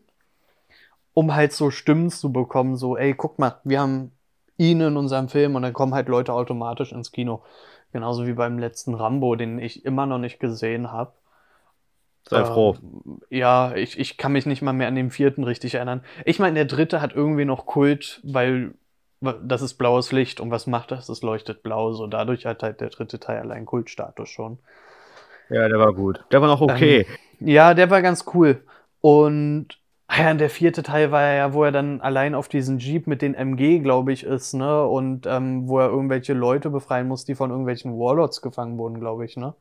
um 1.14 1.34
halt 1.34 1.54
so 1.54 1.72
Stimmen 1.72 2.12
zu 2.12 2.32
bekommen, 2.32 2.76
so, 2.76 2.98
ey, 2.98 3.16
guck 3.16 3.40
mal, 3.40 3.60
wir 3.64 3.80
haben 3.80 4.12
ihn 4.58 4.82
in 4.82 4.98
unserem 4.98 5.30
Film 5.30 5.56
und 5.56 5.64
dann 5.64 5.74
kommen 5.74 5.94
halt 5.94 6.08
Leute 6.08 6.34
automatisch 6.34 6.92
ins 6.92 7.12
Kino. 7.12 7.44
Genauso 7.92 8.28
wie 8.28 8.34
beim 8.34 8.60
letzten 8.60 8.94
Rambo, 8.94 9.36
den 9.36 9.58
ich 9.58 9.86
immer 9.86 10.06
noch 10.06 10.18
nicht 10.18 10.40
gesehen 10.40 10.92
habe. 10.92 11.14
Sei 12.28 12.40
äh, 12.42 12.46
froh. 12.46 12.76
Ja, 13.30 13.76
ich, 13.76 14.00
ich 14.00 14.18
kann 14.18 14.32
mich 14.32 14.46
nicht 14.46 14.62
mal 14.62 14.74
mehr 14.74 14.88
an 14.88 14.96
den 14.96 15.12
vierten 15.12 15.44
richtig 15.44 15.76
erinnern. 15.76 16.04
Ich 16.26 16.40
meine, 16.40 16.56
der 16.56 16.66
dritte 16.66 17.02
hat 17.02 17.14
irgendwie 17.14 17.46
noch 17.46 17.66
Kult, 17.66 18.20
weil 18.24 18.74
das 19.22 19.62
ist 19.62 19.76
blaues 19.76 20.12
Licht 20.12 20.40
und 20.40 20.52
was 20.52 20.68
macht 20.68 20.92
das? 20.92 21.10
Es 21.10 21.22
leuchtet 21.22 21.64
blau. 21.64 21.94
So 21.94 22.08
dadurch 22.08 22.46
hat 22.46 22.64
halt 22.64 22.82
der 22.82 22.90
dritte 22.90 23.20
Teil 23.20 23.40
allein 23.40 23.66
Kultstatus 23.66 24.30
schon. 24.30 24.60
Ja, 25.50 25.68
der 25.68 25.80
war 25.80 25.94
gut. 25.94 26.24
Der 26.32 26.42
war 26.42 26.48
noch 26.48 26.62
okay. 26.62 27.06
Ähm, 27.40 27.48
ja, 27.48 27.74
der 27.74 27.90
war 27.90 28.02
ganz 28.02 28.26
cool. 28.34 28.64
Und 29.02 29.80
ah 30.08 30.22
ja, 30.22 30.34
der 30.34 30.50
vierte 30.50 30.82
Teil 30.84 31.12
war 31.12 31.22
ja, 31.34 31.54
wo 31.54 31.64
er 31.64 31.72
dann 31.72 32.02
allein 32.02 32.34
auf 32.34 32.48
diesen 32.48 32.80
Jeep 32.80 33.08
mit 33.08 33.22
den 33.22 33.36
MG, 33.36 33.80
glaube 33.80 34.12
ich, 34.12 34.24
ist, 34.24 34.54
ne? 34.54 34.86
Und 34.86 35.28
ähm, 35.28 35.68
wo 35.68 35.80
er 35.80 35.90
irgendwelche 35.90 36.34
Leute 36.34 36.70
befreien 36.70 37.08
muss, 37.08 37.26
die 37.26 37.36
von 37.36 37.52
irgendwelchen 37.52 37.98
Warlords 37.98 38.42
gefangen 38.42 38.78
wurden, 38.78 39.00
glaube 39.00 39.26
ich, 39.26 39.38
ne? 39.38 39.54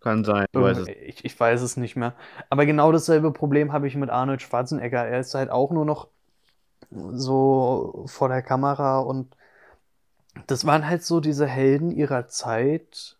Kann 0.00 0.24
sein. 0.24 0.46
Ich 0.50 0.60
weiß, 0.60 0.88
ich, 0.88 1.24
ich 1.24 1.38
weiß 1.38 1.60
es 1.60 1.76
nicht 1.76 1.94
mehr. 1.96 2.14
Aber 2.48 2.64
genau 2.64 2.90
dasselbe 2.90 3.32
Problem 3.32 3.72
habe 3.72 3.86
ich 3.86 3.96
mit 3.96 4.10
Arnold 4.10 4.40
Schwarzenegger. 4.40 5.06
Er 5.06 5.20
ist 5.20 5.34
halt 5.34 5.50
auch 5.50 5.70
nur 5.70 5.84
noch 5.84 6.08
so 6.90 8.04
vor 8.06 8.28
der 8.28 8.42
Kamera 8.42 9.00
und 9.00 9.36
das 10.46 10.64
waren 10.64 10.88
halt 10.88 11.02
so 11.02 11.20
diese 11.20 11.46
Helden 11.46 11.90
ihrer 11.90 12.28
Zeit. 12.28 13.18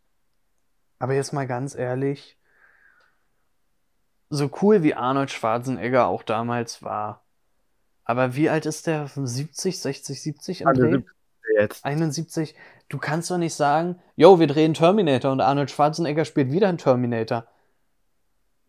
Aber 0.99 1.15
jetzt 1.15 1.33
mal 1.33 1.47
ganz 1.47 1.75
ehrlich, 1.75 2.39
so 4.31 4.51
cool 4.63 4.83
wie 4.83 4.95
Arnold 4.95 5.31
Schwarzenegger 5.31 6.07
auch 6.07 6.23
damals 6.23 6.83
war. 6.83 7.23
Aber 8.05 8.35
wie 8.35 8.49
alt 8.49 8.67
ist 8.67 8.87
der? 8.87 9.07
70, 9.07 9.81
60, 9.81 10.23
70 10.23 10.61
im 10.63 10.73
Dreh? 10.73 11.03
Jetzt. 11.59 11.85
71. 11.85 12.55
Du 12.89 12.99
kannst 12.99 13.31
doch 13.31 13.39
nicht 13.39 13.55
sagen, 13.55 13.97
yo, 14.17 14.41
wir 14.41 14.47
drehen 14.47 14.75
Terminator 14.75 15.31
und 15.31 15.41
Arnold 15.41 15.71
Schwarzenegger 15.71 16.25
spielt 16.25 16.51
wieder 16.53 16.69
einen 16.69 16.79
Terminator. 16.79 17.45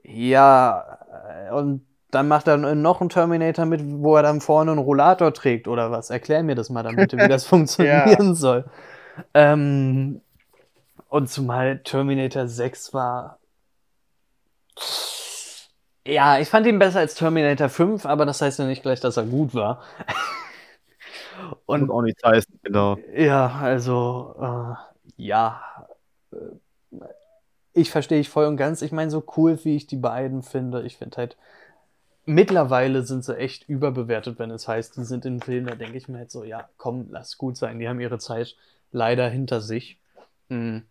Ja, 0.03 0.99
äh, 1.47 1.51
und 1.53 1.85
dann 2.11 2.27
macht 2.27 2.47
er 2.47 2.57
noch 2.57 3.01
einen 3.01 3.09
Terminator 3.09 3.65
mit, 3.65 3.81
wo 3.83 4.15
er 4.17 4.23
dann 4.23 4.41
vorne 4.41 4.71
einen 4.71 4.79
Rollator 4.79 5.33
trägt 5.33 5.67
oder 5.67 5.91
was. 5.91 6.09
Erklär 6.09 6.43
mir 6.43 6.55
das 6.55 6.69
mal 6.69 6.83
bitte, 6.93 7.17
wie 7.17 7.27
das 7.27 7.45
funktionieren 7.47 8.27
ja. 8.27 8.33
soll. 8.33 8.65
Ähm, 9.33 10.21
und 11.07 11.29
zumal 11.29 11.79
Terminator 11.79 12.47
6 12.47 12.93
war 12.93 13.39
Ja, 16.05 16.39
ich 16.39 16.49
fand 16.49 16.65
ihn 16.67 16.79
besser 16.79 16.99
als 16.99 17.15
Terminator 17.15 17.69
5, 17.69 18.05
aber 18.05 18.25
das 18.25 18.41
heißt 18.41 18.59
ja 18.59 18.65
nicht 18.65 18.81
gleich, 18.81 18.99
dass 18.99 19.17
er 19.17 19.23
gut 19.23 19.53
war. 19.53 19.81
Und 21.71 21.89
auch 21.89 22.01
nichts 22.01 22.23
heißen, 22.23 22.59
genau. 22.63 22.97
Ja, 23.15 23.47
also, 23.47 24.35
äh, 24.39 25.01
ja. 25.17 25.61
Ich 27.73 27.91
verstehe 27.91 28.19
ich 28.19 28.29
voll 28.29 28.45
und 28.45 28.57
ganz. 28.57 28.81
Ich 28.81 28.91
meine, 28.91 29.11
so 29.11 29.23
cool, 29.37 29.57
wie 29.63 29.75
ich 29.75 29.87
die 29.87 29.97
beiden 29.97 30.43
finde, 30.43 30.83
ich 30.83 30.97
finde 30.97 31.17
halt, 31.17 31.37
mittlerweile 32.25 33.03
sind 33.03 33.23
sie 33.23 33.37
echt 33.37 33.67
überbewertet, 33.69 34.39
wenn 34.39 34.51
es 34.51 34.67
heißt, 34.67 34.97
die 34.97 35.03
sind 35.03 35.25
in 35.25 35.41
Filmen, 35.41 35.67
da 35.67 35.75
denke 35.75 35.97
ich 35.97 36.07
mir 36.07 36.19
halt 36.19 36.31
so, 36.31 36.43
ja, 36.43 36.69
komm, 36.77 37.07
lass 37.09 37.37
gut 37.37 37.57
sein. 37.57 37.79
Die 37.79 37.87
haben 37.87 37.99
ihre 37.99 38.19
Zeit 38.19 38.55
leider 38.91 39.29
hinter 39.29 39.61
sich. 39.61 39.97
Mhm. 40.49 40.85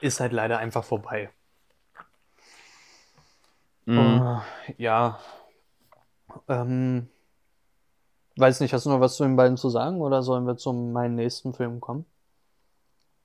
Ist 0.00 0.20
halt 0.20 0.32
leider 0.32 0.58
einfach 0.58 0.84
vorbei. 0.84 1.30
Mhm. 3.86 3.98
Uh, 3.98 4.40
ja. 4.78 5.18
Ähm, 6.48 7.08
weiß 8.36 8.60
nicht, 8.60 8.72
hast 8.72 8.86
du 8.86 8.90
noch 8.90 9.00
was 9.00 9.16
zu 9.16 9.24
den 9.24 9.36
beiden 9.36 9.56
zu 9.56 9.68
sagen 9.70 10.00
oder 10.00 10.22
sollen 10.22 10.46
wir 10.46 10.56
zu 10.56 10.72
meinem 10.72 11.14
nächsten 11.14 11.54
Film 11.54 11.80
kommen? 11.80 12.04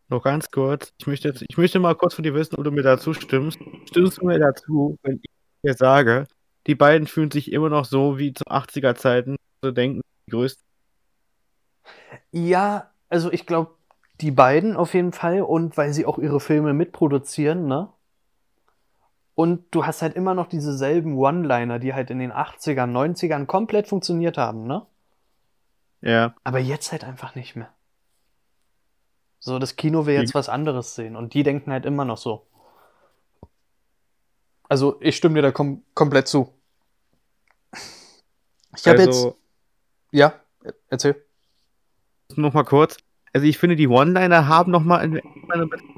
Noch 0.10 0.24
ganz 0.24 0.50
kurz. 0.50 0.92
Ich 0.98 1.06
möchte, 1.06 1.28
jetzt, 1.28 1.44
ich 1.48 1.58
möchte 1.58 1.80
mal 1.80 1.96
kurz 1.96 2.16
von 2.16 2.24
dir 2.24 2.34
wissen, 2.34 2.56
ob 2.56 2.64
du 2.64 2.72
mir 2.72 2.82
dazu 2.82 3.14
stimmst. 3.14 3.60
Stimmst 3.86 4.20
du 4.20 4.26
mir 4.26 4.40
dazu, 4.40 4.98
wenn 5.04 5.18
ich 5.18 5.30
dir 5.64 5.76
sage, 5.76 6.28
die 6.66 6.76
beiden 6.76 7.08
fühlen 7.08 7.32
sich 7.32 7.52
immer 7.52 7.70
noch 7.70 7.86
so 7.86 8.18
wie 8.18 8.34
zu 8.34 8.44
80er 8.46 8.96
Zeiten, 8.96 9.36
so 9.62 9.72
denken, 9.72 10.02
die 10.26 10.32
größten? 10.32 10.64
Ja, 12.32 12.92
also 13.10 13.32
ich 13.32 13.46
glaube, 13.46 13.76
die 14.22 14.32
beiden 14.32 14.76
auf 14.76 14.94
jeden 14.94 15.12
Fall 15.12 15.42
und 15.42 15.78
weil 15.78 15.94
sie 15.94 16.06
auch 16.06 16.18
ihre 16.18 16.40
Filme 16.40 16.74
mitproduzieren, 16.74 17.68
ne? 17.68 17.90
Und 19.40 19.64
du 19.72 19.86
hast 19.86 20.02
halt 20.02 20.18
immer 20.18 20.34
noch 20.34 20.48
dieselben 20.48 21.18
One-Liner, 21.18 21.80
die 21.80 21.94
halt 21.94 22.10
in 22.10 22.20
den 22.20 22.34
80ern, 22.34 22.92
90ern 22.92 23.46
komplett 23.46 23.88
funktioniert 23.88 24.38
haben, 24.38 24.68
ne? 24.68 24.86
Ja. 26.02 26.36
Aber 26.44 26.60
jetzt 26.60 26.92
halt 26.92 27.06
einfach 27.06 27.36
nicht 27.36 27.56
mehr. 27.56 27.74
So, 29.40 29.58
das 29.58 29.78
Kino 29.78 30.06
will 30.06 30.16
jetzt 30.16 30.36
was 30.36 30.50
anderes 30.50 30.94
sehen 30.94 31.16
und 31.16 31.34
die 31.34 31.44
denken 31.44 31.72
halt 31.72 31.86
immer 31.86 32.04
noch 32.04 32.18
so. 32.18 32.48
Also, 34.68 34.98
ich 35.00 35.16
stimme 35.16 35.36
dir 35.36 35.44
da 35.44 35.52
kom 35.52 35.86
komplett 35.94 36.28
zu. 36.28 36.54
Ich 38.76 38.86
habe 38.86 39.00
also, 39.00 39.28
jetzt. 39.28 39.38
Ja, 40.12 40.34
erzähl. 40.90 41.16
Nochmal 42.36 42.66
kurz. 42.66 42.98
Also, 43.32 43.48
ich 43.48 43.58
finde, 43.58 43.78
die 43.78 43.88
One-Liner 43.88 44.50
haben 44.50 44.70
nochmal 44.70 45.06
in 45.06 45.22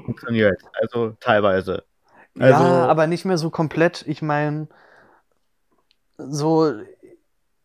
funktioniert. 0.04 0.62
Also, 0.80 1.16
teilweise. 1.18 1.82
Also, 2.38 2.64
ja, 2.64 2.86
aber 2.86 3.06
nicht 3.06 3.24
mehr 3.24 3.38
so 3.38 3.50
komplett. 3.50 4.06
Ich 4.06 4.22
meine, 4.22 4.68
so, 6.16 6.72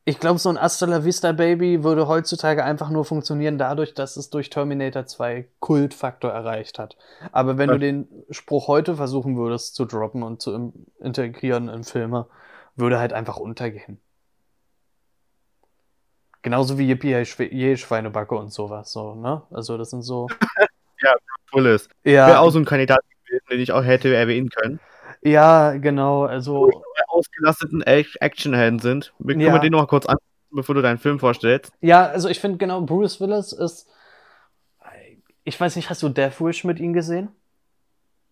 ich 0.03 0.19
glaube, 0.19 0.39
so 0.39 0.49
ein 0.49 0.59
Hasta 0.59 0.85
la 0.85 1.05
Vista 1.05 1.31
Baby 1.31 1.83
würde 1.83 2.07
heutzutage 2.07 2.63
einfach 2.63 2.89
nur 2.89 3.05
funktionieren 3.05 3.57
dadurch, 3.57 3.93
dass 3.93 4.17
es 4.17 4.29
durch 4.29 4.49
Terminator 4.49 5.05
2 5.05 5.47
Kultfaktor 5.59 6.31
erreicht 6.31 6.79
hat. 6.79 6.97
Aber 7.31 7.57
wenn 7.57 7.69
ja. 7.69 7.75
du 7.75 7.79
den 7.79 8.07
Spruch 8.29 8.67
heute 8.67 8.95
versuchen 8.95 9.37
würdest 9.37 9.75
zu 9.75 9.85
droppen 9.85 10.23
und 10.23 10.41
zu 10.41 10.73
integrieren 10.99 11.69
in 11.69 11.83
Filme, 11.83 12.27
würde 12.75 12.99
halt 12.99 13.13
einfach 13.13 13.37
untergehen. 13.37 13.99
Genauso 16.41 16.77
wie 16.77 16.87
Yippie 16.87 17.23
je 17.51 17.75
Schweinebacke 17.75 18.35
und 18.35 18.53
sowas, 18.53 18.91
so, 18.91 19.15
ne? 19.15 19.41
Also, 19.51 19.77
das 19.77 19.89
sind 19.89 20.03
so. 20.03 20.27
ja, 21.01 21.13
cool 21.53 21.65
ist. 21.65 21.89
Ja. 22.03 22.27
Wäre 22.27 22.39
auch 22.39 22.51
so 22.51 22.59
ein 22.59 22.65
Kandidat 22.65 23.01
den 23.49 23.59
ich 23.59 23.71
auch 23.71 23.83
hätte 23.83 24.13
erwähnen 24.13 24.49
können. 24.49 24.79
Ja, 25.21 25.73
genau, 25.73 26.23
also. 26.25 26.69
ausgelasteten 27.07 27.81
Actionhelden 27.81 28.79
sind. 28.79 29.13
Wir 29.19 29.35
können 29.35 29.41
ja. 29.41 29.59
den 29.59 29.71
noch 29.71 29.79
mal 29.79 29.87
kurz 29.87 30.05
an, 30.05 30.17
bevor 30.51 30.75
du 30.75 30.81
deinen 30.81 30.99
Film 30.99 31.19
vorstellst. 31.19 31.71
Ja, 31.81 32.05
also 32.05 32.29
ich 32.29 32.39
finde 32.39 32.57
genau, 32.57 32.81
Bruce 32.81 33.19
Willis 33.19 33.51
ist. 33.51 33.87
Ich 35.43 35.59
weiß 35.59 35.75
nicht, 35.77 35.89
hast 35.89 36.03
du 36.03 36.09
Death 36.09 36.41
Wish 36.41 36.65
mit 36.65 36.79
ihm 36.79 36.93
gesehen? 36.93 37.29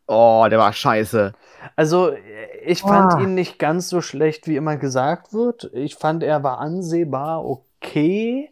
Oh, 0.08 0.46
der 0.50 0.60
war 0.60 0.72
scheiße. 0.72 1.34
Also, 1.76 2.16
ich 2.64 2.82
fand 2.82 3.16
oh. 3.16 3.24
ihn 3.24 3.34
nicht 3.34 3.58
ganz 3.58 3.90
so 3.90 4.02
schlecht, 4.02 4.48
wie 4.48 4.56
immer 4.56 4.78
gesagt 4.78 5.34
wird. 5.34 5.72
Ich 5.74 5.96
fand, 5.96 6.22
er 6.22 6.44
war 6.44 6.60
ansehbar 6.60 7.44
okay. 7.44 8.52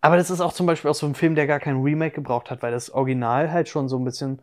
Aber 0.00 0.16
das 0.16 0.30
ist 0.30 0.40
auch 0.40 0.52
zum 0.52 0.66
Beispiel 0.66 0.90
auch 0.90 0.96
so 0.96 1.06
ein 1.06 1.14
Film, 1.14 1.36
der 1.36 1.46
gar 1.46 1.60
kein 1.60 1.80
Remake 1.80 2.16
gebraucht 2.16 2.50
hat, 2.50 2.62
weil 2.62 2.72
das 2.72 2.90
Original 2.90 3.52
halt 3.52 3.68
schon 3.68 3.88
so 3.88 3.98
ein 3.98 4.04
bisschen 4.04 4.42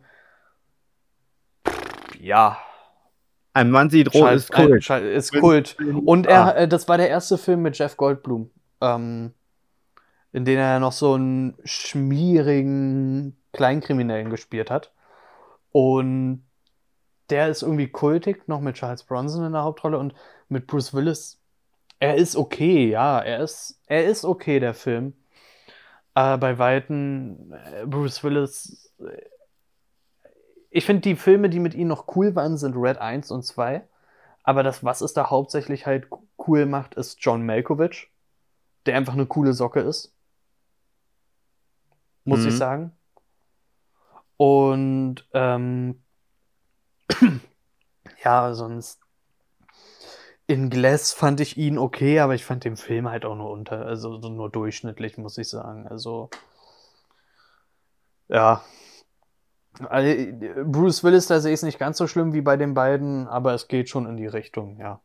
ja. 2.20 2.58
Ein 3.52 3.70
Mann 3.70 3.90
sieht 3.90 4.14
rot 4.14 4.32
ist 4.32 4.52
Kult. 4.52 4.90
Ein, 4.90 5.04
ist 5.04 5.32
Kult. 5.32 5.76
Und 6.04 6.26
er, 6.26 6.44
ah. 6.44 6.50
Äh, 6.52 6.68
das 6.68 6.88
war 6.88 6.98
der 6.98 7.08
erste 7.08 7.36
Film 7.36 7.62
mit 7.62 7.76
Jeff 7.76 7.96
Goldblum, 7.96 8.50
ähm, 8.80 9.32
in 10.32 10.44
dem 10.44 10.58
er 10.58 10.78
noch 10.78 10.92
so 10.92 11.14
einen 11.14 11.56
schmierigen 11.64 13.36
Kleinkriminellen 13.52 14.30
gespielt 14.30 14.70
hat. 14.70 14.92
Und 15.72 16.44
der 17.30 17.48
ist 17.48 17.62
irgendwie 17.62 17.88
kultig, 17.88 18.46
noch 18.48 18.60
mit 18.60 18.76
Charles 18.76 19.04
Bronson 19.04 19.44
in 19.44 19.52
der 19.52 19.62
Hauptrolle 19.62 19.98
und 19.98 20.14
mit 20.48 20.66
Bruce 20.66 20.94
Willis. 20.94 21.40
Er 21.98 22.16
ist 22.16 22.36
okay, 22.36 22.88
ja, 22.88 23.18
er 23.18 23.40
ist, 23.40 23.80
er 23.86 24.04
ist 24.06 24.24
okay, 24.24 24.60
der 24.60 24.74
Film. 24.74 25.14
Aber 26.14 26.38
bei 26.38 26.58
Weitem, 26.58 27.52
äh, 27.52 27.86
Bruce 27.86 28.22
Willis 28.24 28.92
ich 30.70 30.86
finde, 30.86 31.02
die 31.02 31.16
Filme, 31.16 31.50
die 31.50 31.58
mit 31.58 31.74
ihm 31.74 31.88
noch 31.88 32.16
cool 32.16 32.34
waren, 32.34 32.56
sind 32.56 32.76
Red 32.76 32.98
1 32.98 33.30
und 33.30 33.42
2. 33.42 33.86
Aber 34.42 34.62
das, 34.62 34.84
was 34.84 35.00
es 35.00 35.12
da 35.12 35.28
hauptsächlich 35.28 35.86
halt 35.86 36.08
cool 36.38 36.64
macht, 36.66 36.94
ist 36.94 37.18
John 37.20 37.44
Malkovich, 37.44 38.10
der 38.86 38.96
einfach 38.96 39.12
eine 39.12 39.26
coole 39.26 39.52
Socke 39.52 39.80
ist. 39.80 40.14
Muss 42.24 42.40
mhm. 42.40 42.48
ich 42.48 42.56
sagen. 42.56 42.92
Und 44.36 45.26
ähm, 45.34 46.02
ja, 48.24 48.54
sonst 48.54 49.00
in 50.46 50.70
Glass 50.70 51.12
fand 51.12 51.40
ich 51.40 51.56
ihn 51.56 51.78
okay, 51.78 52.20
aber 52.20 52.34
ich 52.34 52.44
fand 52.44 52.64
den 52.64 52.76
Film 52.76 53.08
halt 53.08 53.24
auch 53.24 53.36
nur 53.36 53.50
unter, 53.50 53.86
also 53.86 54.18
nur 54.18 54.50
durchschnittlich, 54.50 55.18
muss 55.18 55.38
ich 55.38 55.48
sagen. 55.48 55.86
Also 55.86 56.30
ja, 58.28 58.64
also, 59.88 60.32
Bruce 60.64 61.04
Willis, 61.04 61.26
da 61.26 61.40
sehe 61.40 61.52
ich 61.52 61.58
es 61.58 61.62
nicht 61.62 61.78
ganz 61.78 61.98
so 61.98 62.06
schlimm 62.06 62.32
wie 62.32 62.40
bei 62.40 62.56
den 62.56 62.74
beiden, 62.74 63.26
aber 63.28 63.54
es 63.54 63.68
geht 63.68 63.88
schon 63.88 64.06
in 64.06 64.16
die 64.16 64.26
Richtung, 64.26 64.78
ja. 64.78 65.00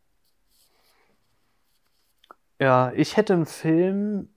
Ja, 2.58 2.92
ich 2.94 3.16
hätte 3.16 3.34
einen 3.34 3.46
Film. 3.46 4.30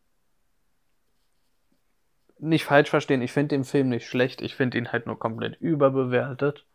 Nicht 2.38 2.64
falsch 2.64 2.90
verstehen, 2.90 3.22
ich 3.22 3.34
finde 3.34 3.56
den 3.56 3.66
Film 3.66 3.90
nicht 3.90 4.08
schlecht, 4.08 4.42
ich 4.42 4.56
finde 4.56 4.78
ihn 4.78 4.94
halt 4.94 5.06
nur 5.06 5.20
komplett 5.20 5.60
überbewertet. 5.60 6.66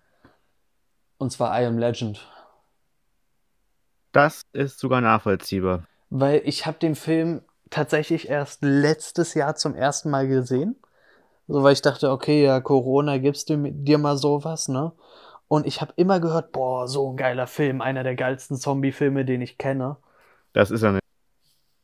Und 1.16 1.31
zwar 1.31 1.59
I 1.59 1.64
Am 1.64 1.79
Legend. 1.79 2.31
Das 4.12 4.42
ist 4.53 4.79
sogar 4.79 5.00
nachvollziehbar. 5.00 5.87
Weil 6.11 6.42
ich 6.44 6.66
habe 6.66 6.79
den 6.79 6.94
Film 6.94 7.42
tatsächlich 7.70 8.29
erst 8.29 8.62
letztes 8.62 9.35
Jahr 9.35 9.57
zum 9.57 9.74
ersten 9.74 10.11
Mal 10.11 10.29
gesehen. 10.29 10.77
So, 11.47 11.63
weil 11.63 11.75
ich 11.75 11.83
dachte, 11.83 12.11
okay, 12.11 12.45
ja, 12.45 12.61
Corona, 12.61 13.19
gibst 13.19 13.51
du 13.51 13.71
dir 13.71 13.99
mal 13.99 14.17
sowas, 14.17 14.69
ne? 14.69 14.93
Und 15.47 15.67
ich 15.67 15.81
habe 15.81 15.93
immer 15.97 16.21
gehört, 16.21 16.53
boah, 16.53 16.89
so 16.89 17.11
ein 17.11 17.17
geiler 17.17 17.47
Film, 17.47 17.83
einer 17.83 18.03
der 18.03 18.15
geilsten 18.15 18.57
Zombie-Filme, 18.57 19.25
den 19.25 19.43
ich 19.43 19.59
kenne. 19.59 19.97
Das 20.55 20.71
ist 20.71 20.83
er 20.83 20.93
nicht. 20.93 21.03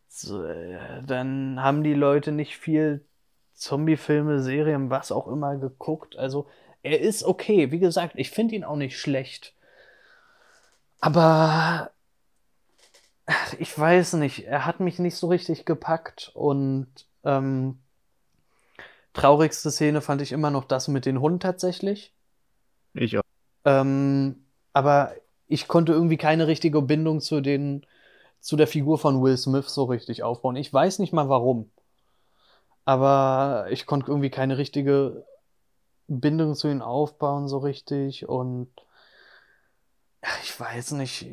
So, 0.09 0.43
äh, 0.45 1.03
dann 1.07 1.63
haben 1.63 1.85
die 1.85 1.95
Leute 1.95 2.33
nicht 2.33 2.57
viel 2.57 3.05
Zombie-Filme, 3.55 4.41
Serien, 4.41 4.89
was 4.89 5.13
auch 5.13 5.29
immer 5.29 5.57
geguckt. 5.57 6.17
Also, 6.17 6.47
er 6.83 7.01
ist 7.01 7.23
okay. 7.23 7.71
Wie 7.71 7.79
gesagt, 7.79 8.15
ich 8.17 8.31
finde 8.31 8.55
ihn 8.55 8.65
auch 8.65 8.77
nicht 8.77 8.99
schlecht. 8.99 9.55
Aber 11.01 11.91
ich 13.59 13.79
weiß 13.79 14.15
nicht, 14.15 14.47
er 14.47 14.67
hat 14.67 14.81
mich 14.81 14.99
nicht 14.99 15.17
so 15.17 15.29
richtig 15.29 15.65
gepackt 15.65 16.31
und 16.35 16.89
ähm, 17.25 17.79
Traurigste 19.13 19.71
Szene 19.71 20.01
fand 20.01 20.23
ich 20.23 20.33
immer 20.33 20.51
noch 20.51 20.65
das 20.65 20.89
mit 20.89 21.07
den 21.07 21.21
Hunden 21.21 21.41
tatsächlich. 21.41 22.13
Ich 22.95 23.19
auch. 23.19 23.23
Ähm, 23.65 24.45
aber 24.73 25.13
ich 25.47 25.69
konnte 25.69 25.93
irgendwie 25.93 26.17
keine 26.17 26.47
richtige 26.47 26.81
Bindung 26.83 27.21
zu 27.21 27.41
den, 27.41 27.87
zu 28.41 28.57
der 28.57 28.67
Figur 28.67 28.99
von 28.99 29.23
Will 29.23 29.37
Smith 29.37 29.69
so 29.69 29.85
richtig 29.85 30.23
aufbauen. 30.23 30.57
Ich 30.57 30.73
weiß 30.73 31.01
nicht 31.01 31.13
mal 31.13 31.29
warum. 31.29 31.71
Aber 32.85 33.67
ich 33.71 33.87
konnte 33.87 34.11
irgendwie 34.11 34.31
keine 34.31 34.59
richtige 34.59 35.25
Bindung 36.07 36.55
zu 36.55 36.69
ihm 36.69 36.83
aufbauen 36.83 37.49
so 37.49 37.59
richtig 37.59 38.29
und 38.29 38.69
ich 40.43 40.59
weiß 40.59 40.93
nicht 40.93 41.27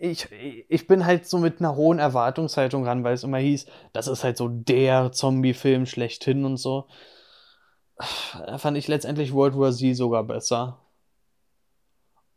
ich, 0.00 0.28
ich 0.32 0.86
bin 0.86 1.06
halt 1.06 1.26
so 1.26 1.38
mit 1.38 1.60
einer 1.60 1.76
hohen 1.76 1.98
Erwartungshaltung 1.98 2.84
ran, 2.86 3.04
weil 3.04 3.14
es 3.14 3.24
immer 3.24 3.38
hieß, 3.38 3.66
das 3.92 4.08
ist 4.08 4.24
halt 4.24 4.36
so 4.36 4.48
der 4.48 5.12
Zombie-Film 5.12 5.86
schlechthin 5.86 6.44
und 6.44 6.56
so. 6.56 6.86
fand 8.58 8.76
ich 8.76 8.88
letztendlich 8.88 9.32
World 9.32 9.56
War 9.56 9.72
Z 9.72 9.96
sogar 9.96 10.24
besser. 10.24 10.78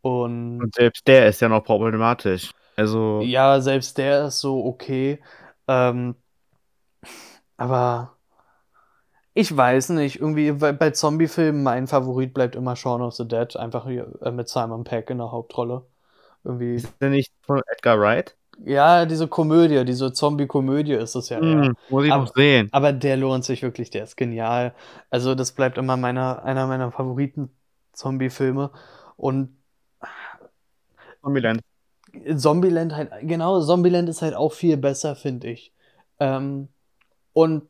Und, 0.02 0.60
Und 0.60 0.74
selbst 0.74 1.06
der 1.06 1.28
ist 1.28 1.40
ja 1.40 1.48
noch 1.48 1.64
problematisch. 1.64 2.52
Also, 2.76 3.20
ja, 3.20 3.60
selbst 3.60 3.98
der 3.98 4.26
ist 4.26 4.40
so 4.40 4.64
okay. 4.64 5.22
Ähm, 5.68 6.14
aber 7.56 8.16
ich 9.34 9.54
weiß 9.54 9.90
nicht, 9.90 10.20
irgendwie 10.20 10.52
bei, 10.52 10.90
Zombie-Filmen 10.90 11.62
mein 11.62 11.86
Favorit 11.86 12.34
bleibt 12.34 12.56
immer 12.56 12.76
Shaun 12.76 13.02
of 13.02 13.14
the 13.14 13.28
Dead, 13.28 13.54
einfach 13.56 13.86
äh, 13.86 14.30
mit 14.30 14.48
Simon 14.48 14.84
Peck 14.84 15.10
in 15.10 15.18
der 15.18 15.30
Hauptrolle. 15.30 15.86
Irgendwie. 16.44 16.74
ist 16.76 16.92
der 17.00 17.10
nicht 17.10 17.32
von 17.42 17.60
Edgar 17.72 17.98
Wright? 18.00 18.36
Ja, 18.64 19.06
diese 19.06 19.26
Komödie, 19.26 19.84
diese 19.86 20.12
Zombie-Komödie 20.12 20.92
ist 20.92 21.14
es 21.14 21.30
ja. 21.30 21.38
Hm, 21.40 21.74
muss 21.88 22.04
ich 22.04 22.12
Aber- 22.12 22.24
noch 22.24 22.34
sehen. 22.34 22.68
Aber 22.72 22.92
der 22.92 23.16
lohnt 23.16 23.44
sich 23.44 23.62
wirklich, 23.62 23.90
der 23.90 24.04
ist 24.04 24.16
genial. 24.16 24.74
Also, 25.08 25.34
das 25.34 25.52
bleibt 25.52 25.78
immer 25.78 25.96
meiner, 25.96 26.44
einer 26.44 26.66
meiner 26.66 26.90
Favoriten-Zombie-Filme. 26.92 28.70
Und 29.16 29.56
Zombieland. 31.22 31.60
Zombieland 32.36 32.94
halt, 32.94 33.10
genau, 33.22 33.60
Zombieland 33.60 34.08
ist 34.08 34.22
halt 34.22 34.34
auch 34.34 34.52
viel 34.52 34.76
besser, 34.76 35.14
finde 35.16 35.48
ich. 35.48 35.72
Ähm, 36.18 36.68
und 37.32 37.62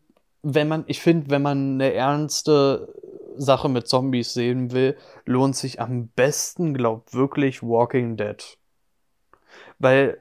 wenn 0.43 0.69
man, 0.69 0.85
ich 0.87 1.01
finde, 1.01 1.31
wenn 1.31 1.43
man 1.43 1.75
eine 1.75 1.93
ernste 1.93 2.95
Sache 3.37 3.69
mit 3.69 3.87
Zombies 3.87 4.33
sehen 4.33 4.73
will, 4.73 4.97
lohnt 5.27 5.57
sich 5.57 5.81
am 5.81 6.09
besten, 6.09 6.75
glaubt 6.75 7.15
wirklich 7.15 7.63
Walking 7.63 8.17
Dead. 8.17 8.57
Weil 9.81 10.19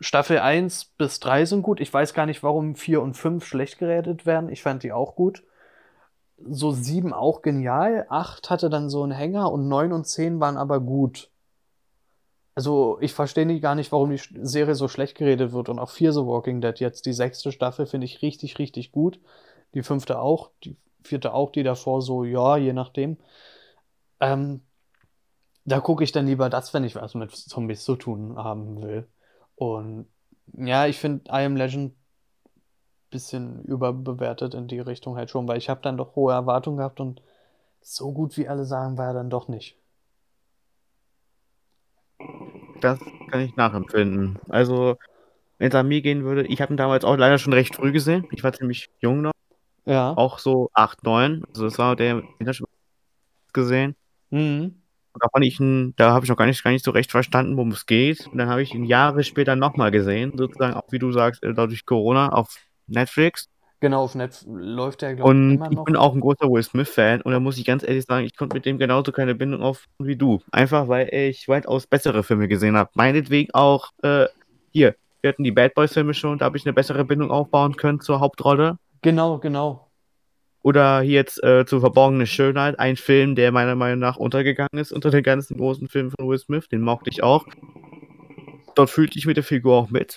Staffel 0.00 0.38
1 0.38 0.86
bis 0.96 1.20
3 1.20 1.44
sind 1.44 1.62
gut. 1.62 1.80
Ich 1.80 1.92
weiß 1.92 2.14
gar 2.14 2.26
nicht, 2.26 2.42
warum 2.42 2.74
4 2.74 3.00
und 3.00 3.14
5 3.14 3.46
schlecht 3.46 3.78
geredet 3.78 4.26
werden. 4.26 4.48
Ich 4.48 4.62
fand 4.62 4.82
die 4.82 4.92
auch 4.92 5.14
gut. 5.14 5.44
So 6.38 6.72
7 6.72 7.12
auch 7.12 7.42
genial. 7.42 8.06
8 8.08 8.50
hatte 8.50 8.70
dann 8.70 8.90
so 8.90 9.02
einen 9.02 9.12
Hänger 9.12 9.52
und 9.52 9.68
9 9.68 9.92
und 9.92 10.06
10 10.06 10.40
waren 10.40 10.56
aber 10.56 10.80
gut. 10.80 11.30
Also, 12.56 12.98
ich 13.00 13.12
verstehe 13.12 13.46
nicht 13.46 13.62
gar 13.62 13.74
nicht, 13.74 13.92
warum 13.92 14.10
die 14.10 14.20
Serie 14.42 14.74
so 14.74 14.88
schlecht 14.88 15.16
geredet 15.16 15.52
wird. 15.52 15.68
Und 15.68 15.78
auch 15.78 15.90
4 15.90 16.12
The 16.12 16.24
Walking 16.24 16.60
Dead 16.60 16.78
jetzt. 16.80 17.04
Die 17.06 17.12
sechste 17.12 17.52
Staffel 17.52 17.86
finde 17.86 18.06
ich 18.06 18.22
richtig, 18.22 18.58
richtig 18.58 18.92
gut. 18.92 19.20
Die 19.74 19.82
fünfte 19.82 20.20
auch. 20.20 20.50
Die 20.64 20.76
vierte 21.02 21.34
auch. 21.34 21.52
Die 21.52 21.64
davor 21.64 22.00
so, 22.00 22.24
ja, 22.24 22.56
je 22.56 22.72
nachdem. 22.72 23.18
Ähm, 24.20 24.62
da 25.64 25.80
gucke 25.80 26.04
ich 26.04 26.12
dann 26.12 26.26
lieber 26.26 26.50
das, 26.50 26.74
wenn 26.74 26.84
ich 26.84 26.94
was 26.94 27.14
mit 27.14 27.32
Zombies 27.32 27.84
zu 27.84 27.96
tun 27.96 28.36
haben 28.36 28.82
will. 28.82 29.08
Und 29.56 30.06
ja, 30.52 30.86
ich 30.86 30.98
finde 30.98 31.24
I 31.30 31.44
Am 31.44 31.56
Legend 31.56 31.94
bisschen 33.10 33.62
überbewertet 33.64 34.54
in 34.54 34.66
die 34.66 34.80
Richtung 34.80 35.16
halt 35.16 35.30
schon, 35.30 35.46
weil 35.46 35.58
ich 35.58 35.68
habe 35.68 35.80
dann 35.82 35.96
doch 35.96 36.16
hohe 36.16 36.32
Erwartungen 36.32 36.78
gehabt 36.78 36.98
und 37.00 37.22
so 37.80 38.12
gut 38.12 38.36
wie 38.36 38.48
alle 38.48 38.64
sagen, 38.64 38.98
war 38.98 39.08
er 39.08 39.14
dann 39.14 39.30
doch 39.30 39.46
nicht. 39.46 39.78
Das 42.80 42.98
kann 43.30 43.40
ich 43.40 43.56
nachempfinden. 43.56 44.38
Also, 44.48 44.96
wenn 45.58 45.68
es 45.68 45.74
an 45.74 45.88
mir 45.88 46.02
gehen 46.02 46.24
würde, 46.24 46.46
ich 46.46 46.60
habe 46.60 46.74
ihn 46.74 46.76
damals 46.76 47.04
auch 47.04 47.16
leider 47.16 47.38
schon 47.38 47.52
recht 47.52 47.76
früh 47.76 47.92
gesehen. 47.92 48.26
Ich 48.32 48.42
war 48.42 48.52
ziemlich 48.52 48.90
jung 48.98 49.22
noch, 49.22 49.32
Ja. 49.84 50.14
auch 50.16 50.38
so 50.38 50.70
8, 50.74 51.04
9. 51.04 51.44
Also, 51.48 51.66
es 51.66 51.78
war 51.78 51.94
der, 51.96 52.20
den 52.20 52.48
ich 52.48 52.56
schon 52.56 52.66
gesehen. 53.52 53.94
Mhm. 54.30 54.82
Und 55.14 55.22
da 55.22 55.28
fand 55.32 55.44
ich 55.44 55.60
ihn, 55.60 55.94
da 55.96 56.12
habe 56.12 56.24
ich 56.24 56.28
noch 56.28 56.36
gar 56.36 56.46
nicht, 56.46 56.62
gar 56.64 56.72
nicht 56.72 56.84
so 56.84 56.90
recht 56.90 57.12
verstanden, 57.12 57.56
worum 57.56 57.70
es 57.70 57.86
geht. 57.86 58.26
Und 58.26 58.36
dann 58.38 58.48
habe 58.48 58.62
ich 58.62 58.74
ihn 58.74 58.84
Jahre 58.84 59.22
später 59.22 59.54
nochmal 59.54 59.92
gesehen, 59.92 60.32
sozusagen 60.36 60.74
auch 60.74 60.90
wie 60.90 60.98
du 60.98 61.12
sagst, 61.12 61.42
äh, 61.44 61.54
dadurch 61.54 61.86
Corona 61.86 62.30
auf 62.30 62.56
Netflix. 62.88 63.48
Genau, 63.78 64.02
auf 64.02 64.14
Netflix 64.16 64.46
läuft 64.48 65.02
der, 65.02 65.14
glaube 65.14 65.30
ich, 65.32 65.60
Und 65.60 65.72
ich 65.72 65.84
bin 65.84 65.94
auch 65.94 66.14
ein 66.14 66.20
großer 66.20 66.50
Will 66.50 66.62
Smith-Fan 66.62 67.20
und 67.20 67.32
da 67.32 67.38
muss 67.38 67.58
ich 67.58 67.64
ganz 67.64 67.82
ehrlich 67.82 68.04
sagen, 68.06 68.24
ich 68.24 68.36
konnte 68.36 68.56
mit 68.56 68.66
dem 68.66 68.78
genauso 68.78 69.12
keine 69.12 69.34
Bindung 69.34 69.62
aufbauen 69.62 70.06
wie 70.06 70.16
du. 70.16 70.40
Einfach 70.50 70.88
weil 70.88 71.08
ich 71.12 71.46
weitaus 71.48 71.86
bessere 71.86 72.24
Filme 72.24 72.48
gesehen 72.48 72.76
habe. 72.76 72.90
Meinetwegen 72.94 73.52
auch, 73.54 73.90
äh, 74.02 74.26
hier, 74.72 74.96
wir 75.20 75.28
hatten 75.28 75.44
die 75.44 75.52
Bad 75.52 75.74
Boys-Filme 75.74 76.14
schon, 76.14 76.38
da 76.38 76.46
habe 76.46 76.56
ich 76.56 76.66
eine 76.66 76.72
bessere 76.72 77.04
Bindung 77.04 77.30
aufbauen 77.30 77.76
können 77.76 78.00
zur 78.00 78.20
Hauptrolle. 78.20 78.78
Genau, 79.02 79.38
genau. 79.38 79.83
Oder 80.64 81.02
hier 81.02 81.12
jetzt 81.12 81.44
äh, 81.44 81.66
zu 81.66 81.80
Verborgene 81.80 82.26
Schönheit, 82.26 82.78
ein 82.78 82.96
Film, 82.96 83.34
der 83.34 83.52
meiner 83.52 83.74
Meinung 83.74 83.98
nach 83.98 84.16
untergegangen 84.16 84.78
ist 84.78 84.92
unter 84.92 85.10
den 85.10 85.22
ganzen 85.22 85.58
großen 85.58 85.88
Filmen 85.88 86.10
von 86.10 86.26
Will 86.26 86.38
Smith, 86.38 86.68
den 86.70 86.80
mochte 86.80 87.10
ich 87.10 87.22
auch. 87.22 87.46
Dort 88.74 88.88
fühlte 88.88 89.18
ich 89.18 89.26
mit 89.26 89.36
der 89.36 89.44
Figur 89.44 89.76
auch 89.76 89.90
mit. 89.90 90.16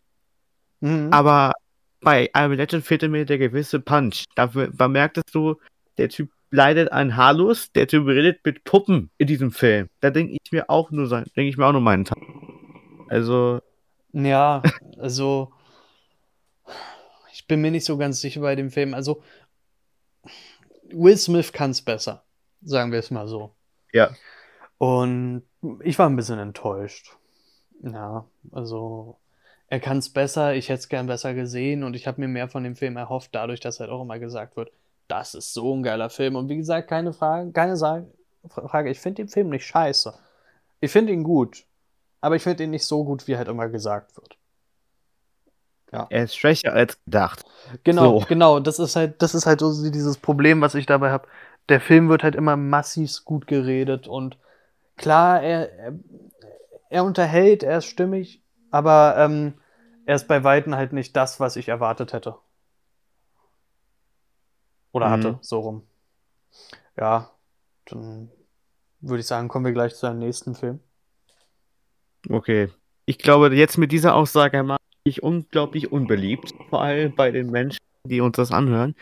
Mhm. 0.79 1.09
Aber 1.11 1.51
bei 1.99 2.27
I 2.27 2.29
Am 2.31 2.53
Legend 2.53 2.85
fehlte 2.85 3.09
mir 3.09 3.25
der 3.25 3.39
gewisse 3.39 3.81
Punch. 3.81 4.23
Da, 4.35 4.47
da 4.47 4.87
merktest 4.87 5.35
du, 5.35 5.55
der 5.97 6.07
Typ 6.07 6.29
leidet 6.49 6.93
an 6.93 7.17
Halus, 7.17 7.73
der 7.73 7.87
Typ 7.87 8.07
redet 8.07 8.39
mit 8.45 8.63
Puppen 8.63 9.09
in 9.17 9.27
diesem 9.27 9.51
Film. 9.51 9.89
Da 9.99 10.11
denke 10.11 10.37
ich 10.41 10.51
mir 10.53 10.69
auch 10.69 10.91
nur 10.91 11.07
sein, 11.07 11.25
denke 11.35 11.49
ich 11.49 11.57
mir 11.57 11.65
auch 11.65 11.73
nur 11.73 11.81
meinen 11.81 12.05
Tag. 12.05 12.19
Also, 13.09 13.59
Ja, 14.13 14.63
also 14.97 15.51
ich 17.33 17.47
bin 17.47 17.61
mir 17.61 17.71
nicht 17.71 17.85
so 17.85 17.97
ganz 17.97 18.21
sicher 18.21 18.41
bei 18.41 18.55
dem 18.55 18.71
Film. 18.71 18.93
Also 18.93 19.21
Will 20.91 21.17
Smith 21.17 21.51
kann 21.53 21.71
es 21.71 21.81
besser, 21.81 22.23
sagen 22.61 22.91
wir 22.91 22.99
es 22.99 23.11
mal 23.11 23.27
so. 23.27 23.55
ja. 23.93 24.11
Und 24.79 25.43
ich 25.83 25.97
war 25.97 26.07
ein 26.07 26.15
bisschen 26.15 26.37
enttäuscht. 26.37 27.17
Ja, 27.81 28.25
also 28.51 29.17
er 29.69 29.79
kann 29.79 29.97
es 29.97 30.09
besser, 30.09 30.53
ich 30.53 30.69
hätte 30.69 30.79
es 30.79 30.89
gern 30.89 31.07
besser 31.07 31.33
gesehen 31.33 31.83
und 31.83 31.95
ich 31.95 32.07
habe 32.07 32.21
mir 32.21 32.27
mehr 32.27 32.47
von 32.47 32.63
dem 32.63 32.75
Film 32.75 32.95
erhofft, 32.95 33.33
dadurch, 33.33 33.59
dass 33.59 33.79
halt 33.79 33.89
auch 33.89 34.01
immer 34.01 34.19
gesagt 34.19 34.55
wird, 34.55 34.71
das 35.07 35.33
ist 35.33 35.53
so 35.53 35.75
ein 35.75 35.83
geiler 35.83 36.09
Film. 36.09 36.35
Und 36.35 36.49
wie 36.49 36.57
gesagt, 36.57 36.89
keine 36.89 37.13
Frage, 37.13 37.51
keine 37.51 37.75
Sa 37.75 38.05
Frage, 38.47 38.89
ich 38.89 38.99
finde 38.99 39.23
den 39.23 39.29
Film 39.29 39.49
nicht 39.49 39.65
scheiße. 39.65 40.13
Ich 40.79 40.91
finde 40.91 41.11
ihn 41.11 41.23
gut, 41.23 41.65
aber 42.21 42.35
ich 42.35 42.43
finde 42.43 42.63
ihn 42.63 42.69
nicht 42.69 42.85
so 42.85 43.03
gut, 43.03 43.27
wie 43.27 43.35
halt 43.35 43.49
immer 43.49 43.67
gesagt 43.67 44.15
wird. 44.15 44.37
Er 45.91 46.23
ist 46.23 46.35
schwächer 46.35 46.73
als 46.73 47.03
gedacht. 47.05 47.45
Genau, 47.83 48.19
So. 48.19 48.25
genau, 48.27 48.59
das 48.59 48.79
ist 48.79 48.95
halt, 48.95 49.21
das 49.21 49.35
ist 49.35 49.45
halt 49.45 49.59
so 49.59 49.89
dieses 49.89 50.17
Problem, 50.17 50.61
was 50.61 50.75
ich 50.75 50.85
dabei 50.85 51.11
habe. 51.11 51.27
Der 51.69 51.81
Film 51.81 52.09
wird 52.09 52.23
halt 52.23 52.35
immer 52.35 52.55
massiv 52.55 53.25
gut 53.25 53.47
geredet 53.47 54.07
und 54.07 54.37
klar, 54.97 55.41
er, 55.41 55.71
er, 55.73 55.93
er 56.89 57.03
unterhält, 57.03 57.63
er 57.63 57.79
ist 57.79 57.85
stimmig, 57.85 58.41
aber 58.71 59.15
ähm, 59.17 59.55
er 60.05 60.15
ist 60.15 60.27
bei 60.27 60.43
Weitem 60.43 60.75
halt 60.75 60.93
nicht 60.93 61.15
das, 61.15 61.39
was 61.39 61.55
ich 61.55 61.67
erwartet 61.69 62.13
hätte. 62.13 62.35
Oder 64.91 65.07
Mhm. 65.07 65.11
hatte, 65.11 65.39
so 65.41 65.59
rum. 65.59 65.87
Ja, 66.97 67.31
dann 67.85 68.31
würde 69.01 69.21
ich 69.21 69.27
sagen, 69.27 69.47
kommen 69.47 69.65
wir 69.65 69.73
gleich 69.73 69.95
zu 69.95 70.07
einem 70.07 70.19
nächsten 70.19 70.55
Film. 70.55 70.79
Okay. 72.29 72.69
Ich 73.05 73.17
glaube, 73.17 73.53
jetzt 73.55 73.77
mit 73.77 73.91
dieser 73.91 74.15
Aussage 74.15 74.63
mache 74.63 74.79
ich 75.09 75.23
unglaublich 75.23 75.91
unbeliebt. 75.91 76.53
Vor 76.69 76.81
allem 76.81 77.15
bei 77.15 77.31
den 77.31 77.49
Menschen, 77.49 77.79
die 78.03 78.21
uns 78.21 78.35
das 78.37 78.51
anhören. 78.51 78.95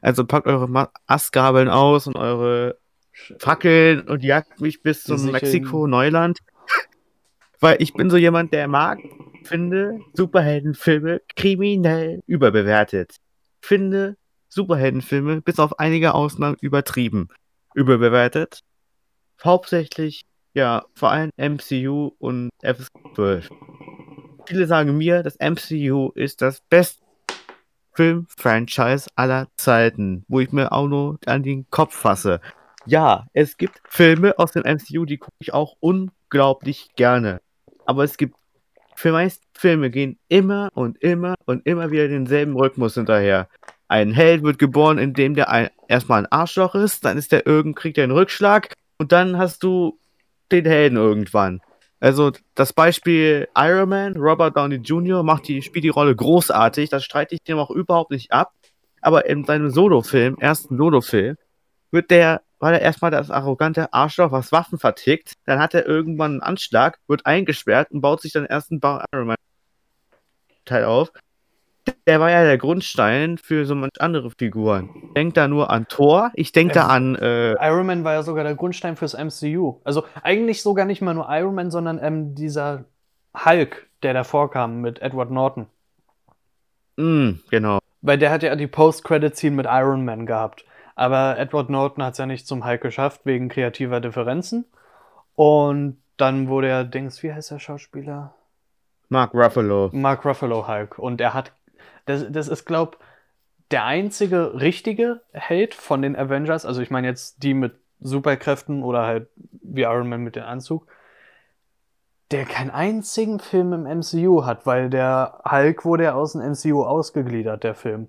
Also 0.00 0.24
packt 0.24 0.46
eure 0.46 0.90
Astgabeln 1.06 1.68
aus 1.68 2.06
und 2.06 2.16
eure 2.16 2.78
Fackeln 3.38 4.08
und 4.08 4.22
jagt 4.22 4.60
mich 4.60 4.82
bis 4.82 5.04
zum. 5.04 5.30
Mexiko, 5.30 5.86
Neuland. 5.86 6.38
Weil 7.60 7.76
ich 7.80 7.92
bin 7.92 8.08
so 8.08 8.16
jemand, 8.16 8.52
der 8.54 8.68
mag, 8.68 8.98
finde 9.44 10.00
Superheldenfilme 10.14 11.20
kriminell 11.36 12.22
überbewertet. 12.26 13.16
Finde 13.60 14.16
Superheldenfilme 14.48 15.42
bis 15.42 15.58
auf 15.58 15.78
einige 15.78 16.14
Ausnahmen 16.14 16.56
übertrieben 16.60 17.28
überbewertet. 17.74 18.60
Hauptsächlich, 19.42 20.22
ja, 20.54 20.84
vor 20.94 21.10
allem 21.10 21.30
MCU 21.36 22.12
und 22.18 22.50
F12. 22.62 23.48
Viele 24.46 24.66
sagen 24.66 24.96
mir, 24.96 25.22
das 25.22 25.36
MCU 25.38 26.10
ist 26.14 26.42
das 26.42 26.60
beste 26.68 27.02
Film-Franchise 27.92 29.08
aller 29.14 29.48
Zeiten, 29.56 30.24
wo 30.28 30.40
ich 30.40 30.52
mir 30.52 30.72
auch 30.72 30.86
nur 30.86 31.18
an 31.26 31.42
den 31.42 31.68
Kopf 31.70 31.94
fasse. 31.94 32.40
Ja, 32.86 33.26
es 33.32 33.56
gibt 33.56 33.80
Filme 33.88 34.38
aus 34.38 34.52
dem 34.52 34.62
MCU, 34.62 35.04
die 35.04 35.18
gucke 35.18 35.36
ich 35.40 35.52
auch 35.52 35.76
unglaublich 35.80 36.88
gerne. 36.96 37.40
Aber 37.84 38.04
es 38.04 38.16
gibt 38.16 38.36
für 38.96 39.12
meist 39.12 39.42
Filme 39.54 39.90
gehen 39.90 40.18
immer 40.28 40.68
und 40.74 41.02
immer 41.02 41.34
und 41.46 41.66
immer 41.66 41.90
wieder 41.90 42.08
denselben 42.08 42.54
Rhythmus 42.54 42.94
hinterher. 42.94 43.48
Ein 43.88 44.12
Held 44.12 44.42
wird 44.42 44.58
geboren, 44.58 44.98
indem 44.98 45.34
der 45.34 45.48
ein, 45.48 45.70
erstmal 45.88 46.20
ein 46.20 46.32
Arschloch 46.32 46.74
ist, 46.74 47.04
dann 47.04 47.18
ist 47.18 47.32
der 47.32 47.46
irgend, 47.46 47.76
kriegt 47.76 47.98
er 47.98 48.04
einen 48.04 48.12
Rückschlag 48.12 48.74
und 48.98 49.12
dann 49.12 49.38
hast 49.38 49.62
du 49.62 49.98
den 50.52 50.66
Helden 50.66 50.96
irgendwann. 50.96 51.60
Also 52.00 52.32
das 52.54 52.72
Beispiel 52.72 53.48
Iron 53.54 53.90
Man, 53.90 54.16
Robert 54.16 54.56
Downey 54.56 54.76
Jr. 54.76 55.22
macht 55.22 55.48
die, 55.48 55.60
spielt 55.60 55.84
die 55.84 55.90
Rolle 55.90 56.16
großartig, 56.16 56.88
das 56.88 57.04
streite 57.04 57.34
ich 57.34 57.42
dem 57.42 57.58
auch 57.58 57.70
überhaupt 57.70 58.10
nicht 58.10 58.32
ab. 58.32 58.52
Aber 59.02 59.26
in 59.26 59.44
seinem 59.44 59.70
Solofilm, 59.70 60.36
ersten 60.38 60.76
Solofilm, 60.76 61.36
wird 61.90 62.10
der, 62.10 62.42
war 62.58 62.72
er 62.72 62.80
erstmal 62.80 63.10
das 63.10 63.30
arrogante 63.30 63.92
Arschloch, 63.92 64.32
was 64.32 64.52
Waffen 64.52 64.78
vertickt, 64.78 65.34
dann 65.44 65.58
hat 65.58 65.74
er 65.74 65.86
irgendwann 65.86 66.32
einen 66.32 66.42
Anschlag, 66.42 66.98
wird 67.06 67.26
eingesperrt 67.26 67.90
und 67.90 68.00
baut 68.00 68.20
sich 68.22 68.32
dann 68.32 68.46
erst 68.46 68.70
einen 68.70 68.80
Ba- 68.80 69.04
Iron 69.12 69.28
Man 69.28 69.36
Teil 70.64 70.84
auf. 70.84 71.10
Der 72.06 72.20
war 72.20 72.30
ja 72.30 72.44
der 72.44 72.58
Grundstein 72.58 73.38
für 73.38 73.64
so 73.66 73.74
manch 73.74 74.00
andere 74.00 74.30
Figuren. 74.30 74.90
Ich 75.08 75.14
denke 75.14 75.34
da 75.34 75.48
nur 75.48 75.70
an 75.70 75.86
Thor, 75.88 76.30
ich 76.34 76.52
denke 76.52 76.74
da 76.74 76.86
an. 76.86 77.14
Äh, 77.16 77.52
Iron 77.66 77.86
Man 77.86 78.04
war 78.04 78.14
ja 78.14 78.22
sogar 78.22 78.44
der 78.44 78.54
Grundstein 78.54 78.96
fürs 78.96 79.14
MCU. 79.14 79.80
Also 79.84 80.04
eigentlich 80.22 80.62
sogar 80.62 80.84
nicht 80.84 81.02
mal 81.02 81.14
nur 81.14 81.28
Iron 81.30 81.54
Man, 81.54 81.70
sondern 81.70 81.98
ähm, 82.02 82.34
dieser 82.34 82.84
Hulk, 83.34 83.88
der 84.02 84.14
davor 84.14 84.50
kam 84.50 84.80
mit 84.80 85.00
Edward 85.02 85.30
Norton. 85.30 85.66
mh, 86.96 87.34
genau. 87.50 87.78
Weil 88.02 88.18
der 88.18 88.30
hat 88.30 88.42
ja 88.42 88.56
die 88.56 88.66
Post-Credit-Scene 88.66 89.54
mit 89.56 89.66
Iron 89.68 90.04
Man 90.04 90.26
gehabt. 90.26 90.64
Aber 90.94 91.38
Edward 91.38 91.70
Norton 91.70 92.04
hat 92.04 92.12
es 92.12 92.18
ja 92.18 92.26
nicht 92.26 92.46
zum 92.46 92.64
Hulk 92.64 92.80
geschafft, 92.80 93.22
wegen 93.24 93.48
kreativer 93.48 94.00
Differenzen. 94.00 94.64
Und 95.34 95.98
dann 96.16 96.48
wurde 96.48 96.68
er, 96.68 96.84
Dings, 96.84 97.22
wie 97.22 97.32
heißt 97.32 97.50
der 97.50 97.58
Schauspieler? 97.58 98.34
Mark 99.08 99.34
Ruffalo. 99.34 99.90
Mark 99.92 100.24
Ruffalo 100.24 100.68
Hulk. 100.68 100.98
Und 100.98 101.20
er 101.20 101.34
hat, 101.34 101.52
das, 102.06 102.26
das 102.30 102.48
ist, 102.48 102.64
glaub, 102.64 102.98
der 103.70 103.84
einzige 103.84 104.60
richtige 104.60 105.22
Held 105.32 105.74
von 105.74 106.02
den 106.02 106.16
Avengers. 106.16 106.66
Also 106.66 106.80
ich 106.82 106.90
meine 106.90 107.06
jetzt 107.06 107.42
die 107.42 107.54
mit 107.54 107.74
Superkräften 108.00 108.82
oder 108.82 109.06
halt 109.06 109.28
wie 109.62 109.82
Iron 109.82 110.08
Man 110.08 110.22
mit 110.22 110.36
dem 110.36 110.44
Anzug, 110.44 110.86
der 112.30 112.44
keinen 112.46 112.70
einzigen 112.70 113.40
Film 113.40 113.72
im 113.72 113.98
MCU 113.98 114.44
hat, 114.44 114.66
weil 114.66 114.90
der 114.90 115.42
Hulk 115.48 115.84
wurde 115.84 116.04
ja 116.04 116.14
aus 116.14 116.32
dem 116.32 116.42
MCU 116.42 116.82
ausgegliedert, 116.82 117.64
der 117.64 117.74
Film. 117.74 118.08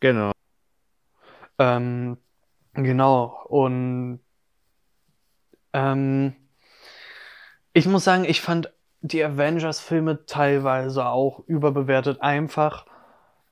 Genau. 0.00 0.32
Ähm, 1.58 2.18
genau. 2.74 3.44
Und 3.48 4.20
ähm, 5.72 6.34
ich 7.72 7.86
muss 7.86 8.04
sagen, 8.04 8.24
ich 8.24 8.40
fand 8.40 8.72
die 9.00 9.24
Avengers-Filme 9.24 10.26
teilweise 10.26 11.06
auch 11.06 11.42
überbewertet. 11.46 12.20
Einfach, 12.20 12.86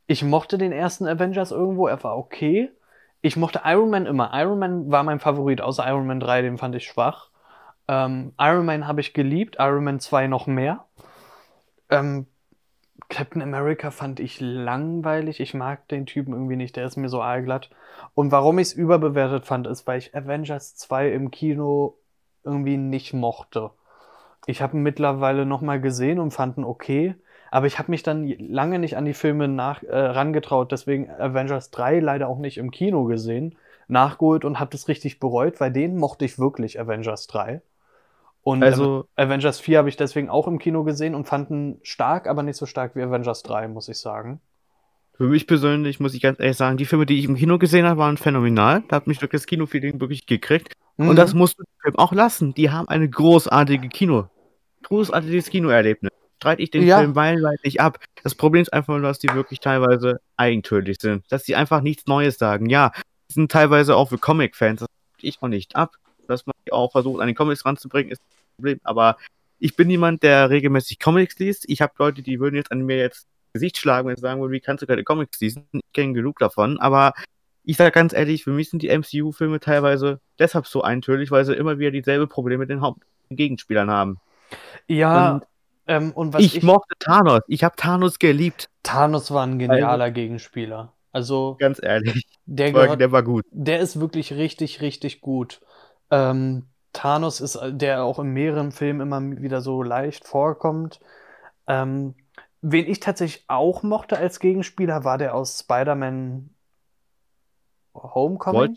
ich 0.06 0.22
mochte 0.22 0.58
den 0.58 0.72
ersten 0.72 1.06
Avengers 1.06 1.52
irgendwo, 1.52 1.86
er 1.86 2.02
war 2.02 2.16
okay. 2.16 2.70
Ich 3.22 3.36
mochte 3.36 3.62
Iron 3.64 3.90
Man 3.90 4.06
immer. 4.06 4.30
Iron 4.34 4.58
Man 4.58 4.90
war 4.90 5.02
mein 5.02 5.20
Favorit, 5.20 5.60
außer 5.60 5.86
Iron 5.86 6.06
Man 6.06 6.20
3, 6.20 6.42
den 6.42 6.58
fand 6.58 6.74
ich 6.74 6.86
schwach. 6.86 7.30
Ähm, 7.88 8.32
Iron 8.38 8.66
Man 8.66 8.86
habe 8.86 9.00
ich 9.00 9.14
geliebt, 9.14 9.56
Iron 9.58 9.84
Man 9.84 10.00
2 10.00 10.26
noch 10.26 10.46
mehr. 10.46 10.84
Ähm, 11.90 12.26
Captain 13.08 13.42
America 13.42 13.90
fand 13.90 14.18
ich 14.18 14.40
langweilig. 14.40 15.38
Ich 15.38 15.54
mag 15.54 15.86
den 15.88 16.06
Typen 16.06 16.32
irgendwie 16.32 16.56
nicht, 16.56 16.76
der 16.76 16.86
ist 16.86 16.96
mir 16.96 17.08
so 17.08 17.22
aalglatt. 17.22 17.70
Und 18.14 18.32
warum 18.32 18.58
ich 18.58 18.68
es 18.68 18.72
überbewertet 18.72 19.46
fand, 19.46 19.66
ist, 19.66 19.86
weil 19.86 19.98
ich 19.98 20.14
Avengers 20.14 20.74
2 20.76 21.12
im 21.12 21.30
Kino 21.30 21.98
irgendwie 22.42 22.76
nicht 22.76 23.12
mochte. 23.12 23.70
Ich 24.46 24.62
habe 24.62 24.76
ihn 24.76 24.82
mittlerweile 24.82 25.44
nochmal 25.44 25.80
gesehen 25.80 26.18
und 26.18 26.30
fand 26.30 26.56
ihn 26.56 26.64
okay, 26.64 27.14
aber 27.50 27.66
ich 27.66 27.78
habe 27.78 27.90
mich 27.90 28.02
dann 28.02 28.26
lange 28.26 28.78
nicht 28.78 28.96
an 28.96 29.04
die 29.04 29.14
Filme 29.14 29.48
nach, 29.48 29.82
äh, 29.82 29.96
rangetraut, 29.96 30.72
deswegen 30.72 31.10
Avengers 31.10 31.70
3 31.70 32.00
leider 32.00 32.28
auch 32.28 32.38
nicht 32.38 32.58
im 32.58 32.70
Kino 32.70 33.04
gesehen, 33.04 33.56
nachgeholt 33.88 34.44
und 34.44 34.58
habe 34.60 34.70
das 34.70 34.88
richtig 34.88 35.20
bereut, 35.20 35.60
weil 35.60 35.72
den 35.72 35.96
mochte 35.96 36.24
ich 36.24 36.38
wirklich, 36.38 36.80
Avengers 36.80 37.26
3. 37.26 37.60
Und 38.42 38.62
Also- 38.62 39.08
Avengers 39.16 39.58
4 39.58 39.78
habe 39.78 39.88
ich 39.88 39.96
deswegen 39.96 40.30
auch 40.30 40.46
im 40.46 40.60
Kino 40.60 40.84
gesehen 40.84 41.16
und 41.16 41.26
fand 41.26 41.50
ihn 41.50 41.80
stark, 41.82 42.28
aber 42.28 42.44
nicht 42.44 42.56
so 42.56 42.66
stark 42.66 42.94
wie 42.94 43.02
Avengers 43.02 43.42
3, 43.42 43.66
muss 43.66 43.88
ich 43.88 43.98
sagen. 43.98 44.40
Für 45.16 45.24
mich 45.24 45.46
persönlich 45.46 45.98
muss 45.98 46.14
ich 46.14 46.22
ganz 46.22 46.38
ehrlich 46.38 46.56
sagen, 46.56 46.76
die 46.76 46.84
Filme, 46.84 47.06
die 47.06 47.18
ich 47.18 47.24
im 47.24 47.36
Kino 47.36 47.58
gesehen 47.58 47.86
habe, 47.86 47.98
waren 47.98 48.18
phänomenal. 48.18 48.84
Da 48.88 48.96
hat 48.96 49.06
mich 49.06 49.20
wirklich 49.22 49.40
das 49.40 49.46
Kinofeeling 49.46 50.00
wirklich 50.00 50.26
gekriegt. 50.26 50.74
Mhm. 50.96 51.08
Und 51.08 51.16
das 51.16 51.34
musst 51.34 51.58
du 51.58 51.64
dem 51.64 51.80
Film 51.82 51.96
auch 51.96 52.12
lassen. 52.12 52.54
Die 52.54 52.70
haben 52.70 52.86
eine 52.88 53.08
großartige 53.08 53.88
Kino, 53.88 54.26
großartiges 54.88 55.50
Kinoerlebnis. 55.50 56.10
Streite 56.36 56.62
ich 56.62 56.70
den 56.70 56.86
Ja. 56.86 56.98
Film 56.98 57.12
meilenweit 57.12 57.64
nicht 57.64 57.80
ab. 57.80 57.98
Das 58.22 58.34
Problem 58.34 58.62
ist 58.62 58.72
einfach 58.72 58.94
nur, 58.94 59.02
dass 59.02 59.18
die 59.18 59.32
wirklich 59.32 59.60
teilweise 59.60 60.20
eigentümlich 60.36 60.98
sind. 61.00 61.24
Dass 61.30 61.44
sie 61.44 61.56
einfach 61.56 61.80
nichts 61.80 62.06
Neues 62.06 62.38
sagen. 62.38 62.68
Ja, 62.68 62.92
die 63.30 63.34
sind 63.34 63.50
teilweise 63.50 63.96
auch 63.96 64.10
für 64.10 64.18
Comic-Fans. 64.18 64.80
Das 64.80 64.88
streite 64.88 65.26
ich 65.26 65.42
auch 65.42 65.48
nicht 65.48 65.76
ab. 65.76 65.96
Dass 66.28 66.44
man 66.44 66.54
auch 66.70 66.92
versucht, 66.92 67.20
an 67.20 67.28
die 67.28 67.34
Comics 67.34 67.64
ranzubringen, 67.64 68.12
ist 68.12 68.20
ein 68.20 68.56
Problem. 68.56 68.80
Aber 68.84 69.16
ich 69.58 69.76
bin 69.76 69.88
jemand, 69.88 70.22
der 70.22 70.50
regelmäßig 70.50 70.98
Comics 70.98 71.38
liest. 71.38 71.64
Ich 71.68 71.80
habe 71.80 71.94
Leute, 71.98 72.22
die 72.22 72.38
würden 72.40 72.56
jetzt 72.56 72.70
an 72.70 72.82
mir 72.84 72.98
jetzt 72.98 73.26
Gesicht 73.54 73.78
schlagen, 73.78 74.08
wenn 74.08 74.16
sie 74.16 74.22
sagen 74.22 74.40
würden, 74.40 74.52
wie 74.52 74.60
kannst 74.60 74.82
du 74.82 74.86
keine 74.86 75.04
Comics 75.04 75.40
lesen? 75.40 75.66
Ich 75.72 75.80
kenne 75.94 76.12
genug 76.12 76.38
davon. 76.38 76.78
Aber 76.78 77.14
ich 77.64 77.76
sage 77.78 77.92
ganz 77.92 78.12
ehrlich, 78.12 78.44
für 78.44 78.50
mich 78.50 78.68
sind 78.70 78.82
die 78.82 78.90
MCU-Filme 78.90 79.58
teilweise 79.60 80.20
deshalb 80.38 80.66
so 80.66 80.82
eintönig, 80.82 81.30
weil 81.30 81.44
sie 81.44 81.54
immer 81.54 81.78
wieder 81.78 81.90
dieselbe 81.90 82.26
Probleme 82.26 82.60
mit 82.60 82.70
den 82.70 82.82
Hauptgegenspielern 82.82 83.90
haben. 83.90 84.20
Ja, 84.86 85.32
Und 85.32 85.46
ähm, 85.86 86.12
und 86.12 86.32
was 86.32 86.42
ich, 86.42 86.62
mochte 86.62 86.94
Thanos. 86.98 87.42
Ich 87.46 87.62
habe 87.62 87.76
Thanos 87.76 88.18
geliebt. 88.18 88.68
Thanos 88.82 89.30
war 89.30 89.46
ein 89.46 89.58
genialer 89.58 90.10
Gegenspieler. 90.10 90.92
Also, 91.12 91.56
Ganz 91.58 91.80
ehrlich. 91.82 92.26
der 92.44 92.74
War, 92.74 92.82
gehört 92.84 93.00
der 93.00 93.12
war 93.12 93.22
gut. 93.22 93.44
Der 93.50 93.80
ist 93.80 94.00
wirklich 94.00 94.32
richtig, 94.32 94.80
richtig 94.80 95.20
gut. 95.20 95.60
Ähm, 96.10 96.66
Thanos 96.92 97.40
ist, 97.40 97.56
äh, 97.56 97.72
der 97.72 98.04
auch 98.04 98.18
in 98.18 98.30
mehreren 98.30 98.72
Filmen 98.72 99.00
immer 99.00 99.20
wieder 99.40 99.60
so 99.60 99.82
leicht 99.82 100.26
vorkommt. 100.26 101.00
Ähm, 101.66 102.14
wen 102.60 102.86
ich 102.86 103.00
tatsächlich 103.00 103.44
auch 103.48 103.82
mochte 103.82 104.18
als 104.18 104.40
Gegenspieler, 104.40 105.04
war 105.04 105.18
der 105.18 105.34
aus 105.34 105.60
Spider-Man 105.60 106.50
Homecoming. 107.94 108.76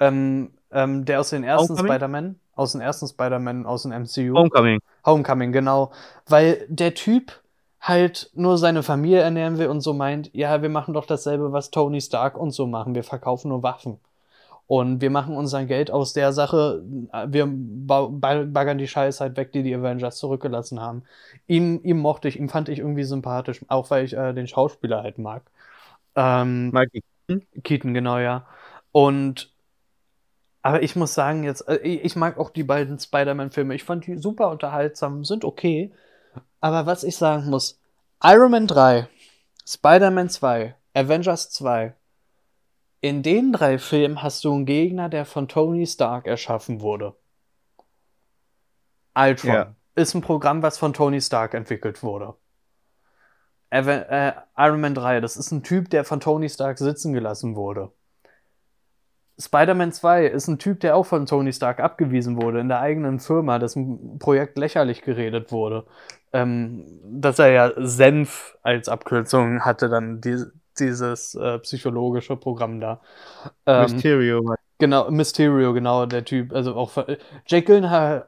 Ähm, 0.00 0.52
ähm, 0.70 1.04
der 1.04 1.20
aus 1.20 1.30
den 1.30 1.44
ersten? 1.44 1.78
Spider-Man, 1.78 2.38
aus 2.54 2.72
den 2.72 2.80
ersten 2.80 3.06
Spider-Man, 3.06 3.66
aus 3.66 3.82
dem 3.82 3.92
MCU. 3.92 4.34
Homecoming. 4.34 4.80
Homecoming, 5.04 5.52
genau. 5.52 5.92
Weil 6.26 6.66
der 6.68 6.94
Typ 6.94 7.40
halt 7.80 8.30
nur 8.34 8.58
seine 8.58 8.82
Familie 8.82 9.20
ernähren 9.20 9.58
will 9.58 9.66
und 9.66 9.80
so 9.80 9.92
meint, 9.92 10.30
ja, 10.34 10.62
wir 10.62 10.68
machen 10.68 10.94
doch 10.94 11.06
dasselbe, 11.06 11.52
was 11.52 11.70
Tony 11.70 12.00
Stark 12.00 12.36
und 12.38 12.52
so 12.52 12.66
machen. 12.66 12.94
Wir 12.94 13.04
verkaufen 13.04 13.48
nur 13.48 13.62
Waffen. 13.62 13.98
Und 14.68 15.00
wir 15.00 15.10
machen 15.10 15.36
unser 15.36 15.64
Geld 15.64 15.90
aus 15.90 16.12
der 16.12 16.32
Sache, 16.32 16.82
wir 17.26 17.46
ba- 17.46 18.08
ba- 18.10 18.44
baggern 18.46 18.78
die 18.78 18.88
Scheiße 18.88 19.22
halt 19.22 19.36
weg, 19.36 19.52
die 19.52 19.62
die 19.62 19.74
Avengers 19.74 20.16
zurückgelassen 20.16 20.80
haben. 20.80 21.02
Ihm, 21.46 21.80
ihm 21.82 21.98
mochte 21.98 22.28
ich, 22.28 22.38
ihm 22.38 22.48
fand 22.48 22.68
ich 22.68 22.78
irgendwie 22.78 23.04
sympathisch, 23.04 23.60
auch 23.68 23.90
weil 23.90 24.04
ich 24.04 24.16
äh, 24.16 24.32
den 24.32 24.46
Schauspieler 24.46 25.02
halt 25.02 25.18
mag. 25.18 25.42
Ähm, 26.14 26.70
Mikey. 26.70 27.02
Keaton, 27.64 27.92
genau, 27.92 28.18
ja. 28.18 28.46
Und 28.92 29.51
aber 30.62 30.82
ich 30.82 30.96
muss 30.96 31.14
sagen, 31.14 31.42
jetzt, 31.44 31.68
äh, 31.68 31.76
ich 31.78 32.04
ich 32.04 32.16
mag 32.16 32.38
auch 32.38 32.50
die 32.50 32.64
beiden 32.64 32.98
Spider-Man-Filme. 32.98 33.74
Ich 33.74 33.84
fand 33.84 34.06
die 34.06 34.16
super 34.16 34.48
unterhaltsam, 34.50 35.24
sind 35.24 35.44
okay. 35.44 35.92
Aber 36.60 36.86
was 36.86 37.04
ich 37.04 37.16
sagen 37.16 37.50
muss, 37.50 37.80
Iron 38.22 38.52
Man 38.52 38.66
3, 38.68 39.08
Spider-Man 39.66 40.28
2, 40.28 40.76
Avengers 40.94 41.50
2, 41.50 41.94
in 43.00 43.22
den 43.24 43.52
drei 43.52 43.78
Filmen 43.78 44.22
hast 44.22 44.44
du 44.44 44.54
einen 44.54 44.64
Gegner, 44.64 45.08
der 45.08 45.24
von 45.24 45.48
Tony 45.48 45.86
Stark 45.86 46.26
erschaffen 46.28 46.80
wurde. 46.80 47.16
Ultron 49.16 49.50
Ja. 49.50 49.74
ist 49.96 50.14
ein 50.14 50.22
Programm, 50.22 50.62
was 50.62 50.78
von 50.78 50.92
Tony 50.92 51.20
Stark 51.20 51.54
entwickelt 51.54 52.04
wurde. 52.04 52.34
Aven 53.70 54.02
äh, 54.02 54.34
Iron 54.56 54.80
Man 54.80 54.94
3, 54.94 55.20
das 55.20 55.36
ist 55.36 55.50
ein 55.50 55.64
Typ, 55.64 55.90
der 55.90 56.04
von 56.04 56.20
Tony 56.20 56.48
Stark 56.48 56.78
sitzen 56.78 57.12
gelassen 57.12 57.56
wurde. 57.56 57.90
Spider-Man 59.38 59.92
2 59.92 60.26
ist 60.26 60.48
ein 60.48 60.58
Typ, 60.58 60.80
der 60.80 60.96
auch 60.96 61.06
von 61.06 61.26
Tony 61.26 61.52
Stark 61.52 61.80
abgewiesen 61.80 62.40
wurde 62.40 62.60
in 62.60 62.68
der 62.68 62.80
eigenen 62.80 63.18
Firma, 63.18 63.58
dessen 63.58 64.18
Projekt 64.18 64.58
lächerlich 64.58 65.02
geredet 65.02 65.52
wurde. 65.52 65.84
Ähm, 66.32 66.86
dass 67.04 67.38
er 67.38 67.48
ja 67.48 67.72
Senf 67.76 68.56
als 68.62 68.88
Abkürzung 68.88 69.64
hatte, 69.64 69.88
dann 69.88 70.20
die, 70.20 70.44
dieses 70.78 71.34
äh, 71.34 71.58
psychologische 71.60 72.36
Programm 72.36 72.80
da. 72.80 73.00
Ähm, 73.66 73.82
Mysterio. 73.82 74.54
Genau, 74.78 75.10
Mysterio, 75.10 75.72
genau, 75.74 76.06
der 76.06 76.24
Typ. 76.24 76.52
Also 76.52 76.74
auch 76.74 76.96
Jake 77.46 77.66
Gyllenhaal, 77.66 78.26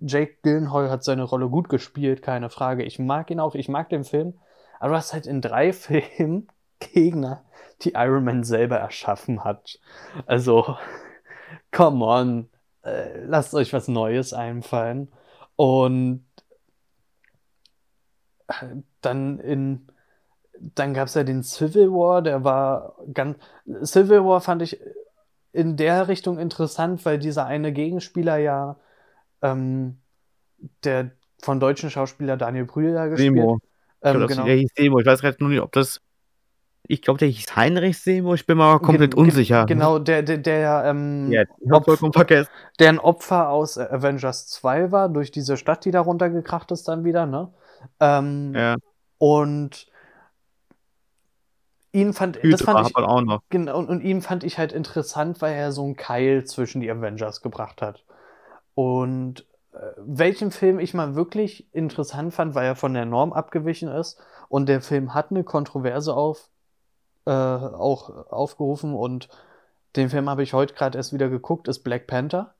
Jake 0.00 0.38
Gyllenhaal 0.42 0.90
hat 0.90 1.04
seine 1.04 1.22
Rolle 1.22 1.48
gut 1.48 1.68
gespielt, 1.68 2.22
keine 2.22 2.50
Frage. 2.50 2.82
Ich 2.82 2.98
mag 2.98 3.30
ihn 3.30 3.40
auch, 3.40 3.54
ich 3.54 3.68
mag 3.68 3.88
den 3.88 4.04
Film. 4.04 4.34
Aber 4.80 4.90
du 4.90 4.96
hast 4.96 5.12
halt 5.12 5.26
in 5.28 5.40
drei 5.40 5.72
Filmen 5.72 6.48
Gegner, 6.80 7.44
die 7.84 7.92
Iron 7.94 8.24
Man 8.24 8.44
selber 8.44 8.76
erschaffen 8.76 9.44
hat. 9.44 9.78
Also, 10.26 10.76
come 11.72 12.04
on, 12.04 12.48
äh, 12.82 13.24
lasst 13.24 13.54
euch 13.54 13.72
was 13.72 13.88
Neues 13.88 14.32
einfallen. 14.32 15.12
Und 15.56 16.24
äh, 18.48 18.76
dann 19.00 19.38
in, 19.38 19.86
dann 20.58 20.94
gab 20.94 21.08
es 21.08 21.14
ja 21.14 21.24
den 21.24 21.42
Civil 21.42 21.90
War, 21.90 22.22
der 22.22 22.44
war 22.44 22.96
ganz, 23.12 23.38
Civil 23.84 24.24
War 24.24 24.40
fand 24.40 24.62
ich 24.62 24.80
in 25.52 25.76
der 25.76 26.08
Richtung 26.08 26.38
interessant, 26.38 27.04
weil 27.04 27.18
dieser 27.18 27.46
eine 27.46 27.72
Gegenspieler 27.72 28.38
ja 28.38 28.76
ähm, 29.42 29.98
der 30.84 31.12
von 31.42 31.60
deutschen 31.60 31.90
Schauspieler 31.90 32.36
Daniel 32.36 32.64
Brühl 32.64 32.92
gespielt. 33.10 33.34
Semo. 33.34 33.58
Ich 34.00 34.08
Ähm, 34.08 34.26
genau. 34.26 34.44
Der 34.44 34.54
hieß 34.54 34.70
Semo. 34.76 35.00
Ich 35.00 35.06
weiß 35.06 35.20
gerade 35.20 35.36
nur 35.40 35.50
nicht, 35.50 35.60
ob 35.60 35.72
das. 35.72 36.00
Ich 36.88 37.00
glaube, 37.02 37.18
der 37.18 37.28
hieß 37.28 37.54
Heinrich 37.56 37.98
Semo. 37.98 38.34
Ich 38.34 38.46
bin 38.46 38.58
mal 38.58 38.78
komplett 38.78 39.14
Gen- 39.14 39.24
gen- 39.24 39.30
unsicher. 39.30 39.66
Genau, 39.66 39.98
der, 39.98 40.22
der, 40.22 40.38
der 40.38 40.82
ähm, 40.86 41.30
Ja, 41.30 41.44
vollkommen 41.84 42.12
vergessen. 42.12 42.50
der 42.78 42.88
ein 42.90 42.98
Opfer 42.98 43.48
aus 43.50 43.78
Avengers 43.78 44.48
2 44.48 44.90
war, 44.90 45.08
durch 45.08 45.30
diese 45.30 45.56
Stadt, 45.56 45.84
die 45.84 45.90
da 45.90 46.00
runtergekracht 46.00 46.70
ist 46.72 46.88
dann 46.88 47.04
wieder, 47.04 47.26
ne? 47.26 47.52
Ähm, 48.00 48.52
Ja. 48.54 48.76
Und 49.18 49.86
ihn 51.92 52.12
fand, 52.12 52.36
das 52.36 52.42
Hydra 52.42 52.72
fand 52.72 52.88
ich, 52.88 52.94
man 52.94 53.04
auch 53.04 53.20
noch. 53.22 53.42
genau, 53.50 53.78
und, 53.78 53.88
und 53.88 54.00
ihn 54.00 54.22
fand 54.22 54.44
ich 54.44 54.58
halt 54.58 54.72
interessant, 54.72 55.40
weil 55.40 55.54
er 55.54 55.72
so 55.72 55.84
einen 55.84 55.96
Keil 55.96 56.44
zwischen 56.44 56.80
die 56.80 56.90
Avengers 56.90 57.42
gebracht 57.42 57.82
hat. 57.82 58.04
Und 58.74 59.46
äh, 59.72 59.78
welchen 59.98 60.50
Film 60.50 60.78
ich 60.80 60.94
mal 60.94 61.14
wirklich 61.14 61.72
interessant 61.74 62.34
fand, 62.34 62.54
weil 62.54 62.66
er 62.66 62.76
von 62.76 62.94
der 62.94 63.04
Norm 63.04 63.32
abgewichen 63.32 63.88
ist 63.88 64.18
und 64.48 64.68
der 64.68 64.80
Film 64.80 65.14
hat 65.14 65.30
eine 65.30 65.44
Kontroverse 65.44 66.14
auf, 66.14 66.48
äh, 67.26 67.30
auch 67.30 68.30
aufgerufen 68.30 68.94
und 68.94 69.28
den 69.96 70.10
Film 70.10 70.28
habe 70.28 70.42
ich 70.42 70.54
heute 70.54 70.74
gerade 70.74 70.98
erst 70.98 71.12
wieder 71.12 71.28
geguckt, 71.28 71.68
ist 71.68 71.80
Black 71.80 72.06
Panther. 72.06 72.54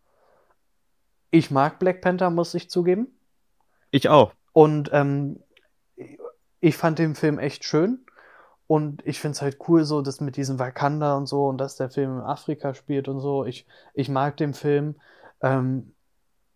Ich 1.31 1.51
mag 1.51 1.79
Black 1.79 2.03
Panther, 2.03 2.31
muss 2.31 2.55
ich 2.55 2.69
zugeben. 2.69 3.09
Ich 3.91 4.09
auch. 4.09 4.33
Und 4.53 4.91
ähm, 4.93 5.43
ich 6.61 6.77
fand 6.77 6.99
den 6.99 7.15
Film 7.15 7.39
echt 7.39 7.65
schön. 7.65 8.05
Und 8.67 9.05
ich 9.07 9.21
finde 9.21 9.37
es 9.37 9.43
halt 9.43 9.59
cool, 9.69 9.85
so 9.85 10.03
dass 10.03 10.21
mit 10.21 10.37
diesem 10.37 10.59
Wakanda 10.59 11.17
und 11.17 11.27
so 11.27 11.47
und 11.47 11.59
dass 11.59 11.77
der 11.77 11.91
Film 11.91 12.19
in 12.19 12.23
Afrika 12.23 12.75
spielt 12.75 13.09
und 13.09 13.21
so. 13.21 13.45
Ich, 13.45 13.67
ich 13.95 14.09
mag 14.09 14.37
den 14.37 14.55
Film. 14.55 14.97
Ähm, 15.43 15.95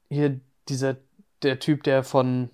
hier 0.08 0.40
dieser, 0.68 0.96
der 1.42 1.58
Typ, 1.58 1.82
der 1.82 2.04
von 2.04 2.50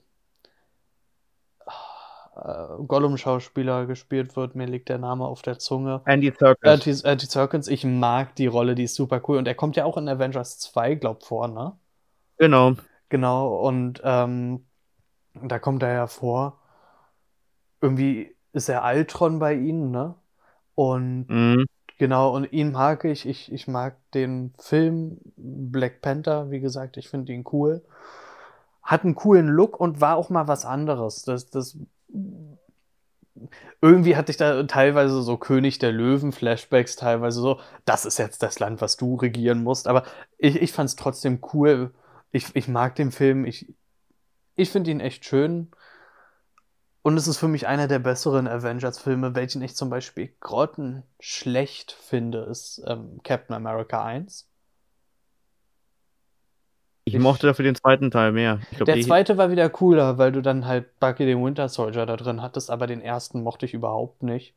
Gollum-Schauspieler 2.35 3.87
gespielt 3.87 4.37
wird, 4.37 4.55
mir 4.55 4.67
liegt 4.67 4.89
der 4.89 4.99
Name 4.99 5.27
auf 5.27 5.43
der 5.43 5.59
Zunge. 5.59 6.01
Andy 6.07 6.33
Serkis. 6.39 6.87
Andy, 6.87 7.09
Andy 7.09 7.27
Serkins, 7.27 7.69
ich 7.69 7.85
mag 7.85 8.35
die 8.37 8.47
Rolle, 8.47 8.75
die 8.75 8.85
ist 8.85 8.95
super 8.95 9.21
cool. 9.29 9.37
Und 9.37 9.47
er 9.47 9.55
kommt 9.55 9.77
ja 9.77 9.85
auch 9.85 9.99
in 9.99 10.09
Avengers 10.09 10.59
2, 10.59 10.95
glaub 10.95 11.25
vor, 11.25 11.49
ne? 11.49 11.73
Genau. 12.39 12.75
Genau, 13.11 13.57
und 13.57 14.01
ähm, 14.05 14.65
da 15.35 15.59
kommt 15.59 15.83
er 15.83 15.93
ja 15.93 16.07
vor. 16.07 16.59
Irgendwie 17.83 18.35
ist 18.53 18.71
er 18.71 18.85
Altron 18.85 19.39
bei 19.39 19.55
ihnen, 19.55 19.91
ne? 19.91 20.15
Und 20.75 21.27
Mhm. 21.29 21.67
genau, 21.99 22.35
und 22.35 22.51
ihn 22.51 22.73
mag 22.73 23.05
ich. 23.05 23.27
Ich, 23.27 23.53
ich 23.53 23.69
mag 23.69 23.97
den 24.13 24.55
Film 24.59 25.19
Black 25.37 26.01
Panther, 26.01 26.51
wie 26.51 26.61
gesagt, 26.61 26.97
ich 26.97 27.11
finde 27.11 27.33
ihn 27.35 27.45
cool. 27.53 27.85
Hat 28.83 29.05
einen 29.05 29.15
coolen 29.15 29.49
Look 29.49 29.79
und 29.79 30.01
war 30.01 30.17
auch 30.17 30.31
mal 30.31 30.49
was 30.49 30.65
anderes. 30.65 31.23
Das, 31.23 31.51
das 31.51 31.77
irgendwie 33.81 34.17
hatte 34.17 34.31
ich 34.31 34.37
da 34.37 34.63
teilweise 34.65 35.23
so 35.23 35.37
König 35.37 35.79
der 35.79 35.93
Löwen-Flashbacks, 35.93 36.97
teilweise 36.97 37.41
so, 37.41 37.61
das 37.85 38.05
ist 38.05 38.19
jetzt 38.19 38.43
das 38.43 38.59
Land, 38.59 38.81
was 38.81 38.97
du 38.97 39.17
regieren 39.17 39.63
musst. 39.63 39.89
Aber 39.89 40.05
ich, 40.39 40.57
ich 40.57 40.73
fand 40.73 40.89
es 40.89 40.97
trotzdem 40.97 41.41
cool. 41.53 41.93
Ich, 42.31 42.55
ich 42.55 42.69
mag 42.69 42.95
den 42.95 43.11
Film. 43.11 43.45
Ich, 43.45 43.75
ich 44.55 44.71
finde 44.71 44.91
ihn 44.91 45.01
echt 45.01 45.25
schön. 45.25 45.71
Und 47.03 47.17
es 47.17 47.27
ist 47.27 47.39
für 47.39 47.49
mich 47.49 47.67
einer 47.67 47.89
der 47.89 47.99
besseren 47.99 48.47
Avengers-Filme, 48.47 49.35
welchen 49.35 49.63
ich 49.63 49.75
zum 49.75 49.91
Beispiel 49.91 50.33
grottenschlecht 50.39 51.91
finde, 51.91 52.43
ist 52.45 52.81
ähm, 52.87 53.21
Captain 53.25 53.57
America 53.57 54.05
1. 54.05 54.49
Ich 57.05 57.15
Ich- 57.15 57.21
mochte 57.21 57.47
dafür 57.49 57.65
den 57.65 57.75
zweiten 57.75 58.11
Teil 58.11 58.33
mehr. 58.33 58.61
Glaub, 58.77 58.87
Der 58.87 59.01
zweite 59.01 59.37
war 59.37 59.51
wieder 59.51 59.69
cooler, 59.69 60.19
weil 60.19 60.31
du 60.33 60.41
dann 60.41 60.67
halt 60.67 60.99
Bucky 61.01 61.27
den 61.27 61.45
Winter 61.45 61.69
Soldier 61.69 62.07
da 62.07 62.17
drin 62.17 62.43
hattest, 62.43 62.71
aber 62.71 62.87
den 62.87 63.01
ersten 63.01 63.43
mochte 63.43 63.67
ich 63.67 63.75
überhaupt 63.75 64.23
nicht. 64.23 64.55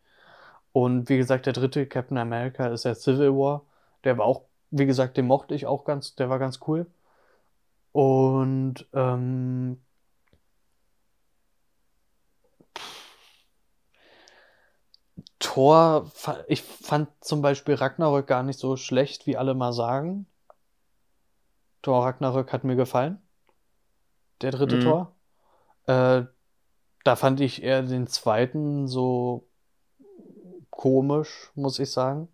Und 0.71 1.09
wie 1.09 1.17
gesagt, 1.17 1.45
der 1.47 1.53
dritte 1.53 1.85
Captain 1.87 2.17
America 2.17 2.67
ist 2.67 2.85
ja 2.85 2.93
Civil 2.93 3.31
War. 3.31 3.63
Der 4.03 4.17
war 4.17 4.25
auch, 4.25 4.43
wie 4.71 4.85
gesagt, 4.85 5.17
den 5.17 5.25
mochte 5.27 5.55
ich 5.55 5.65
auch 5.65 5.85
ganz, 5.85 6.15
der 6.15 6.29
war 6.29 6.37
ganz 6.39 6.59
cool. 6.67 6.85
Und 7.93 8.85
ähm, 8.93 9.77
Thor, 15.39 16.11
ich 16.47 16.61
fand 16.61 17.09
zum 17.21 17.41
Beispiel 17.41 17.75
Ragnarök 17.75 18.27
gar 18.27 18.43
nicht 18.43 18.59
so 18.59 18.75
schlecht, 18.77 19.25
wie 19.27 19.37
alle 19.37 19.53
mal 19.53 19.73
sagen. 19.73 20.25
Thor 21.85 22.03
Ragnarök 22.03 22.51
hat 22.51 22.63
mir 22.63 22.75
gefallen. 22.75 23.21
Der 24.41 24.49
dritte 24.51 24.77
Mhm. 24.77 24.81
Tor. 24.81 25.15
Äh, 25.85 26.23
da 27.03 27.15
fand 27.15 27.39
ich 27.41 27.61
eher 27.61 27.83
den 27.83 28.07
zweiten 28.07 28.87
so 28.87 29.47
komisch, 30.71 31.51
muss 31.53 31.77
ich 31.79 31.91
sagen. 31.91 32.27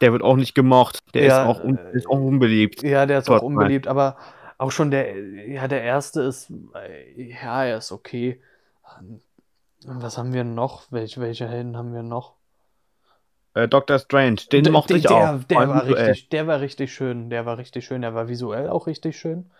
der 0.00 0.12
wird 0.12 0.22
auch 0.22 0.36
nicht 0.36 0.54
gemocht. 0.54 0.98
Der 1.14 1.24
Ja, 1.24 1.42
ist, 1.42 1.48
auch 1.48 1.62
un 1.62 1.76
äh, 1.76 1.92
ist 1.96 2.06
auch 2.08 2.18
unbeliebt. 2.18 2.82
Ja, 2.82 3.06
der 3.06 3.18
ist 3.18 3.26
Thor 3.26 3.38
auch 3.38 3.42
unbeliebt, 3.42 3.86
aber 3.86 4.16
auch 4.58 4.70
schon 4.72 4.90
der, 4.90 5.16
ja, 5.46 5.68
der 5.68 5.82
erste 5.82 6.22
ist, 6.22 6.50
äh, 6.74 7.30
ja, 7.30 7.64
er 7.64 7.76
ist 7.78 7.92
okay. 7.92 8.42
Und 8.98 10.02
Was 10.02 10.18
haben 10.18 10.32
wir 10.32 10.42
noch? 10.44 10.90
Welche, 10.90 11.20
welche 11.20 11.48
Helden 11.48 11.76
haben 11.76 11.92
wir 11.94 12.02
noch? 12.02 12.34
Äh, 13.54 13.68
Doctor 13.68 13.98
Strange, 13.98 14.36
den 14.52 14.64
D- 14.64 14.70
mochte 14.70 14.96
ich 14.96 15.02
der, 15.02 15.10
auch. 15.12 15.44
Der 15.44 15.68
war 15.68 15.84
visuell. 15.86 16.06
richtig, 16.10 16.28
der 16.30 16.46
war 16.46 16.60
richtig 16.60 16.92
schön. 16.94 17.30
Der 17.30 17.46
war 17.46 17.58
richtig 17.58 17.84
schön. 17.84 18.02
Der 18.02 18.14
war 18.14 18.28
visuell 18.28 18.68
auch 18.68 18.86
richtig 18.86 19.18
schön. 19.18 19.50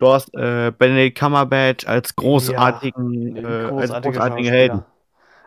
Du 0.00 0.08
hast 0.08 0.32
äh, 0.34 0.72
Benedict 0.76 1.18
Cumberbatch 1.18 1.86
als 1.86 2.14
großartigen, 2.16 3.36
Ein 3.36 3.44
äh, 3.44 3.46
als 3.80 3.90
großartigen. 3.92 4.50
Helden. 4.50 4.84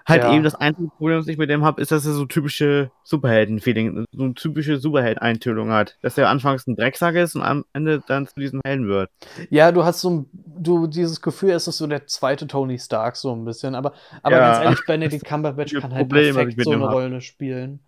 Halt 0.08 0.24
Ja. 0.24 0.34
eben 0.34 0.44
das 0.44 0.56
einzige 0.56 0.88
Problem, 0.90 1.20
was 1.20 1.28
ich 1.28 1.38
mit 1.38 1.50
dem 1.50 1.64
habe, 1.64 1.80
ist, 1.80 1.92
dass 1.92 2.06
er 2.08 2.14
so 2.14 2.26
typische 2.26 2.90
Superhelden-Feeling, 3.04 4.06
so 4.12 4.24
eine 4.24 4.34
typische 4.34 4.78
Superhelden-Einstellung 4.78 5.70
hat. 5.72 5.96
Dass 6.02 6.18
er 6.18 6.28
anfangs 6.28 6.66
ein 6.68 6.76
Drecksack 6.76 7.16
ist 7.16 7.36
und 7.36 7.44
am 7.44 7.66
Ende 7.72 8.02
dann 8.08 8.26
zu 8.28 8.40
diesem 8.40 8.62
Helden 8.66 8.88
wird. 8.88 9.10
Ja, 9.52 9.72
du 9.72 9.84
hast 9.86 10.02
so 10.02 10.10
ein, 10.10 10.26
du, 10.62 10.88
dieses 10.88 11.22
Gefühl, 11.22 11.52
es 11.52 11.68
ist 11.68 11.78
so 11.78 11.88
der 11.88 12.08
zweite 12.08 12.48
Tony 12.48 12.80
Stark, 12.80 13.16
so 13.16 13.34
ein 13.34 13.46
bisschen. 13.46 13.76
Aber, 13.76 13.94
aber 14.24 14.38
Ja. 14.38 14.54
ganz 14.54 14.66
ehrlich, 14.66 14.80
Benedict 14.86 15.26
Cumberbatch 15.26 15.74
kann 15.74 15.94
halt 15.94 16.10
Problem, 16.10 16.36
perfekt 16.36 16.62
so 16.64 16.72
eine 16.72 16.86
hab. 16.86 16.94
Rolle 16.94 17.22
spielen. 17.22 17.86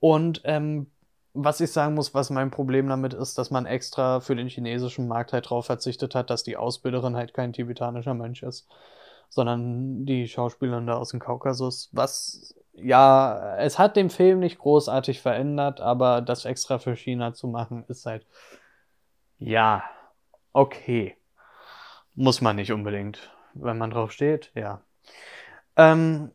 Und 0.00 0.42
ähm, 0.44 0.90
was 1.34 1.60
ich 1.60 1.72
sagen 1.72 1.94
muss, 1.94 2.14
was 2.14 2.30
mein 2.30 2.50
Problem 2.50 2.88
damit 2.88 3.14
ist, 3.14 3.38
dass 3.38 3.50
man 3.50 3.66
extra 3.66 4.20
für 4.20 4.36
den 4.36 4.48
chinesischen 4.48 5.08
Markt 5.08 5.32
halt 5.32 5.48
drauf 5.48 5.66
verzichtet 5.66 6.14
hat, 6.14 6.30
dass 6.30 6.42
die 6.42 6.56
Ausbilderin 6.56 7.16
halt 7.16 7.32
kein 7.34 7.52
tibetanischer 7.52 8.14
Mönch 8.14 8.42
ist, 8.42 8.68
sondern 9.30 10.04
die 10.04 10.28
Schauspielerin 10.28 10.86
da 10.86 10.94
aus 10.98 11.10
dem 11.10 11.20
Kaukasus. 11.20 11.88
Was, 11.92 12.54
ja, 12.74 13.56
es 13.56 13.78
hat 13.78 13.96
den 13.96 14.10
Film 14.10 14.40
nicht 14.40 14.58
großartig 14.58 15.20
verändert, 15.22 15.80
aber 15.80 16.20
das 16.20 16.44
extra 16.44 16.78
für 16.78 16.96
China 16.96 17.32
zu 17.32 17.48
machen, 17.48 17.84
ist 17.88 18.04
halt, 18.06 18.26
ja, 19.38 19.84
okay. 20.52 21.16
Muss 22.14 22.40
man 22.40 22.56
nicht 22.56 22.72
unbedingt. 22.72 23.30
Wenn 23.54 23.78
man 23.78 23.90
drauf 23.90 24.12
steht, 24.12 24.50
ja. 24.54 24.82
Ähm, 25.76 26.30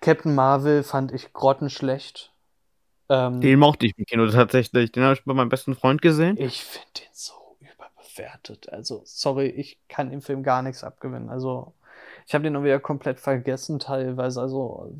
Captain 0.00 0.34
Marvel 0.34 0.82
fand 0.82 1.12
ich 1.12 1.32
grottenschlecht. 1.32 2.32
Ähm, 3.08 3.40
Den 3.40 3.58
mochte 3.58 3.86
ich 3.86 3.96
im 3.98 4.04
Kino 4.04 4.26
tatsächlich. 4.30 4.90
Den 4.92 5.02
habe 5.04 5.14
ich 5.14 5.24
bei 5.24 5.34
meinem 5.34 5.48
besten 5.48 5.74
Freund 5.74 6.02
gesehen. 6.02 6.36
ich 6.38 6.64
finde 6.64 6.86
den 6.98 7.08
so 7.12 7.34
überbewertet. 7.60 8.68
Also, 8.72 9.02
sorry, 9.04 9.46
ich 9.48 9.78
kann 9.88 10.10
dem 10.10 10.22
Film 10.22 10.42
gar 10.42 10.62
nichts 10.62 10.82
abgewinnen. 10.82 11.28
Also, 11.28 11.74
ich 12.26 12.34
habe 12.34 12.42
den 12.44 12.54
nur 12.54 12.64
wieder 12.64 12.80
komplett 12.80 13.20
vergessen 13.20 13.78
teilweise. 13.78 14.40
Also, 14.40 14.92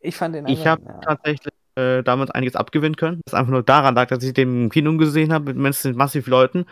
ich 0.00 0.16
fand 0.16 0.34
den 0.34 0.46
Ich 0.46 0.60
einfach- 0.60 0.70
habe 0.70 0.84
ja. 0.86 1.00
tatsächlich 1.00 1.52
äh, 1.76 2.02
damals 2.02 2.30
einiges 2.30 2.56
abgewinnen 2.56 2.96
können. 2.96 3.20
Das 3.24 3.34
einfach 3.34 3.50
nur 3.50 3.62
daran 3.62 3.94
lag, 3.94 4.08
dass 4.08 4.22
ich 4.22 4.32
den 4.32 4.64
im 4.64 4.70
Kino 4.70 4.96
gesehen 4.96 5.32
habe 5.32 5.46
mit 5.46 5.56
massiv 5.56 5.96
massiv 5.96 6.26
Leuten. 6.26 6.66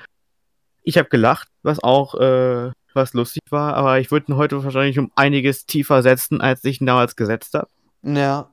Ich 0.85 0.99
habe 0.99 1.09
gelacht, 1.09 1.49
was 1.63 1.83
auch 1.83 2.15
äh, 2.15 2.71
was 2.95 3.13
lustig 3.15 3.43
war, 3.51 3.75
aber 3.75 3.99
ich 3.99 4.11
würde 4.13 4.31
ihn 4.33 4.37
heute 4.37 4.63
wahrscheinlich 4.63 4.99
um 4.99 5.11
einiges 5.17 5.67
tiefer 5.67 6.03
setzen, 6.03 6.41
als 6.41 6.63
ich 6.65 6.81
ihn 6.81 6.87
damals 6.87 7.17
gesetzt 7.17 7.55
habe. 7.55 7.69
Ja, 8.03 8.51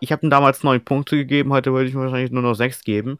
Ich 0.00 0.12
habe 0.12 0.24
ihm 0.26 0.30
damals 0.30 0.62
neun 0.62 0.82
Punkte 0.84 1.16
gegeben, 1.16 1.52
heute 1.52 1.72
würde 1.72 1.88
ich 1.88 1.94
ihm 1.94 2.00
wahrscheinlich 2.00 2.30
nur 2.30 2.42
noch 2.42 2.54
sechs 2.54 2.82
geben. 2.82 3.18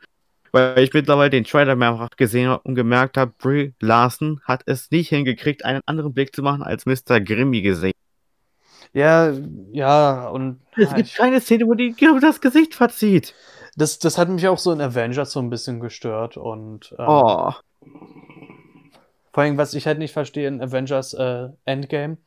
Weil 0.52 0.78
ich 0.78 0.94
mittlerweile 0.94 1.28
den 1.30 1.44
Trailer 1.44 1.76
mehrfach 1.76 2.10
gesehen 2.16 2.48
habe 2.48 2.62
und 2.62 2.74
gemerkt 2.74 3.18
habe, 3.18 3.32
Brie 3.36 3.74
Larson 3.80 4.40
hat 4.44 4.62
es 4.64 4.90
nicht 4.90 5.10
hingekriegt, 5.10 5.64
einen 5.64 5.82
anderen 5.84 6.14
Blick 6.14 6.34
zu 6.34 6.42
machen 6.42 6.62
als 6.62 6.86
Mr. 6.86 7.20
Grimmy 7.20 7.60
gesehen. 7.60 7.92
ja, 8.94 9.30
ja, 9.72 10.28
und 10.28 10.60
Es 10.76 10.94
gibt 10.94 11.08
ich, 11.08 11.14
keine 11.16 11.40
Szene, 11.42 11.66
wo 11.66 11.74
die 11.74 11.92
genau 11.94 12.18
das 12.20 12.40
Gesicht 12.40 12.74
verzieht. 12.74 13.34
das, 13.76 13.98
das 13.98 14.16
hat 14.16 14.30
mich 14.30 14.48
auch 14.48 14.56
so 14.58 14.72
in 14.72 14.80
Avengers 14.80 15.32
so 15.32 15.40
ein 15.40 15.50
bisschen 15.50 15.80
gestört 15.80 16.38
und 16.38 16.94
ähm, 16.98 17.04
Oh. 17.06 17.52
Vor 19.32 19.42
allem, 19.42 19.58
was 19.58 19.74
ich 19.74 19.86
halt 19.86 19.98
nicht 19.98 20.12
verstehe 20.12 20.48
in 20.48 20.60
Avengers 20.60 21.14
äh, 21.14 21.48
Endgame. 21.64 22.18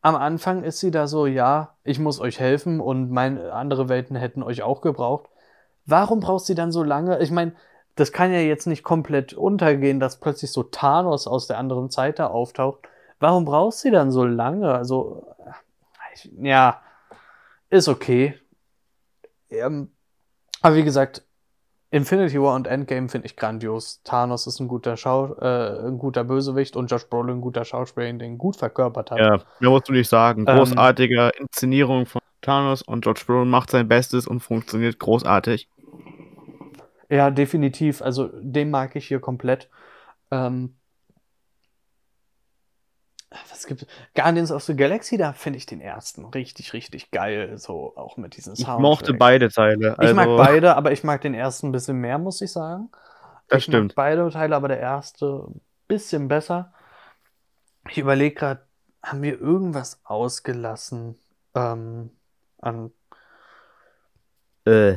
Am 0.00 0.16
Anfang 0.16 0.64
ist 0.64 0.80
sie 0.80 0.90
da 0.90 1.06
so, 1.06 1.26
ja, 1.26 1.76
ich 1.84 1.98
muss 1.98 2.20
euch 2.20 2.40
helfen 2.40 2.80
und 2.80 3.10
meine 3.10 3.52
andere 3.52 3.88
Welten 3.88 4.16
hätten 4.16 4.42
euch 4.42 4.62
auch 4.62 4.80
gebraucht. 4.80 5.28
Warum 5.86 6.20
braucht 6.20 6.44
sie 6.44 6.54
dann 6.54 6.72
so 6.72 6.82
lange? 6.82 7.20
Ich 7.20 7.30
meine, 7.30 7.52
das 7.94 8.12
kann 8.12 8.32
ja 8.32 8.40
jetzt 8.40 8.66
nicht 8.66 8.82
komplett 8.82 9.32
untergehen, 9.34 10.00
dass 10.00 10.18
plötzlich 10.18 10.50
so 10.50 10.62
Thanos 10.62 11.26
aus 11.26 11.46
der 11.46 11.58
anderen 11.58 11.90
Zeit 11.90 12.18
da 12.18 12.28
auftaucht. 12.28 12.88
Warum 13.20 13.44
braucht 13.44 13.76
sie 13.76 13.90
dann 13.90 14.10
so 14.10 14.24
lange? 14.24 14.72
Also, 14.72 15.34
ich, 16.14 16.30
ja, 16.40 16.80
ist 17.70 17.88
okay. 17.88 18.38
Ähm, 19.50 19.92
aber 20.62 20.76
wie 20.76 20.84
gesagt, 20.84 21.22
Infinity 21.92 22.40
War 22.40 22.54
und 22.54 22.66
Endgame 22.66 23.10
finde 23.10 23.26
ich 23.26 23.36
grandios. 23.36 24.00
Thanos 24.02 24.46
ist 24.46 24.58
ein 24.60 24.66
guter 24.66 24.96
Schau 24.96 25.34
äh, 25.34 25.86
ein 25.86 25.98
guter 25.98 26.24
Bösewicht 26.24 26.74
und 26.74 26.90
Josh 26.90 27.06
Brolin 27.06 27.36
ein 27.36 27.40
guter 27.42 27.66
Schauspieler, 27.66 28.06
den 28.06 28.20
ihn 28.20 28.38
gut 28.38 28.56
verkörpert 28.56 29.10
hat. 29.10 29.18
Ja, 29.18 29.42
mehr 29.60 29.70
musst 29.70 29.90
du 29.90 29.92
nicht 29.92 30.08
sagen. 30.08 30.46
Ähm, 30.48 30.56
Großartige 30.56 31.32
Inszenierung 31.38 32.06
von 32.06 32.22
Thanos 32.40 32.80
und 32.80 33.02
George 33.02 33.24
Brolin 33.26 33.50
macht 33.50 33.70
sein 33.70 33.88
Bestes 33.88 34.26
und 34.26 34.40
funktioniert 34.40 34.98
großartig. 34.98 35.68
Ja, 37.10 37.30
definitiv. 37.30 38.00
Also 38.00 38.30
den 38.40 38.70
mag 38.70 38.96
ich 38.96 39.06
hier 39.06 39.20
komplett. 39.20 39.68
Ähm, 40.30 40.76
was 43.50 43.66
gibt 43.66 43.86
Guardians 44.14 44.50
of 44.52 44.62
the 44.64 44.74
Galaxy, 44.76 45.16
da 45.16 45.32
finde 45.32 45.56
ich 45.58 45.66
den 45.66 45.80
ersten 45.80 46.24
richtig, 46.26 46.72
richtig 46.72 47.10
geil. 47.10 47.56
So 47.58 47.96
auch 47.96 48.16
mit 48.16 48.36
diesen 48.36 48.52
Ich 48.54 48.60
Soundtrack. 48.60 48.80
mochte 48.80 49.14
beide 49.14 49.48
Teile. 49.50 49.96
Ich 50.00 50.12
mag 50.12 50.26
also- 50.28 50.36
beide, 50.36 50.76
aber 50.76 50.92
ich 50.92 51.02
mag 51.04 51.20
den 51.22 51.34
ersten 51.34 51.68
ein 51.68 51.72
bisschen 51.72 51.96
mehr, 51.98 52.18
muss 52.18 52.40
ich 52.40 52.52
sagen. 52.52 52.90
Das 53.48 53.58
ich 53.58 53.64
stimmt. 53.64 53.90
mag 53.90 53.96
beide 53.96 54.30
Teile, 54.30 54.56
aber 54.56 54.68
der 54.68 54.80
erste 54.80 55.44
ein 55.48 55.60
bisschen 55.88 56.28
besser. 56.28 56.72
Ich 57.88 57.98
überlege 57.98 58.34
gerade, 58.34 58.62
haben 59.02 59.22
wir 59.22 59.40
irgendwas 59.40 60.00
ausgelassen 60.04 61.18
ähm, 61.54 62.10
an 62.60 62.92
Äh, 64.64 64.94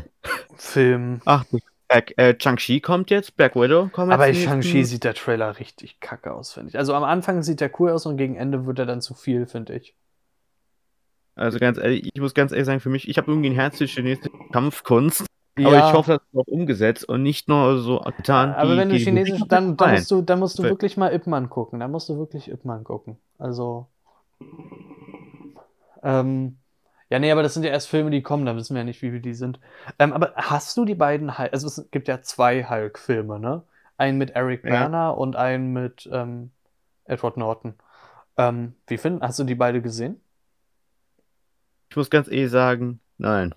Filmen? 0.55 1.21
ach, 1.25 1.43
Black, 1.87 2.13
äh, 2.17 2.35
Shang-Chi 2.39 2.81
kommt 2.81 3.09
jetzt, 3.11 3.35
Black 3.37 3.55
Widow 3.55 3.89
kommt 3.91 4.11
Aber 4.11 4.27
jetzt. 4.27 4.37
in 4.37 4.43
im 4.43 4.49
Shang-Chi 4.49 4.83
sieht 4.85 5.03
der 5.03 5.13
Trailer 5.13 5.59
richtig 5.59 5.99
kacke 5.99 6.33
aus, 6.33 6.53
finde 6.53 6.69
ich. 6.69 6.77
Also 6.77 6.93
am 6.93 7.03
Anfang 7.03 7.43
sieht 7.43 7.61
der 7.61 7.69
cool 7.79 7.91
aus 7.91 8.05
und 8.05 8.17
gegen 8.17 8.35
Ende 8.35 8.65
wird 8.65 8.79
er 8.79 8.85
dann 8.85 9.01
zu 9.01 9.13
viel, 9.13 9.45
finde 9.45 9.75
ich. 9.75 9.93
Also 11.35 11.59
ganz 11.59 11.77
ehrlich, 11.77 12.09
ich 12.13 12.21
muss 12.21 12.33
ganz 12.33 12.51
ehrlich 12.53 12.65
sagen, 12.65 12.79
für 12.79 12.89
mich, 12.89 13.07
ich 13.09 13.17
habe 13.17 13.29
irgendwie 13.29 13.49
ein 13.49 13.55
Herz 13.55 13.77
für 13.77 13.85
chinesische 13.85 14.29
Kampfkunst. 14.51 15.25
Aber 15.57 15.77
ich 15.77 15.93
hoffe, 15.93 16.11
das 16.13 16.21
ist 16.21 16.37
auch 16.37 16.47
umgesetzt 16.47 17.07
und 17.07 17.23
nicht 17.23 17.47
nur 17.47 17.77
so 17.79 17.99
getan. 18.17 18.53
aber 18.53 18.71
die- 18.73 18.77
wenn 18.77 18.89
du 18.89 18.95
Chinesisch, 18.97 19.41
dann, 19.47 19.77
dann 19.77 19.91
musst 19.91 20.11
du, 20.11 20.21
dann 20.21 20.39
musst 20.39 20.59
du 20.59 20.63
wirklich 20.63 20.97
mal 20.97 21.13
Ip 21.13 21.27
Man 21.27 21.49
gucken. 21.49 21.79
Dann 21.79 21.91
musst 21.91 22.09
du 22.09 22.17
wirklich 22.17 22.49
Ip 22.49 22.65
Man 22.65 22.83
gucken. 22.83 23.17
Also. 23.37 23.87
Ähm, 26.03 26.57
ja, 27.09 27.19
nee, 27.19 27.31
aber 27.31 27.43
das 27.43 27.53
sind 27.53 27.63
ja 27.63 27.69
erst 27.71 27.87
Filme, 27.87 28.09
die 28.09 28.23
kommen, 28.23 28.45
da 28.45 28.55
wissen 28.55 28.73
wir 28.73 28.79
ja 28.81 28.85
nicht, 28.85 29.01
wie 29.01 29.11
viel 29.11 29.21
die 29.21 29.33
sind. 29.33 29.59
Ähm, 29.99 30.13
aber 30.13 30.33
hast 30.35 30.75
du 30.77 30.85
die 30.85 30.95
beiden 30.95 31.37
Hulk, 31.37 31.53
also 31.53 31.67
es 31.67 31.87
gibt 31.91 32.07
ja 32.07 32.21
zwei 32.21 32.63
Hulk-Filme, 32.63 33.39
ne? 33.39 33.63
Einen 33.97 34.17
mit 34.17 34.31
Eric 34.31 34.63
Ja. 34.63 34.71
Berner 34.71 35.17
und 35.17 35.35
einen 35.35 35.71
mit 35.71 36.09
ähm, 36.11 36.51
Edward 37.05 37.37
Norton. 37.37 37.75
Ähm, 38.37 38.75
wie 38.87 38.97
finden, 38.97 39.21
hast 39.21 39.39
du 39.39 39.43
die 39.43 39.55
beide 39.55 39.81
gesehen? 39.81 40.19
Ich 41.89 41.95
muss 41.95 42.09
ganz 42.09 42.27
ehrlich 42.27 42.51
sagen, 42.51 42.99
nein. 43.17 43.55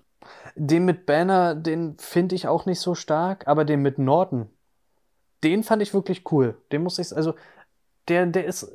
Den 0.55 0.85
mit 0.85 1.05
Banner, 1.05 1.55
den 1.55 1.97
finde 1.97 2.35
ich 2.35 2.47
auch 2.47 2.65
nicht 2.65 2.79
so 2.79 2.95
stark, 2.95 3.47
aber 3.47 3.65
den 3.65 3.81
mit 3.81 3.97
Norton, 3.97 4.49
den 5.43 5.63
fand 5.63 5.81
ich 5.81 5.93
wirklich 5.93 6.31
cool. 6.31 6.55
Den 6.71 6.83
muss 6.83 6.99
ich, 6.99 7.15
also, 7.15 7.33
der, 8.09 8.25
der 8.27 8.45
ist, 8.45 8.71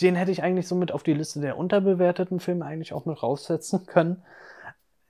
den 0.00 0.14
hätte 0.16 0.30
ich 0.30 0.42
eigentlich 0.42 0.68
so 0.68 0.74
mit 0.74 0.92
auf 0.92 1.02
die 1.02 1.14
Liste 1.14 1.40
der 1.40 1.58
unterbewerteten 1.58 2.40
Filme 2.40 2.64
eigentlich 2.66 2.92
auch 2.92 3.06
mit 3.06 3.22
raufsetzen 3.22 3.86
können. 3.86 4.22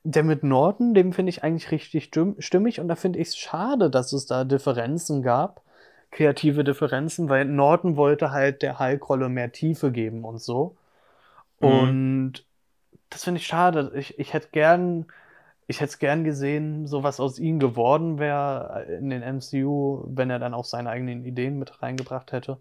Der 0.05 0.23
mit 0.25 0.45
Norton, 0.45 0.95
dem 0.95 1.13
finde 1.13 1.31
ich 1.31 1.45
eigentlich 1.45 1.71
richtig 1.71 2.05
stimm- 2.05 2.37
stimmig 2.41 2.81
und 2.81 2.89
da 2.89 2.97
finde 2.97 3.19
ich 3.21 3.29
es 3.29 3.37
schade, 3.37 3.91
dass 3.91 4.13
es 4.13 4.27
da 4.27 4.45
Differenzen 4.45 5.23
gab, 5.23 5.63
kreative 6.11 6.65
Differenzen, 6.65 7.29
weil 7.31 7.47
Norton 7.47 7.97
wollte 7.97 8.31
halt 8.33 8.63
der 8.63 8.79
Hulk-Rolle 8.79 9.29
mehr 9.31 9.53
Tiefe 9.53 9.93
geben 9.93 10.25
und 10.25 10.41
so. 10.41 10.77
Mhm. 11.61 11.69
Und 11.69 12.45
das 13.11 13.25
finde 13.25 13.41
ich 13.41 13.47
schade. 13.47 13.93
Ich, 13.97 14.19
ich 14.19 14.33
hätte 14.35 14.49
gern, 14.53 15.07
ich 15.69 15.81
hätte 15.81 15.91
es 15.91 15.99
gern 15.99 16.25
gesehen, 16.25 16.87
so 16.87 17.03
was 17.05 17.21
aus 17.21 17.39
ihm 17.39 17.59
geworden 17.61 18.19
wäre 18.19 18.85
in 18.99 19.11
den 19.11 19.23
MCU, 19.23 20.05
wenn 20.09 20.31
er 20.31 20.39
dann 20.41 20.55
auch 20.55 20.65
seine 20.67 20.91
eigenen 20.91 21.25
Ideen 21.25 21.59
mit 21.59 21.83
reingebracht 21.83 22.33
hätte. 22.33 22.59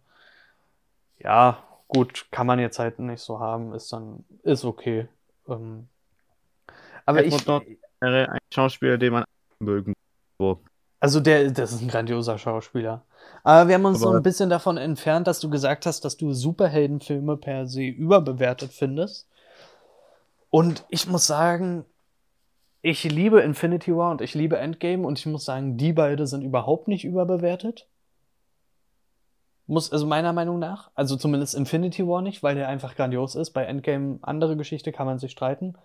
Ja, 1.23 1.63
gut, 1.87 2.25
kann 2.31 2.47
man 2.47 2.59
jetzt 2.59 2.79
halt 2.79 2.99
nicht 2.99 3.21
so 3.21 3.39
haben, 3.39 3.73
ist 3.73 3.91
dann, 3.93 4.25
ist 4.43 4.65
okay. 4.65 5.07
Ähm, 5.47 5.87
aber 7.05 7.23
ich, 7.23 7.33
wäre 7.99 8.29
ein 8.31 8.39
Schauspieler, 8.53 8.97
den 8.97 9.13
man 9.13 9.23
mögen. 9.59 9.93
So. 10.39 10.59
also 10.99 11.19
der, 11.19 11.51
das 11.51 11.73
ist 11.73 11.81
ein 11.81 11.87
grandioser 11.87 12.37
Schauspieler. 12.37 13.03
Aber 13.43 13.67
wir 13.67 13.75
haben 13.75 13.85
uns 13.85 13.99
so 13.99 14.09
Aber- 14.09 14.17
ein 14.17 14.23
bisschen 14.23 14.49
davon 14.49 14.77
entfernt, 14.77 15.27
dass 15.27 15.39
du 15.39 15.49
gesagt 15.49 15.85
hast, 15.85 16.03
dass 16.05 16.17
du 16.17 16.33
Superheldenfilme 16.33 17.37
per 17.37 17.67
se 17.67 17.83
überbewertet 17.83 18.73
findest. 18.73 19.27
Und 20.49 20.85
ich 20.89 21.07
muss 21.07 21.25
sagen, 21.25 21.85
ich 22.81 23.03
liebe 23.05 23.41
Infinity 23.41 23.95
War 23.95 24.11
und 24.11 24.21
ich 24.21 24.33
liebe 24.35 24.57
Endgame 24.57 25.07
und 25.07 25.17
ich 25.17 25.25
muss 25.25 25.45
sagen, 25.45 25.77
die 25.77 25.93
beide 25.93 26.27
sind 26.27 26.41
überhaupt 26.41 26.87
nicht 26.87 27.05
überbewertet. 27.05 27.87
Muss, 29.65 29.91
also 29.91 30.05
meiner 30.05 30.33
Meinung 30.33 30.59
nach, 30.59 30.91
also 30.93 31.15
zumindest 31.15 31.55
Infinity 31.55 32.05
War 32.05 32.21
nicht, 32.21 32.43
weil 32.43 32.55
der 32.55 32.67
einfach 32.67 32.95
grandios 32.95 33.35
ist. 33.35 33.51
Bei 33.51 33.63
Endgame 33.63 34.19
andere 34.21 34.57
Geschichte 34.57 34.91
kann 34.91 35.05
man 35.05 35.19
sich 35.19 35.31
streiten. 35.31 35.75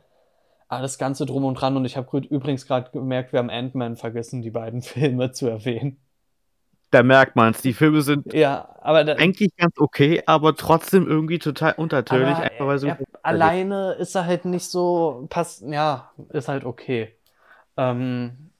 Aber 0.68 0.82
das 0.82 0.98
Ganze 0.98 1.24
drum 1.26 1.44
und 1.44 1.54
dran 1.54 1.76
und 1.76 1.84
ich 1.84 1.96
habe 1.96 2.18
übrigens 2.28 2.66
gerade 2.66 2.90
gemerkt, 2.90 3.32
wir 3.32 3.38
haben 3.38 3.50
Ant-Man 3.50 3.96
vergessen, 3.96 4.42
die 4.42 4.50
beiden 4.50 4.82
Filme 4.82 5.32
zu 5.32 5.48
erwähnen. 5.48 5.98
Da 6.90 7.02
merkt 7.02 7.36
man 7.36 7.52
es. 7.52 7.60
Die 7.60 7.74
Filme 7.74 8.00
sind 8.00 8.32
Ja, 8.32 8.74
aber 8.80 9.04
da, 9.04 9.14
eigentlich 9.14 9.54
ganz 9.56 9.78
okay, 9.78 10.22
aber 10.26 10.56
trotzdem 10.56 11.06
irgendwie 11.06 11.38
total 11.38 11.74
untertönig. 11.74 12.36
aber 12.58 12.78
so 12.78 12.88
er, 12.88 12.98
alleine 13.22 13.92
ist 13.92 14.14
er 14.14 14.24
halt 14.24 14.46
nicht 14.46 14.70
so, 14.70 15.26
passt, 15.28 15.62
ja, 15.62 16.10
ist 16.30 16.48
halt 16.48 16.64
okay. 16.64 17.14
Ähm, 17.76 18.50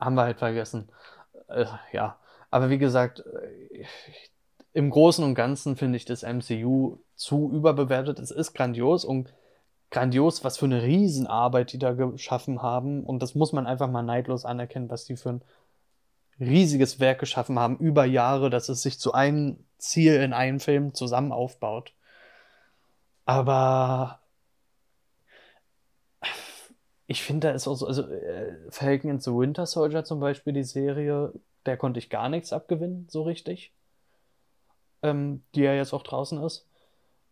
haben 0.00 0.14
wir 0.14 0.22
halt 0.22 0.38
vergessen. 0.38 0.88
Äh, 1.48 1.66
ja, 1.92 2.18
aber 2.50 2.70
wie 2.70 2.78
gesagt, 2.78 3.20
äh, 3.20 3.84
im 4.78 4.90
Großen 4.90 5.24
und 5.24 5.34
Ganzen 5.34 5.74
finde 5.74 5.96
ich 5.96 6.04
das 6.04 6.22
MCU 6.22 6.98
zu 7.16 7.50
überbewertet. 7.52 8.20
Es 8.20 8.30
ist 8.30 8.54
grandios 8.54 9.04
und 9.04 9.34
grandios, 9.90 10.44
was 10.44 10.56
für 10.56 10.66
eine 10.66 10.84
Riesenarbeit 10.84 11.72
die 11.72 11.80
da 11.80 11.94
geschaffen 11.94 12.62
haben. 12.62 13.02
Und 13.02 13.20
das 13.20 13.34
muss 13.34 13.52
man 13.52 13.66
einfach 13.66 13.90
mal 13.90 14.04
neidlos 14.04 14.44
anerkennen, 14.44 14.88
was 14.88 15.04
die 15.04 15.16
für 15.16 15.30
ein 15.30 15.42
riesiges 16.38 17.00
Werk 17.00 17.18
geschaffen 17.18 17.58
haben 17.58 17.76
über 17.78 18.04
Jahre, 18.04 18.50
dass 18.50 18.68
es 18.68 18.82
sich 18.82 19.00
zu 19.00 19.12
einem 19.12 19.58
Ziel 19.78 20.14
in 20.14 20.32
einem 20.32 20.60
Film 20.60 20.94
zusammen 20.94 21.32
aufbaut. 21.32 21.92
Aber 23.24 24.20
ich 27.08 27.24
finde, 27.24 27.48
da 27.48 27.54
ist 27.54 27.66
auch 27.66 27.74
so, 27.74 27.88
also 27.88 28.02
äh, 28.08 28.54
Falcon 28.70 29.10
and 29.10 29.24
the 29.24 29.32
Winter 29.32 29.66
Soldier 29.66 30.04
zum 30.04 30.20
Beispiel, 30.20 30.52
die 30.52 30.62
Serie, 30.62 31.32
der 31.66 31.76
konnte 31.76 31.98
ich 31.98 32.10
gar 32.10 32.28
nichts 32.28 32.52
abgewinnen, 32.52 33.08
so 33.10 33.22
richtig. 33.22 33.72
Ähm, 35.02 35.42
die 35.54 35.62
ja 35.62 35.74
jetzt 35.74 35.92
auch 35.92 36.02
draußen 36.02 36.42
ist. 36.42 36.66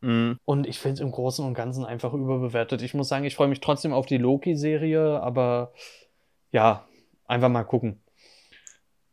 Mhm. 0.01 0.39
Und 0.45 0.67
ich 0.67 0.79
finde 0.79 0.95
es 0.95 1.01
im 1.01 1.11
Großen 1.11 1.45
und 1.45 1.55
Ganzen 1.55 1.85
einfach 1.85 2.12
überbewertet. 2.12 2.83
Ich 2.83 2.95
muss 2.95 3.09
sagen, 3.09 3.25
ich 3.25 3.35
freue 3.35 3.49
mich 3.49 3.61
trotzdem 3.61 3.93
auf 3.93 4.07
die 4.07 4.19
Loki-Serie, 4.19 5.21
aber 5.21 5.73
ja, 6.53 6.87
einfach 7.25 7.49
mal 7.49 7.64
gucken. 7.64 8.03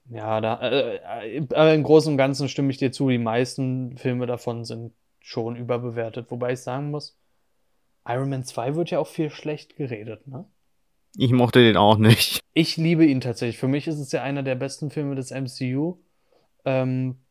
Ja, 0.10 0.42
da, 0.42 0.60
äh, 0.62 1.38
äh, 1.38 1.48
aber 1.54 1.74
im 1.74 1.84
Großen 1.84 2.12
und 2.12 2.18
Ganzen 2.18 2.50
stimme 2.50 2.70
ich 2.72 2.78
dir 2.78 2.92
zu, 2.92 3.10
die 3.10 3.18
meisten 3.18 3.98
Filme 3.98 4.26
davon 4.26 4.66
sind 4.66 4.94
schon 5.20 5.56
überbewertet. 5.56 6.30
Wobei 6.30 6.54
ich 6.54 6.60
sagen 6.60 6.92
muss, 6.92 7.18
Iron 8.06 8.30
Man 8.30 8.44
2 8.44 8.76
wird 8.76 8.92
ja 8.92 9.00
auch 9.00 9.08
viel 9.08 9.30
schlecht 9.30 9.78
geredet, 9.78 10.28
ne? 10.28 10.46
Ich 11.16 11.32
mochte 11.32 11.60
den 11.60 11.78
auch 11.78 11.98
nicht. 11.98 12.42
Ich 12.54 12.76
liebe 12.76 13.06
ihn 13.06 13.22
tatsächlich. 13.22 13.60
Für 13.60 13.68
mich 13.68 13.88
ist 13.88 14.00
es 14.00 14.12
ja 14.12 14.24
einer 14.24 14.44
der 14.44 14.56
besten 14.56 14.90
Filme 14.90 15.16
des 15.16 15.32
MCU. 15.32 16.00
Ähm, 16.66 17.12
äh, 17.12 17.23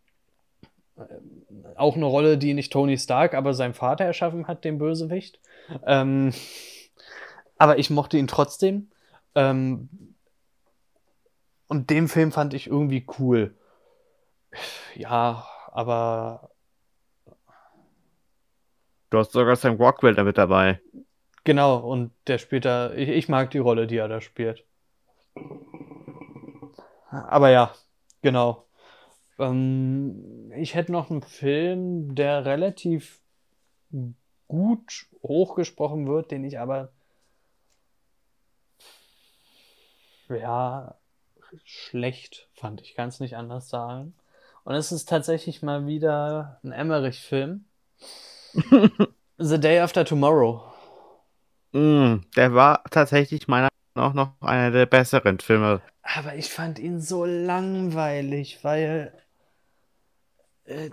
auch 1.77 1.97
eine 1.97 2.07
Rolle, 2.07 2.39
die 2.39 2.55
nicht 2.55 2.73
Tony 2.73 2.99
Stark, 2.99 3.35
aber 3.35 3.55
sein 3.55 3.75
Vater 3.75 4.05
erschaffen 4.05 4.47
hat, 4.49 4.65
den 4.65 4.79
Bösewicht. 4.79 5.41
Ähm, 5.87 6.33
aber 7.59 7.79
ich 7.79 7.91
mochte 7.91 8.19
ihn 8.19 8.27
trotzdem. 8.29 8.91
Ähm, 9.35 9.89
und 11.69 11.91
den 11.91 12.09
Film 12.09 12.33
fand 12.33 12.55
ich 12.55 12.67
irgendwie 12.67 13.07
cool. 13.19 13.55
Ja, 14.95 15.47
aber 15.73 16.51
Du 19.11 19.19
hast 19.19 19.33
sogar 19.33 19.57
Sam 19.57 19.77
Rockwell 19.77 20.15
damit 20.15 20.39
dabei. 20.39 20.81
genau, 21.45 21.77
und 21.79 22.13
der 22.27 22.39
später, 22.39 22.97
ich, 22.97 23.09
ich 23.11 23.29
mag 23.29 23.51
die 23.51 23.59
Rolle, 23.59 23.87
die 23.87 23.97
er 23.99 24.09
da 24.09 24.21
spielt. 24.23 24.65
Aber 27.11 27.51
ja, 27.51 27.75
genau. 28.23 28.65
Ähm, 29.39 30.53
ich 30.57 30.75
hätte 30.75 30.93
noch 30.93 31.11
einen 31.11 31.23
Film, 31.23 32.15
der 32.15 32.45
relativ 32.45 33.21
gut 34.49 35.07
hochgesprochen 35.23 36.07
wird, 36.07 36.31
den 36.31 36.45
ich 36.45 36.59
aber 36.59 36.93
ja 40.29 40.95
schlecht 41.65 42.49
fand. 42.55 42.81
Ich 42.81 42.95
kann 42.95 43.09
es 43.09 43.21
nicht 43.21 43.37
anders 43.37 43.69
sagen. 43.69 44.15
Und 44.65 44.75
es 44.75 44.93
ist 44.93 45.09
tatsächlich 45.09 45.63
mal 45.63 45.87
wieder 45.87 46.61
ein 46.63 46.73
Emmerich-Film. 46.73 47.65
The 49.39 49.59
Day 49.59 49.81
After 49.81 50.05
Tomorrow. 50.05 50.63
Mm, 51.73 52.19
der 52.37 52.55
war 52.55 52.85
tatsächlich 52.91 53.49
meiner 53.49 53.69
Meinung 53.95 54.15
nach 54.15 54.15
noch 54.15 54.49
einer 54.49 54.71
der 54.71 54.87
besseren 54.87 55.41
Filme. 55.41 55.81
Aber 56.03 56.35
ich 56.35 56.51
fand 56.51 56.79
ihn 56.79 57.01
so 57.01 57.25
langweilig, 57.25 58.59
weil. 58.63 59.13
Äh, 60.65 60.91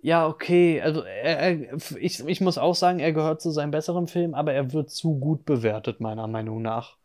ja, 0.00 0.26
okay. 0.26 0.80
Also 0.80 1.02
er, 1.02 1.74
ich, 1.98 2.26
ich 2.26 2.40
muss 2.40 2.58
auch 2.58 2.74
sagen, 2.74 2.98
er 2.98 3.12
gehört 3.12 3.40
zu 3.40 3.50
seinem 3.50 3.70
besseren 3.70 4.08
Film, 4.08 4.34
aber 4.34 4.52
er 4.52 4.72
wird 4.72 4.90
zu 4.90 5.18
gut 5.18 5.44
bewertet, 5.44 6.00
meiner 6.00 6.26
Meinung 6.26 6.60
nach. 6.62 6.96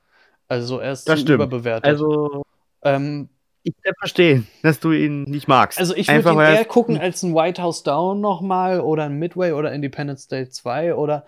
Also 0.47 0.79
er 0.79 0.93
ist 0.93 1.07
Das 1.07 1.19
zu 1.19 1.25
stimmt. 1.25 1.35
überbewertet. 1.35 1.85
Also, 1.85 2.43
ähm, 2.83 3.29
ich 3.63 3.73
kann 3.83 3.93
verstehen, 3.99 4.47
dass 4.63 4.79
du 4.79 4.91
ihn 4.93 5.23
nicht 5.23 5.47
magst. 5.47 5.77
also 5.77 5.93
ich 5.93 6.07
würde 6.07 6.31
ihn 6.31 6.39
er- 6.39 6.53
eher 6.55 6.65
gucken 6.65 6.97
als 6.97 7.21
ein 7.21 7.35
White 7.35 7.61
House 7.61 7.83
Down 7.83 8.21
nochmal 8.21 8.79
oder 8.79 9.03
ein 9.03 9.19
Midway 9.19 9.51
oder 9.51 9.73
Independence 9.73 10.27
Day 10.27 10.47
2 10.49 10.95
oder 10.95 11.25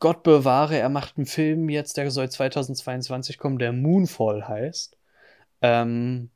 Gott 0.00 0.22
bewahre, 0.22 0.78
er 0.78 0.88
macht 0.88 1.16
einen 1.16 1.26
Film 1.26 1.68
jetzt, 1.68 1.96
der 1.96 2.10
soll 2.10 2.30
2022 2.30 3.38
kommen, 3.38 3.58
der 3.58 3.72
Moonfall 3.72 4.46
heißt. 4.46 4.96
Ähm, 5.60 6.30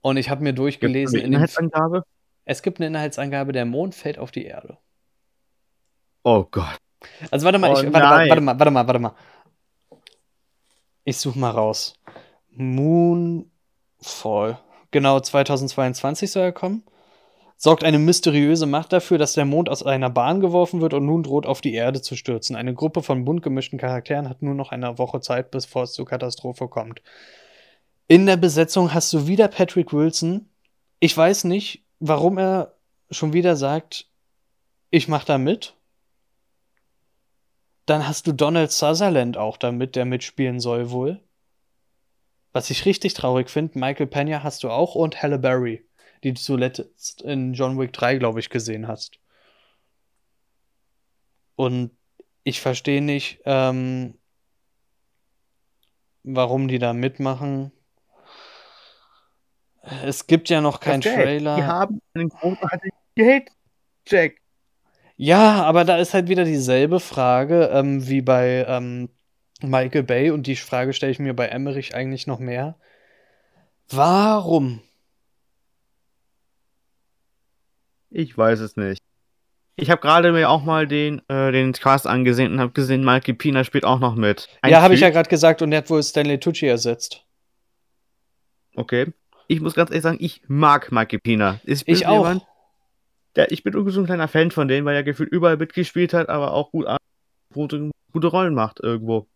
und 0.00 0.16
ich 0.16 0.30
habe 0.30 0.42
mir 0.42 0.52
durchgelesen, 0.52 1.16
eine 1.16 1.24
in 1.24 1.32
dem, 1.32 1.36
Inhaltsangabe? 1.36 2.04
es 2.44 2.62
gibt 2.62 2.78
eine 2.78 2.86
Inhaltsangabe, 2.86 3.52
der 3.52 3.64
Mond 3.64 3.94
fällt 3.94 4.18
auf 4.18 4.30
die 4.30 4.44
Erde. 4.44 4.78
Oh 6.22 6.44
Gott. 6.50 6.78
Also 7.30 7.44
warte 7.44 7.58
mal, 7.58 7.70
Oh 7.70 7.80
ich, 7.80 7.92
warte, 7.92 7.98
nein. 7.98 8.28
warte 8.28 8.40
mal, 8.40 8.58
warte 8.58 8.70
mal, 8.70 8.86
warte 8.86 9.00
mal. 9.00 9.14
Ich 11.04 11.18
suche 11.18 11.38
mal 11.38 11.50
raus. 11.50 11.94
Moonfall. 12.50 13.48
Genau, 14.90 15.20
2022 15.20 16.30
soll 16.30 16.44
er 16.44 16.52
kommen. 16.52 16.84
Sorgt 17.56 17.84
eine 17.84 17.98
mysteriöse 17.98 18.66
Macht 18.66 18.92
dafür, 18.92 19.16
dass 19.16 19.34
der 19.34 19.44
Mond 19.44 19.68
aus 19.68 19.82
einer 19.82 20.10
Bahn 20.10 20.40
geworfen 20.40 20.80
wird 20.80 20.92
und 20.92 21.06
nun 21.06 21.22
droht, 21.22 21.46
auf 21.46 21.60
die 21.60 21.74
Erde 21.74 22.02
zu 22.02 22.16
stürzen. 22.16 22.56
Eine 22.56 22.74
Gruppe 22.74 23.02
von 23.02 23.24
bunt 23.24 23.42
gemischten 23.42 23.78
Charakteren 23.78 24.28
hat 24.28 24.42
nur 24.42 24.54
noch 24.54 24.72
eine 24.72 24.98
Woche 24.98 25.20
Zeit, 25.20 25.50
bevor 25.50 25.84
es 25.84 25.92
zur 25.92 26.06
Katastrophe 26.06 26.68
kommt. 26.68 27.00
In 28.06 28.26
der 28.26 28.36
Besetzung 28.36 28.92
hast 28.92 29.12
du 29.12 29.26
wieder 29.26 29.48
Patrick 29.48 29.92
Wilson. 29.92 30.50
Ich 31.00 31.16
weiß 31.16 31.44
nicht, 31.44 31.84
warum 32.00 32.38
er 32.38 32.74
schon 33.10 33.32
wieder 33.32 33.56
sagt, 33.56 34.10
ich 34.90 35.08
mach 35.08 35.24
da 35.24 35.38
mit. 35.38 35.74
Dann 37.86 38.06
hast 38.06 38.26
du 38.26 38.32
Donald 38.32 38.72
Sutherland 38.72 39.36
auch 39.36 39.56
damit, 39.56 39.96
der 39.96 40.04
mitspielen 40.04 40.60
soll 40.60 40.90
wohl. 40.90 41.20
Was 42.52 42.70
ich 42.70 42.86
richtig 42.86 43.14
traurig 43.14 43.50
finde, 43.50 43.78
Michael 43.78 44.06
Pena 44.06 44.42
hast 44.42 44.62
du 44.62 44.70
auch 44.70 44.94
und 44.94 45.22
Halle 45.22 45.38
Berry, 45.38 45.84
die 46.24 46.32
du 46.32 46.40
zuletzt 46.40 47.20
in 47.22 47.52
John 47.52 47.78
Wick 47.78 47.92
3, 47.92 48.16
glaube 48.16 48.40
ich, 48.40 48.50
gesehen 48.50 48.88
hast. 48.88 49.18
Und 51.54 51.92
ich 52.42 52.60
verstehe 52.60 53.02
nicht, 53.02 53.40
ähm, 53.44 54.18
warum 56.24 56.66
die 56.66 56.78
da 56.78 56.92
mitmachen. 56.92 57.70
Es 60.02 60.26
gibt 60.26 60.48
ja 60.48 60.60
noch 60.60 60.80
keinen. 60.80 61.02
Trailer. 61.02 61.56
Die 61.56 61.62
haben 61.62 62.00
einen 62.14 62.30
großartigen 62.30 62.98
Geld, 63.14 63.50
Jack. 64.06 64.40
Ja, 65.16 65.62
aber 65.62 65.84
da 65.84 65.98
ist 65.98 66.14
halt 66.14 66.28
wieder 66.28 66.44
dieselbe 66.44 66.98
Frage 66.98 67.70
ähm, 67.72 68.08
wie 68.08 68.22
bei 68.22 68.64
ähm, 68.66 69.10
Michael 69.60 70.02
Bay 70.02 70.30
und 70.30 70.46
die 70.46 70.56
Frage 70.56 70.92
stelle 70.92 71.12
ich 71.12 71.18
mir 71.18 71.34
bei 71.34 71.46
Emmerich 71.46 71.94
eigentlich 71.94 72.26
noch 72.26 72.40
mehr. 72.40 72.76
Warum? 73.90 74.80
Ich 78.14 78.38
weiß 78.38 78.60
es 78.60 78.76
nicht. 78.76 79.02
Ich 79.74 79.90
habe 79.90 80.00
gerade 80.00 80.30
mir 80.30 80.48
auch 80.48 80.62
mal 80.62 80.86
den, 80.86 81.20
äh, 81.28 81.50
den 81.50 81.72
Cast 81.72 82.06
angesehen 82.06 82.52
und 82.52 82.60
habe 82.60 82.70
gesehen, 82.70 83.04
Mikey 83.04 83.32
Pina 83.32 83.64
spielt 83.64 83.84
auch 83.84 83.98
noch 83.98 84.14
mit. 84.14 84.48
Ein 84.62 84.70
ja, 84.70 84.82
habe 84.82 84.94
ich 84.94 85.00
ja 85.00 85.10
gerade 85.10 85.28
gesagt 85.28 85.62
und 85.62 85.72
der 85.72 85.78
hat 85.78 85.90
wohl 85.90 86.00
Stanley 86.00 86.38
Tucci 86.38 86.66
ersetzt. 86.66 87.24
Okay. 88.76 89.12
Ich 89.48 89.60
muss 89.60 89.74
ganz 89.74 89.90
ehrlich 89.90 90.04
sagen, 90.04 90.18
ich 90.20 90.42
mag 90.46 90.92
Mikey 90.92 91.18
Pina. 91.18 91.60
Ich, 91.64 91.84
bin 91.84 91.94
Ich 91.94 92.06
auch. 92.06 92.18
jemand, 92.18 92.46
der, 93.34 93.50
ich 93.50 93.64
bin 93.64 93.72
irgendwie 93.72 93.92
so 93.92 94.00
ein 94.00 94.06
kleiner 94.06 94.28
Fan 94.28 94.52
von 94.52 94.68
dem, 94.68 94.84
weil 94.84 94.94
er 94.94 95.02
gefühlt 95.02 95.32
überall 95.32 95.56
mitgespielt 95.56 96.14
hat, 96.14 96.28
aber 96.28 96.52
auch 96.52 96.70
gut 96.70 96.86
gute, 97.52 97.90
gute 98.12 98.26
Rollen 98.28 98.54
macht 98.54 98.78
irgendwo. 98.80 99.26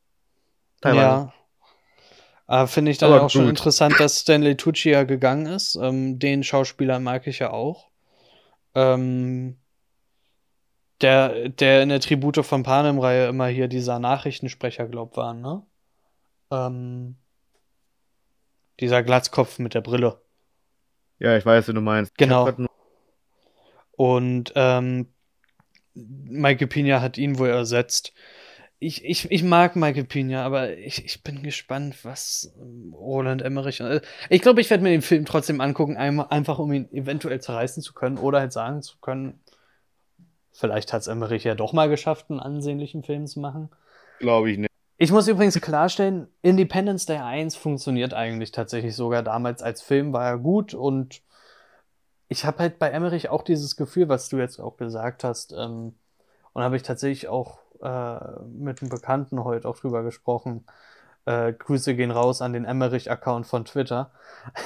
Teilweise. 0.81 1.03
Ja. 1.03 1.33
Aber 2.47 2.69
finde 2.69 2.93
ich 2.93 2.99
dann 2.99 3.13
Aber 3.13 3.25
auch 3.25 3.31
schon 3.31 3.43
gut. 3.43 3.51
interessant, 3.51 3.99
dass 3.99 4.21
Stanley 4.21 4.57
Tucci 4.57 4.91
ja 4.91 5.03
gegangen 5.03 5.47
ist. 5.47 5.75
Ähm, 5.75 6.21
den 6.21 6.45
Schauspieler 6.45 7.01
mag 7.01 7.27
ich 7.27 7.41
ja 7.41 7.51
auch. 7.51 7.89
Ähm, 8.79 9.57
der, 11.01 11.49
der 11.49 11.83
in 11.83 11.89
der 11.89 12.01
Tribute 12.01 12.45
von 12.45 12.63
Panem-Reihe 12.63 13.29
immer 13.29 13.49
hier 13.49 13.69
dieser 13.69 13.99
Nachrichtensprecher, 13.99 14.87
glaub, 14.87 15.17
war, 15.17 15.35
ne? 15.35 15.63
Ähm, 16.51 17.17
dieser 18.81 19.03
Glatzkopf 19.03 19.59
mit 19.59 19.75
der 19.75 19.81
Brille. 19.81 20.21
Ja, 21.19 21.37
ich 21.37 21.45
weiß, 21.45 21.69
wie 21.69 21.73
du 21.73 21.81
meinst. 21.81 22.17
Genau. 22.17 22.51
Und 23.97 24.53
ähm, 24.55 25.13
Michael 25.95 26.69
Pina 26.69 27.01
hat 27.01 27.19
ihn 27.19 27.39
wohl 27.39 27.49
ersetzt. 27.49 28.13
Ich, 28.81 29.05
ich, 29.05 29.31
ich 29.31 29.43
mag 29.43 29.75
Michael 29.75 30.05
Pina, 30.05 30.45
aber 30.45 30.77
ich, 30.77 31.05
ich 31.05 31.25
bin 31.25 31.43
gespannt, 31.43 32.05
was 32.05 32.55
ähm, 32.61 32.95
Roland 32.95 33.43
Emmerich. 33.43 33.81
Äh, 33.81 34.01
ich 34.31 34.41
glaube, 34.41 34.61
ich 34.61 34.71
werde 34.71 34.85
mir 34.85 34.91
den 34.91 35.03
Film 35.03 35.25
trotzdem 35.25 35.61
angucken, 35.61 35.97
einfach 35.97 36.61
um 36.61 36.73
ihn 36.73 36.89
eventuell 36.93 37.41
zerreißen 37.41 37.83
zu 37.83 37.93
können 37.93 38.19
oder 38.19 38.39
halt 38.39 38.53
sagen 38.53 38.83
zu 38.83 38.99
können, 39.01 39.41
vielleicht 40.53 40.93
hat 40.93 41.03
es 41.03 41.07
Emmerich 41.09 41.45
ja 41.45 41.55
doch 41.55 41.73
mal 41.73 41.89
geschafft, 41.89 42.31
einen 42.31 42.41
ansehnlichen 42.41 43.03
Film 43.03 43.27
zu 43.27 43.41
machen. 43.41 43.71
Glaube 44.21 44.51
ich 44.51 44.59
nicht. 44.59 44.71
Ich 44.97 45.13
muss 45.13 45.29
übrigens 45.29 45.61
klarstellen, 45.61 46.27
Independence 46.43 47.07
Day 47.07 47.19
1 47.19 47.55
funktioniert 47.55 48.15
eigentlich 48.15 48.51
tatsächlich 48.51 48.97
sogar 48.97 49.23
damals 49.23 49.63
als 49.63 49.81
Film, 49.81 50.13
war 50.13 50.27
er 50.27 50.39
gut 50.39 50.75
und 50.75 51.23
ich 52.29 52.45
habe 52.45 52.59
halt 52.59 52.79
bei 52.79 52.91
Emmerich 52.91 53.29
auch 53.29 53.43
dieses 53.43 53.77
Gefühl, 53.77 54.09
was 54.09 54.29
du 54.29 54.39
jetzt 54.39 54.59
auch 54.59 54.77
gesagt 54.77 55.25
hast, 55.25 55.53
ähm, 55.53 55.95
und 56.53 56.63
habe 56.63 56.77
ich 56.77 56.83
tatsächlich 56.83 57.29
auch 57.29 57.61
äh, 57.83 58.41
mit 58.47 58.83
einem 58.83 58.91
Bekannten 58.91 59.45
heute 59.45 59.69
auch 59.69 59.79
drüber 59.79 60.03
gesprochen. 60.03 60.65
Äh, 61.27 61.53
Grüße 61.53 61.95
gehen 61.95 62.11
raus 62.11 62.43
an 62.43 62.53
den 62.53 62.65
Emmerich-Account 62.65 63.47
von 63.47 63.65
Twitter. 63.65 64.11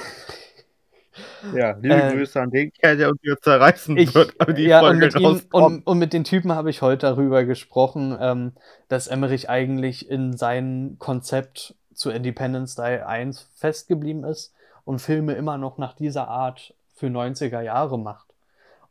Ja, 1.53 1.77
liebe 1.79 1.93
Äh, 1.93 2.15
Grüße 2.15 2.41
an 2.41 2.49
den 2.49 2.73
Kerl, 2.73 2.97
der 2.97 3.09
uns 3.09 3.19
hier 3.21 3.37
zerreißen 3.39 3.97
Ich, 3.97 4.15
wird, 4.15 4.33
ja, 4.57 4.81
und 4.81 4.97
mit, 4.97 5.13
ihm, 5.15 5.41
und, 5.51 5.85
und 5.85 5.99
mit 5.99 6.11
den 6.13 6.23
Typen 6.23 6.53
habe 6.53 6.69
ich 6.69 6.81
heute 6.81 7.05
darüber 7.05 7.43
gesprochen, 7.43 8.17
ähm, 8.19 8.53
dass 8.87 9.07
Emmerich 9.07 9.49
eigentlich 9.49 10.09
in 10.09 10.35
seinem 10.35 10.97
Konzept 10.97 11.75
zu 11.93 12.09
Independence 12.09 12.75
Day 12.75 13.01
1 13.01 13.47
festgeblieben 13.55 14.23
ist 14.23 14.53
und 14.85 14.99
Filme 14.99 15.33
immer 15.33 15.57
noch 15.57 15.77
nach 15.77 15.93
dieser 15.93 16.27
Art 16.27 16.73
für 16.95 17.07
90er 17.07 17.61
Jahre 17.61 17.99
macht. 17.99 18.27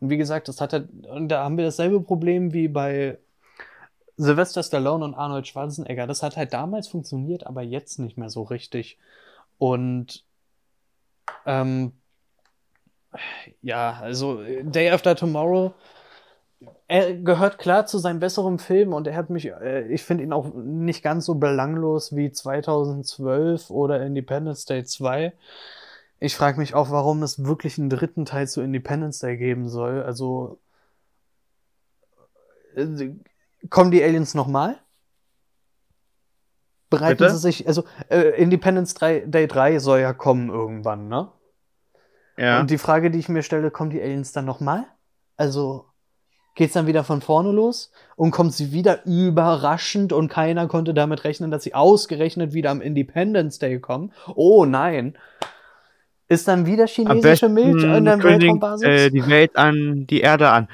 Und 0.01 0.11
wie 0.11 0.17
gesagt, 0.17 0.49
das 0.49 0.61
hat 0.61 0.73
halt, 0.73 0.89
und 1.07 1.29
da 1.29 1.45
haben 1.45 1.57
wir 1.57 1.65
dasselbe 1.65 2.01
Problem 2.01 2.53
wie 2.53 2.69
bei 2.69 3.19
Sylvester 4.17 4.63
Stallone 4.63 5.05
und 5.05 5.15
Arnold 5.15 5.47
Schwarzenegger. 5.47 6.07
Das 6.07 6.23
hat 6.23 6.37
halt 6.37 6.53
damals 6.53 6.89
funktioniert, 6.89 7.47
aber 7.47 7.63
jetzt 7.63 7.99
nicht 7.99 8.19
mehr 8.19 8.31
so 8.31 8.43
richtig. 8.43 8.99
Und 9.59 10.25
ähm, 11.47 11.93
ja, 13.63 13.99
also 14.01 14.43
Day 14.63 14.91
After 14.91 15.17
Tomorrow, 15.17 15.75
er 16.89 17.15
gehört 17.15 17.59
klar 17.59 17.87
zu 17.87 17.99
seinem 17.99 18.21
besseren 18.21 18.59
Film 18.59 18.93
und 18.93 19.07
er 19.07 19.17
hat 19.17 19.31
mich, 19.31 19.47
äh, 19.47 19.87
ich 19.89 20.03
finde 20.05 20.25
ihn 20.25 20.33
auch 20.33 20.53
nicht 20.55 21.03
ganz 21.03 21.27
so 21.27 21.35
belanglos 21.35 22.15
wie 22.15 22.31
2012 22.33 23.71
oder 23.71 24.05
Independence 24.05 24.65
Day 24.65 24.85
2. 24.85 25.33
Ich 26.21 26.37
frage 26.37 26.59
mich 26.61 26.75
auch, 26.75 26.91
warum 26.91 27.23
es 27.23 27.45
wirklich 27.45 27.79
einen 27.79 27.91
dritten 27.91 28.25
Teil 28.25 28.49
zu 28.49 28.63
Independence 28.63 29.19
Day 29.21 29.37
geben 29.37 29.69
soll. 29.69 30.03
Also 30.03 30.59
äh, 32.77 32.87
kommen 33.71 33.91
die 33.91 34.03
Aliens 34.03 34.35
nochmal? 34.35 34.79
Bereiten 36.91 37.19
Bitte? 37.19 37.31
sie 37.31 37.39
sich, 37.39 37.67
also 37.67 37.85
äh, 38.11 38.41
Independence 38.41 38.95
3, 38.95 39.21
Day 39.21 39.47
3 39.47 39.79
soll 39.79 40.01
ja 40.01 40.13
kommen 40.13 40.51
irgendwann, 40.51 41.09
ne? 41.09 41.33
Ja. 42.37 42.61
Und 42.61 42.71
die 42.71 42.79
Frage, 42.79 43.11
die 43.11 43.19
ich 43.19 43.29
mir 43.29 43.43
stelle, 43.43 43.71
kommen 43.71 43.91
die 43.91 44.01
Aliens 44.01 44.33
dann 44.33 44.45
nochmal? 44.45 44.85
Also 45.37 45.87
geht's 46.55 46.75
dann 46.75 46.87
wieder 46.87 47.05
von 47.05 47.23
vorne 47.23 47.51
los 47.51 47.91
und 48.17 48.31
kommt 48.31 48.53
sie 48.53 48.73
wieder 48.73 49.05
überraschend 49.07 50.13
und 50.13 50.29
keiner 50.29 50.69
konnte 50.69 50.93
damit 50.93 51.25
rechnen, 51.25 51.51
dass 51.51 51.63
sie 51.63 51.75
ausgerechnet 51.75 52.53
wieder 52.53 52.71
am 52.71 52.81
Independence 52.81 53.59
Day 53.59 53.81
kommen? 53.81 54.13
Oh 54.35 54.65
nein. 54.65 55.17
Ist 56.29 56.49
dann 56.49 56.67
wieder 56.67 56.87
chinesische 56.87 57.49
Milch 57.49 57.83
in 57.83 58.05
der 58.05 58.23
Weltraumbasis? 58.23 58.87
äh, 58.87 59.11
die 59.11 59.27
Welt 59.29 59.57
an 59.57 60.07
die 60.09 60.21
Erde 60.21 60.51
an. 60.51 60.69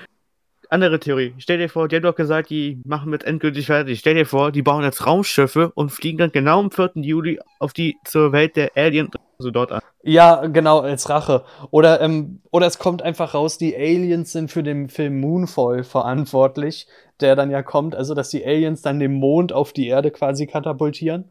Andere 0.71 1.01
Theorie. 1.01 1.35
Stell 1.39 1.59
dir 1.59 1.69
vor, 1.69 1.89
die 1.89 1.97
haben 1.97 2.03
doch 2.03 2.15
gesagt, 2.15 2.51
die 2.51 2.81
machen 2.85 3.13
jetzt 3.13 3.27
endgültig 3.27 3.67
fertig. 3.67 4.01
Stell 4.01 4.15
dir 4.15 4.27
vor, 4.27 4.53
die 4.53 4.63
bauen 4.63 4.85
jetzt 4.85 5.07
Raumschiffe 5.07 5.73
und 5.75 5.91
fliegen 5.91 6.19
dann 6.19 6.33
genau 6.33 6.61
am 6.61 6.71
4. 6.71 6.93
Juli 6.97 7.41
auf 7.59 7.73
die 7.73 7.97
zur 8.05 8.33
Welt 8.33 8.57
der 8.57 8.73
Aliens 8.77 9.11
so 9.39 9.51
dort 9.51 9.73
an. 9.73 9.81
Ja, 10.03 10.47
genau, 10.47 10.81
als 10.81 11.09
Rache. 11.09 11.45
Oder, 11.71 12.01
ähm, 12.01 12.41
oder 12.51 12.67
es 12.67 12.79
kommt 12.79 13.03
einfach 13.03 13.35
raus, 13.35 13.57
die 13.57 13.75
Aliens 13.75 14.33
sind 14.33 14.51
für 14.51 14.63
den 14.63 14.89
Film 14.89 15.21
Moonfall 15.21 15.85
verantwortlich, 15.85 16.87
der 17.21 17.37
dann 17.37 17.51
ja 17.51 17.63
kommt, 17.63 17.95
also 17.95 18.15
dass 18.15 18.31
die 18.31 18.45
Aliens 18.45 18.83
dann 18.83 18.99
den 19.01 19.15
Mond 19.15 19.53
auf 19.53 19.73
die 19.73 19.87
Erde 19.87 20.11
quasi 20.11 20.47
katapultieren. 20.47 21.31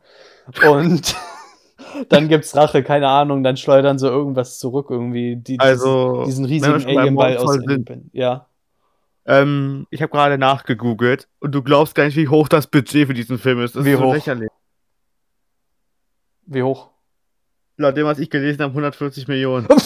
Und 0.69 1.15
dann 2.09 2.27
gibt's 2.27 2.55
Rache, 2.55 2.81
keine 2.81 3.09
Ahnung, 3.09 3.43
dann 3.43 3.57
schleudern 3.57 3.99
sie 3.99 4.07
irgendwas 4.07 4.57
zurück, 4.57 4.87
irgendwie 4.89 5.35
die, 5.35 5.59
Also, 5.59 6.23
diesen, 6.25 6.45
diesen 6.47 6.73
riesigen 6.73 6.97
Alienball 6.97 7.37
aus. 7.37 7.57
Alien. 7.57 8.09
Ja. 8.13 8.47
Ähm, 9.27 9.87
ich 9.89 10.01
habe 10.01 10.11
gerade 10.11 10.37
nachgegoogelt 10.37 11.27
und 11.39 11.51
du 11.51 11.61
glaubst 11.61 11.95
gar 11.95 12.05
nicht, 12.05 12.15
wie 12.15 12.29
hoch 12.29 12.47
das 12.47 12.67
Budget 12.67 13.07
für 13.07 13.13
diesen 13.13 13.37
Film 13.37 13.61
ist. 13.61 13.75
Das 13.75 13.83
Wie 13.83 13.91
ist 13.91 13.99
so 13.99 14.05
hoch? 14.05 14.13
lächerlich. 14.13 14.49
Wie 16.45 16.63
hoch? 16.63 16.91
Laut 17.75 17.97
dem, 17.97 18.05
was 18.05 18.19
ich 18.19 18.29
gelesen 18.29 18.61
habe, 18.61 18.71
140 18.71 19.27
Millionen. 19.27 19.67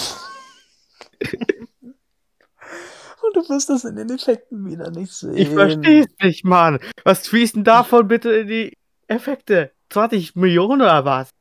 Und 3.22 3.36
du 3.36 3.50
wirst 3.50 3.70
das 3.70 3.84
in 3.84 3.96
den 3.96 4.10
Effekten 4.12 4.66
wieder 4.66 4.92
nicht 4.92 5.12
sehen. 5.12 5.36
Ich 5.36 5.50
verstehe 5.50 6.02
es 6.02 6.14
nicht, 6.22 6.46
Mann. 6.46 6.80
Was 7.04 7.28
fließen 7.28 7.64
davon 7.64 8.08
bitte 8.08 8.32
in 8.32 8.48
die 8.48 8.78
Effekte? 9.08 9.72
20 9.90 10.36
Millionen 10.36 10.82
oder 10.82 11.04
was? 11.04 11.32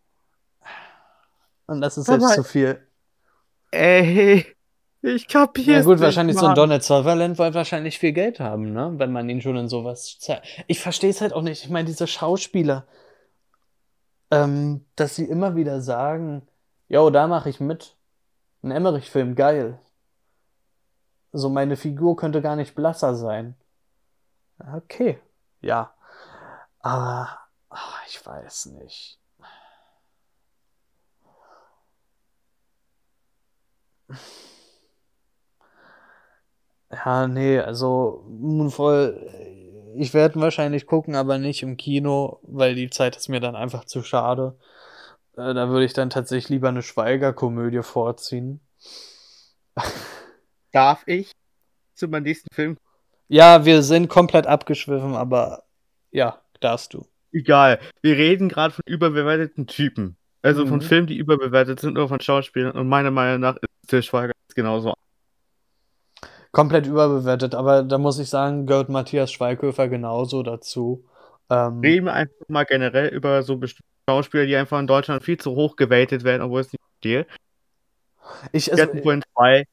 Und 1.66 1.82
das 1.82 1.98
ist 1.98 2.06
selbst 2.06 2.34
zu 2.34 2.44
viel. 2.44 2.86
Ey, 3.70 4.46
ich 5.02 5.28
kapiere 5.28 5.78
Ja 5.78 5.82
gut, 5.82 5.94
nicht, 5.94 6.02
wahrscheinlich 6.02 6.36
so 6.36 6.42
ein 6.42 6.48
Mann. 6.48 6.56
Donald 6.56 6.82
Sutherland 6.82 7.38
wird 7.38 7.54
wahrscheinlich 7.54 7.98
viel 7.98 8.12
Geld 8.12 8.40
haben, 8.40 8.72
ne? 8.72 8.92
Wenn 8.96 9.12
man 9.12 9.28
ihn 9.28 9.40
schon 9.40 9.56
in 9.56 9.68
sowas 9.68 10.18
zeigt. 10.18 10.46
Ich 10.66 10.80
verstehe 10.80 11.10
es 11.10 11.20
halt 11.20 11.32
auch 11.32 11.42
nicht. 11.42 11.64
Ich 11.64 11.70
meine, 11.70 11.86
diese 11.86 12.06
Schauspieler, 12.06 12.86
ähm, 14.30 14.84
dass 14.96 15.16
sie 15.16 15.24
immer 15.24 15.56
wieder 15.56 15.80
sagen, 15.80 16.46
yo, 16.88 17.10
da 17.10 17.26
mache 17.26 17.48
ich 17.50 17.60
mit. 17.60 17.96
Ein 18.62 18.72
Emmerich-Film, 18.72 19.34
geil. 19.36 19.78
So, 21.32 21.48
meine 21.48 21.76
Figur 21.76 22.16
könnte 22.16 22.42
gar 22.42 22.56
nicht 22.56 22.74
blasser 22.74 23.14
sein. 23.14 23.54
Okay, 24.74 25.18
ja. 25.60 25.94
Aber, 26.80 27.38
ah, 27.70 27.94
ich 28.08 28.24
weiß 28.24 28.66
nicht. 28.66 29.18
Ja, 36.92 37.28
nee, 37.28 37.58
also 37.58 38.24
Moonfall, 38.28 39.26
ich 39.96 40.12
werde 40.12 40.40
wahrscheinlich 40.40 40.86
gucken, 40.86 41.14
aber 41.14 41.38
nicht 41.38 41.62
im 41.62 41.76
Kino, 41.76 42.40
weil 42.42 42.74
die 42.74 42.90
Zeit 42.90 43.16
ist 43.16 43.28
mir 43.28 43.40
dann 43.40 43.54
einfach 43.56 43.84
zu 43.84 44.02
schade. 44.02 44.56
Äh, 45.36 45.54
da 45.54 45.68
würde 45.68 45.84
ich 45.84 45.92
dann 45.92 46.10
tatsächlich 46.10 46.48
lieber 46.48 46.68
eine 46.68 46.82
Schweigerkomödie 46.82 47.82
vorziehen. 47.82 48.60
Darf 50.72 51.02
ich 51.06 51.32
zu 51.94 52.08
meinem 52.08 52.24
nächsten 52.24 52.52
Film? 52.52 52.76
Ja, 53.28 53.64
wir 53.64 53.82
sind 53.82 54.08
komplett 54.08 54.46
abgeschwiffen, 54.46 55.14
aber 55.14 55.64
ja, 56.10 56.40
darfst 56.60 56.94
du. 56.94 57.06
Egal. 57.32 57.78
Wir 58.02 58.16
reden 58.16 58.48
gerade 58.48 58.74
von 58.74 58.82
überbewerteten 58.86 59.68
Typen. 59.68 60.16
Also 60.42 60.66
von 60.66 60.78
Mhm. 60.78 60.82
Filmen, 60.82 61.06
die 61.06 61.16
überbewertet 61.16 61.78
sind 61.80 61.96
oder 61.96 62.08
von 62.08 62.20
Schauspielern. 62.20 62.72
Und 62.72 62.88
meiner 62.88 63.10
Meinung 63.10 63.40
nach 63.40 63.56
ist 63.56 63.68
Til 63.88 64.02
Schweiger 64.02 64.32
genauso. 64.54 64.94
Komplett 66.52 66.86
überbewertet, 66.86 67.54
aber 67.54 67.84
da 67.84 67.98
muss 67.98 68.18
ich 68.18 68.28
sagen, 68.28 68.66
gehört 68.66 68.88
Matthias 68.88 69.30
Schweighöfer 69.30 69.88
genauso 69.88 70.42
dazu. 70.42 71.04
Ähm, 71.48 71.80
Reden 71.80 72.06
wir 72.06 72.12
einfach 72.14 72.48
mal 72.48 72.64
generell 72.64 73.08
über 73.08 73.42
so 73.42 73.56
bestimmte 73.56 73.88
Schauspieler, 74.08 74.46
die 74.46 74.56
einfach 74.56 74.80
in 74.80 74.88
Deutschland 74.88 75.22
viel 75.22 75.38
zu 75.38 75.52
hoch 75.52 75.76
gewertet 75.76 76.24
werden, 76.24 76.42
obwohl 76.42 76.62
es 76.62 76.72
nicht 76.72 76.82
steht. 76.98 77.26
ich, 78.52 78.72
also, 78.72 78.86
zwei. 78.92 79.64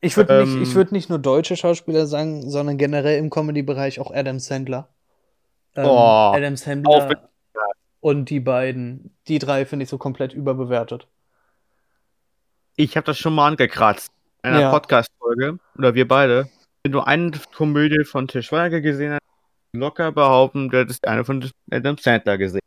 ich 0.00 0.16
würde 0.16 0.44
nicht, 0.44 0.54
ähm, 0.54 0.62
ich 0.62 0.74
würd 0.74 0.90
nicht 0.90 1.10
nur 1.10 1.20
deutsche 1.20 1.56
Schauspieler 1.56 2.06
sagen, 2.06 2.50
sondern 2.50 2.76
generell 2.76 3.18
im 3.18 3.30
Comedy-Bereich 3.30 4.00
auch 4.00 4.12
Adam 4.12 4.40
Sandler. 4.40 4.88
Ähm, 5.76 5.84
Oh, 5.84 6.32
Adam 6.34 6.56
Sandler 6.56 7.30
und 8.00 8.30
die 8.30 8.40
beiden, 8.40 9.14
die 9.28 9.38
drei 9.38 9.66
finde 9.66 9.84
ich 9.84 9.88
so 9.88 9.98
komplett 9.98 10.32
überbewertet. 10.32 11.06
Ich 12.76 12.96
habe 12.96 13.04
das 13.04 13.18
schon 13.18 13.34
mal 13.34 13.46
angekratzt. 13.46 14.10
In 14.42 14.50
einer 14.50 14.60
Ja. 14.60 14.70
Podcast-Folge. 14.70 15.58
Oder 15.76 15.94
wir 15.94 16.08
beide. 16.08 16.48
Wenn 16.82 16.92
du 16.92 17.00
eine 17.00 17.32
Komödie 17.54 18.04
von 18.04 18.26
Til 18.26 18.42
Schweiger 18.42 18.80
gesehen 18.80 19.12
hast, 19.12 19.20
locker 19.72 20.12
behaupten, 20.12 20.70
du 20.70 20.78
hättest 20.78 21.06
eine 21.06 21.24
von 21.24 21.48
Adam 21.70 21.98
Sandler 21.98 22.38
gesehen. 22.38 22.60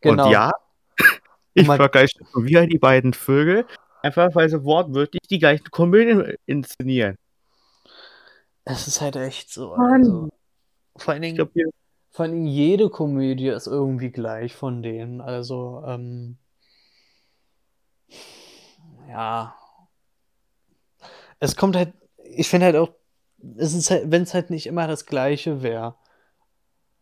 Genau. 0.00 0.26
Und 0.26 0.32
ja, 0.32 0.52
ich 1.54 1.66
vergleiche 1.66 2.18
schon 2.32 2.44
wieder 2.44 2.66
die 2.66 2.78
beiden 2.78 3.14
Vögel, 3.14 3.66
einfach 4.02 4.34
weil 4.34 4.48
sie 4.48 4.62
wortwörtlich 4.62 5.22
die 5.28 5.38
gleichen 5.38 5.70
Komödien 5.70 6.36
inszenieren. 6.46 7.16
Es 8.64 8.86
ist 8.86 9.00
halt 9.00 9.16
echt 9.16 9.50
so. 9.50 9.72
Also, 9.72 10.28
vor 10.96 11.14
allen 11.14 11.22
Dingen, 11.22 11.36
glaube, 11.36 11.52
hier 11.54 11.70
vor 12.10 12.24
allen 12.24 12.32
Dingen 12.32 12.46
jede 12.46 12.90
Komödie 12.90 13.48
ist 13.48 13.66
irgendwie 13.66 14.10
gleich 14.10 14.54
von 14.54 14.82
denen. 14.82 15.20
Also, 15.20 15.82
ähm, 15.86 16.36
ja. 19.08 19.54
Es 21.40 21.56
kommt 21.56 21.76
halt, 21.76 21.92
ich 22.24 22.48
finde 22.48 22.66
halt 22.66 22.76
auch, 22.76 22.90
es 23.56 23.74
ist 23.74 23.90
halt, 23.90 24.10
wenn 24.10 24.22
es 24.22 24.34
halt 24.34 24.50
nicht 24.50 24.66
immer 24.66 24.86
das 24.86 25.06
Gleiche 25.06 25.62
wäre, 25.62 25.94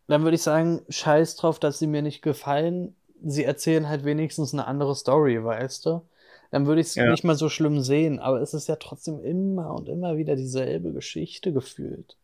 dann 0.06 0.22
würde 0.22 0.36
ich 0.36 0.42
sagen, 0.42 0.82
scheiß 0.88 1.36
drauf, 1.36 1.58
dass 1.58 1.78
sie 1.78 1.86
mir 1.86 2.02
nicht 2.02 2.22
gefallen. 2.22 2.94
Sie 3.24 3.44
erzählen 3.44 3.88
halt 3.88 4.04
wenigstens 4.04 4.52
eine 4.52 4.66
andere 4.66 4.94
Story, 4.94 5.42
weißt 5.42 5.86
du? 5.86 6.02
Dann 6.50 6.66
würde 6.66 6.80
ich 6.80 6.88
es 6.88 6.94
Ja. 6.94 7.10
nicht 7.10 7.24
mal 7.24 7.34
so 7.34 7.48
schlimm 7.48 7.80
sehen, 7.80 8.20
aber 8.20 8.40
es 8.40 8.54
ist 8.54 8.68
ja 8.68 8.76
trotzdem 8.76 9.20
immer 9.24 9.74
und 9.74 9.88
immer 9.88 10.16
wieder 10.16 10.36
dieselbe 10.36 10.92
Geschichte 10.92 11.52
gefühlt. 11.52 12.16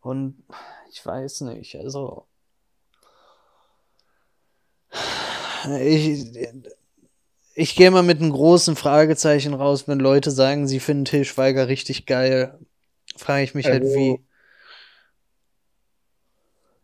Und 0.00 0.42
ich 0.90 1.04
weiß 1.04 1.42
nicht, 1.42 1.76
also. 1.76 2.26
Ich, 5.78 6.36
ich 7.54 7.76
gehe 7.76 7.90
mal 7.90 8.02
mit 8.02 8.20
einem 8.20 8.32
großen 8.32 8.76
Fragezeichen 8.76 9.54
raus, 9.54 9.86
wenn 9.88 10.00
Leute 10.00 10.30
sagen, 10.30 10.66
sie 10.66 10.80
finden 10.80 11.04
Til 11.04 11.24
Schweiger 11.24 11.68
richtig 11.68 12.06
geil. 12.06 12.58
Frage 13.16 13.44
ich 13.44 13.54
mich 13.54 13.66
halt, 13.66 13.82
Also- 13.82 13.94
wie. 13.94 14.18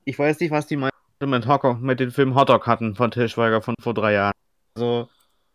ich 0.05 0.19
weiß 0.19 0.41
nicht, 0.41 0.51
was 0.51 0.67
die 0.67 0.77
meisten 0.77 0.97
mit, 1.81 2.01
dem 2.01 2.11
Film 2.13 2.35
Hotdog 2.35 2.67
hatten 2.67 2.95
von 2.95 3.11
Til 3.11 3.29
Schweiger 3.29 3.63
von 3.63 3.75
vor 3.81 3.95
drei 3.95 4.15
Jahren. 4.15 4.33
Also, 4.75 5.09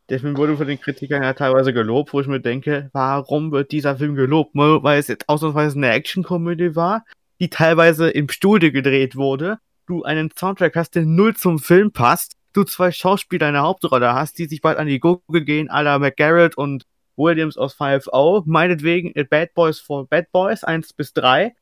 der 0.09 0.20
Film 0.20 0.38
wurde 0.38 0.55
von 0.57 0.68
den 0.68 0.80
Kritikern 0.80 1.24
ja 1.24 1.34
teilweise 1.34 1.74
gelobt, 1.74 2.13
wo 2.13 2.22
ich 2.22 2.28
mir 2.28 2.39
denke, 2.39 2.89
warum 2.93 3.51
wird 3.51 3.72
dieser 3.72 3.97
Film 3.97 4.16
gelobt? 4.16 4.51
Weil 4.53 4.99
es 4.99 5.07
jetzt 5.07 5.28
ausnahmsweise 5.28 5.78
eine 5.78 5.89
Actionkomödie 5.91 6.76
war, 6.76 7.03
die 7.39 7.49
teilweise 7.49 8.09
im 8.09 8.30
Studio 8.30 8.72
gedreht 8.72 9.16
wurde, 9.16 9.57
du 9.88 10.03
einen 10.03 10.30
Soundtrack 10.38 10.76
hast, 10.76 10.91
der 10.95 11.05
null 11.05 11.36
zum 11.36 11.57
Film 11.59 11.91
passt, 11.91 12.35
du 12.56 12.64
zwei 12.64 12.91
Schauspieler 12.91 13.47
in 13.47 13.53
der 13.53 13.64
Hauptrolle 13.64 14.14
hast, 14.14 14.38
die 14.38 14.45
sich 14.45 14.62
bald 14.62 14.78
an 14.78 14.88
die 14.88 14.99
Gurgel 14.99 15.43
gehen, 15.43 15.70
à 15.70 15.82
la 15.82 15.99
McGarrett 15.99 16.58
und 16.58 16.86
Williams 17.18 17.58
aus 17.58 17.76
5O, 17.76 18.43
meinetwegen 18.45 19.14
Bad 19.30 19.53
Boys 19.53 19.80
for 19.80 20.08
Bad 20.08 20.32
Boys 20.32 20.64
1 20.64 20.93
bis 20.93 21.14
3. 21.14 21.56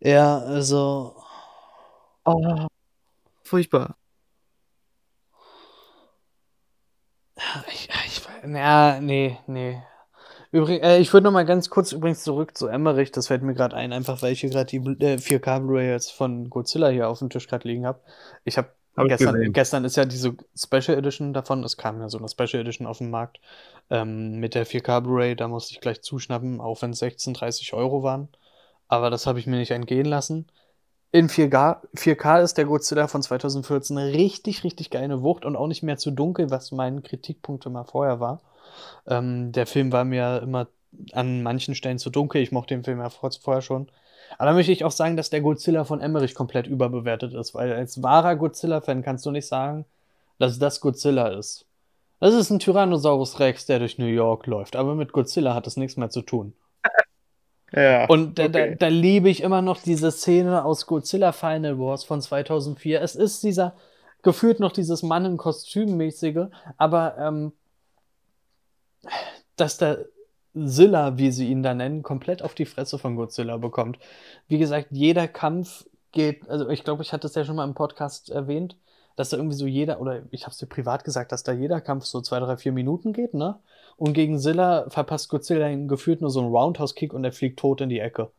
Ja, 0.00 0.38
also. 0.38 1.14
Oh, 2.24 2.66
furchtbar. 3.42 3.96
Ich, 7.68 7.88
ich, 8.06 8.22
ja, 8.46 9.00
nee, 9.00 9.38
nee. 9.46 9.82
Übrigens, 10.52 10.84
äh, 10.84 10.98
ich 10.98 11.12
würde 11.12 11.24
noch 11.24 11.32
mal 11.32 11.44
ganz 11.46 11.70
kurz 11.70 11.92
übrigens 11.92 12.24
zurück 12.24 12.56
zu 12.56 12.66
Emmerich. 12.66 13.12
Das 13.12 13.28
fällt 13.28 13.42
mir 13.42 13.54
gerade 13.54 13.76
ein, 13.76 13.92
einfach 13.92 14.20
weil 14.22 14.32
ich 14.32 14.40
hier 14.40 14.50
gerade 14.50 14.66
die 14.66 14.78
äh, 14.78 15.16
4K 15.16 15.60
Blu-ray 15.60 15.90
jetzt 15.90 16.10
von 16.12 16.50
Godzilla 16.50 16.88
hier 16.88 17.08
auf 17.08 17.20
dem 17.20 17.30
Tisch 17.30 17.46
gerade 17.46 17.68
liegen 17.68 17.86
habe. 17.86 18.00
Ich 18.44 18.58
habe 18.58 18.74
gestern, 19.08 19.34
gesehen. 19.34 19.52
gestern 19.52 19.84
ist 19.84 19.96
ja 19.96 20.04
diese 20.04 20.34
Special 20.56 20.96
Edition 20.98 21.32
davon. 21.32 21.64
Es 21.64 21.76
kam 21.76 22.00
ja 22.00 22.08
so 22.08 22.18
eine 22.18 22.28
Special 22.28 22.60
Edition 22.62 22.86
auf 22.86 22.98
den 22.98 23.10
Markt 23.10 23.40
ähm, 23.90 24.38
mit 24.40 24.54
der 24.54 24.66
4K 24.66 25.00
Blu-ray. 25.00 25.36
Da 25.36 25.48
musste 25.48 25.72
ich 25.72 25.80
gleich 25.80 26.02
zuschnappen, 26.02 26.60
auch 26.60 26.82
wenn 26.82 26.90
es 26.92 26.98
16, 27.00 27.34
30 27.34 27.72
Euro 27.74 28.02
waren. 28.02 28.28
Aber 28.88 29.10
das 29.10 29.26
habe 29.26 29.38
ich 29.38 29.46
mir 29.46 29.56
nicht 29.56 29.70
entgehen 29.70 30.06
lassen. 30.06 30.46
In 31.12 31.28
4K, 31.28 31.82
4K 31.96 32.42
ist 32.42 32.54
der 32.58 32.66
Godzilla 32.66 33.08
von 33.08 33.22
2014 33.22 33.98
eine 33.98 34.12
richtig, 34.12 34.62
richtig 34.64 34.90
geile 34.90 35.22
Wucht 35.22 35.44
und 35.44 35.56
auch 35.56 35.66
nicht 35.66 35.82
mehr 35.82 35.96
zu 35.98 36.10
dunkel, 36.12 36.50
was 36.50 36.70
mein 36.72 37.02
Kritikpunkt 37.02 37.66
immer 37.66 37.84
vorher 37.84 38.20
war. 38.20 38.40
Ähm, 39.06 39.52
der 39.52 39.66
Film 39.66 39.92
war 39.92 40.04
mir 40.04 40.40
immer 40.42 40.68
an 41.12 41.42
manchen 41.42 41.74
Stellen 41.74 41.98
zu 41.98 42.10
dunkel. 42.10 42.42
Ich 42.42 42.52
mochte 42.52 42.74
den 42.74 42.84
Film 42.84 42.98
ja 42.98 43.10
vor- 43.10 43.30
vorher 43.32 43.62
schon. 43.62 43.90
Aber 44.38 44.50
da 44.50 44.52
möchte 44.54 44.72
ich 44.72 44.84
auch 44.84 44.90
sagen, 44.90 45.16
dass 45.16 45.30
der 45.30 45.40
Godzilla 45.40 45.84
von 45.84 46.00
Emmerich 46.00 46.34
komplett 46.34 46.66
überbewertet 46.66 47.34
ist, 47.34 47.54
weil 47.54 47.72
als 47.72 48.02
wahrer 48.02 48.36
Godzilla-Fan 48.36 49.02
kannst 49.02 49.26
du 49.26 49.30
nicht 49.30 49.46
sagen, 49.46 49.84
dass 50.38 50.58
das 50.58 50.80
Godzilla 50.80 51.28
ist. 51.28 51.66
Das 52.20 52.34
ist 52.34 52.50
ein 52.50 52.58
Tyrannosaurus 52.58 53.40
Rex, 53.40 53.66
der 53.66 53.78
durch 53.78 53.98
New 53.98 54.06
York 54.06 54.46
läuft, 54.46 54.76
aber 54.76 54.94
mit 54.94 55.12
Godzilla 55.12 55.54
hat 55.54 55.66
das 55.66 55.76
nichts 55.76 55.96
mehr 55.96 56.10
zu 56.10 56.22
tun. 56.22 56.54
Ja. 57.72 58.06
Und 58.06 58.36
da, 58.40 58.48
da, 58.48 58.58
okay. 58.58 58.76
da 58.80 58.88
liebe 58.88 59.28
ich 59.28 59.44
immer 59.44 59.62
noch 59.62 59.80
diese 59.80 60.10
Szene 60.10 60.64
aus 60.64 60.86
Godzilla 60.86 61.30
Final 61.30 61.78
Wars 61.78 62.02
von 62.02 62.20
2004. 62.20 63.00
Es 63.00 63.14
ist 63.14 63.44
dieser, 63.44 63.76
gefühlt 64.22 64.58
noch 64.58 64.72
dieses 64.72 65.04
Mann 65.04 65.24
in 65.24 65.36
Kostüm-mäßige, 65.36 66.48
aber 66.78 67.16
ähm, 67.16 67.52
dass 69.54 69.78
der 69.78 70.06
Zilla, 70.54 71.16
wie 71.16 71.30
sie 71.30 71.48
ihn 71.48 71.62
da 71.62 71.74
nennen, 71.74 72.02
komplett 72.02 72.42
auf 72.42 72.54
die 72.54 72.66
Fresse 72.66 72.98
von 72.98 73.16
Godzilla 73.16 73.56
bekommt. 73.56 73.98
Wie 74.48 74.58
gesagt, 74.58 74.88
jeder 74.90 75.28
Kampf 75.28 75.86
geht, 76.12 76.48
also 76.48 76.68
ich 76.68 76.84
glaube, 76.84 77.02
ich 77.02 77.12
hatte 77.12 77.26
es 77.26 77.34
ja 77.34 77.44
schon 77.44 77.56
mal 77.56 77.64
im 77.64 77.74
Podcast 77.74 78.30
erwähnt, 78.30 78.76
dass 79.16 79.30
da 79.30 79.36
irgendwie 79.36 79.56
so 79.56 79.66
jeder, 79.66 80.00
oder 80.00 80.22
ich 80.30 80.42
habe 80.42 80.52
es 80.52 80.58
dir 80.58 80.66
privat 80.66 81.04
gesagt, 81.04 81.32
dass 81.32 81.42
da 81.42 81.52
jeder 81.52 81.80
Kampf 81.80 82.04
so 82.04 82.20
zwei, 82.20 82.40
drei, 82.40 82.56
vier 82.56 82.72
Minuten 82.72 83.12
geht, 83.12 83.34
ne? 83.34 83.58
Und 83.96 84.14
gegen 84.14 84.38
Zilla 84.38 84.88
verpasst 84.88 85.28
Godzilla 85.28 85.68
ihn 85.68 85.86
gefühlt 85.86 86.22
nur 86.22 86.30
so 86.30 86.40
einen 86.40 86.50
Roundhouse-Kick 86.50 87.12
und 87.12 87.22
er 87.22 87.32
fliegt 87.32 87.58
tot 87.58 87.82
in 87.82 87.90
die 87.90 88.00
Ecke. 88.00 88.30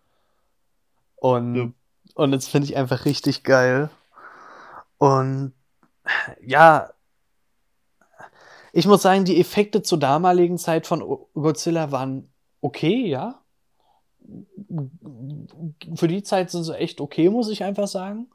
Und, 1.17 1.55
ja. 1.55 1.69
und 2.15 2.31
das 2.31 2.47
finde 2.47 2.65
ich 2.65 2.75
einfach 2.75 3.05
richtig 3.05 3.43
geil. 3.43 3.91
Und 4.97 5.53
ja, 6.43 6.89
ich 8.73 8.87
muss 8.87 9.01
sagen, 9.01 9.25
die 9.25 9.39
Effekte 9.39 9.81
zur 9.81 9.99
damaligen 9.99 10.57
Zeit 10.57 10.87
von 10.87 11.03
Godzilla 11.33 11.91
waren 11.91 12.31
okay, 12.61 13.07
ja. 13.07 13.41
Für 15.95 16.07
die 16.07 16.23
Zeit 16.23 16.51
sind 16.51 16.63
sie 16.63 16.77
echt 16.77 17.01
okay, 17.01 17.29
muss 17.29 17.49
ich 17.49 17.63
einfach 17.63 17.87
sagen. 17.87 18.27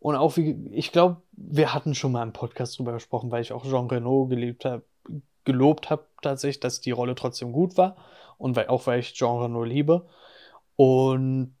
Und 0.00 0.16
auch 0.16 0.36
wie, 0.36 0.68
ich 0.72 0.90
glaube, 0.90 1.22
wir 1.32 1.72
hatten 1.72 1.94
schon 1.94 2.10
mal 2.12 2.24
im 2.24 2.32
Podcast 2.32 2.76
drüber 2.78 2.92
gesprochen, 2.92 3.30
weil 3.30 3.42
ich 3.42 3.52
auch 3.52 3.64
Jean 3.64 3.86
Reno 3.86 4.26
geliebt 4.26 4.64
habe, 4.64 4.82
gelobt 5.44 5.90
habe 5.90 6.06
tatsächlich, 6.22 6.60
dass 6.60 6.80
die 6.80 6.90
Rolle 6.90 7.14
trotzdem 7.14 7.52
gut 7.52 7.76
war. 7.76 7.96
Und 8.36 8.56
weil, 8.56 8.66
auch 8.66 8.86
weil 8.88 8.98
ich 8.98 9.12
Jean 9.12 9.40
Reno 9.40 9.62
liebe. 9.62 10.06
Und 10.74 11.54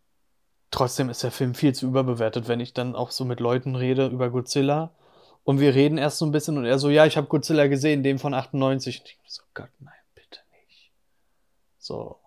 trotzdem 0.72 1.08
ist 1.08 1.22
der 1.22 1.30
Film 1.30 1.54
viel 1.54 1.72
zu 1.72 1.86
überbewertet, 1.86 2.48
wenn 2.48 2.58
ich 2.58 2.74
dann 2.74 2.96
auch 2.96 3.12
so 3.12 3.24
mit 3.24 3.38
Leuten 3.38 3.76
rede 3.76 4.08
über 4.08 4.30
Godzilla. 4.30 4.90
Und 5.44 5.60
wir 5.60 5.74
reden 5.74 5.98
erst 5.98 6.18
so 6.18 6.26
ein 6.26 6.32
bisschen 6.32 6.56
und 6.56 6.64
er 6.64 6.78
so, 6.78 6.88
ja, 6.88 7.04
ich 7.06 7.16
habe 7.16 7.26
Godzilla 7.26 7.66
gesehen, 7.66 8.02
den 8.02 8.18
von 8.18 8.34
98. 8.34 9.00
Und 9.00 9.08
ich 9.08 9.18
so, 9.32 9.42
Gott, 9.54 9.70
nein, 9.80 9.92
bitte 10.14 10.40
nicht. 10.66 10.92
So. 11.78 12.18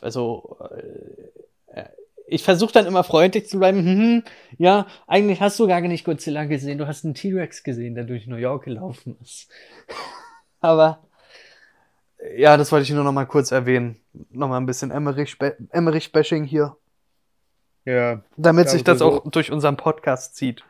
Also, 0.00 0.58
äh, 0.70 1.84
ich 2.26 2.44
versuche 2.44 2.72
dann 2.72 2.86
immer 2.86 3.04
freundlich 3.04 3.48
zu 3.48 3.58
bleiben. 3.58 3.78
Hm, 3.78 3.98
hm, 3.98 4.22
ja, 4.58 4.86
eigentlich 5.06 5.40
hast 5.40 5.58
du 5.58 5.66
gar 5.66 5.80
nicht 5.80 6.04
Godzilla 6.04 6.44
gesehen. 6.44 6.78
Du 6.78 6.86
hast 6.86 7.04
einen 7.04 7.14
T-Rex 7.14 7.62
gesehen, 7.62 7.94
der 7.94 8.04
durch 8.04 8.26
New 8.26 8.36
York 8.36 8.64
gelaufen 8.64 9.16
ist. 9.20 9.48
Aber 10.60 11.00
ja, 12.36 12.56
das 12.56 12.70
wollte 12.70 12.84
ich 12.84 12.90
nur 12.90 13.04
noch 13.04 13.12
mal 13.12 13.24
kurz 13.24 13.50
erwähnen. 13.50 13.96
Noch 14.30 14.48
mal 14.48 14.58
ein 14.58 14.66
bisschen 14.66 14.90
Emmerich-Bashing 14.90 16.44
hier. 16.44 16.76
Ja. 17.84 18.22
Damit 18.36 18.68
sich 18.68 18.84
das 18.84 19.00
auch 19.00 19.28
durch 19.30 19.50
unseren 19.50 19.76
Podcast 19.76 20.36
zieht. 20.36 20.62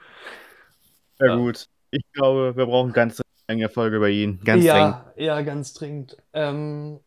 Ja, 1.20 1.26
ja, 1.26 1.36
gut. 1.36 1.66
Ich 1.90 2.04
glaube, 2.12 2.56
wir 2.56 2.66
brauchen 2.66 2.92
ganz 2.92 3.20
eine 3.46 3.68
Folge 3.68 3.96
über 3.96 4.08
ihn. 4.08 4.40
Ganz 4.44 4.64
ja, 4.64 4.74
dringend. 4.74 4.96
Ja, 5.16 5.42
ganz 5.42 5.74
dringend. 5.74 6.16
Ähm, 6.32 7.00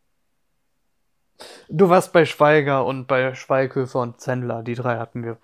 Du 1.70 1.89
warst 1.89 2.14
bei 2.14 2.26
Schweiger 2.26 2.86
und 2.86 3.07
bei 3.07 3.34
Schweighöfer 3.36 3.99
und 3.99 4.22
Zendler, 4.22 4.64
die 4.64 4.76
drei 4.76 4.97
hatten 4.97 5.24
wir. 5.24 5.38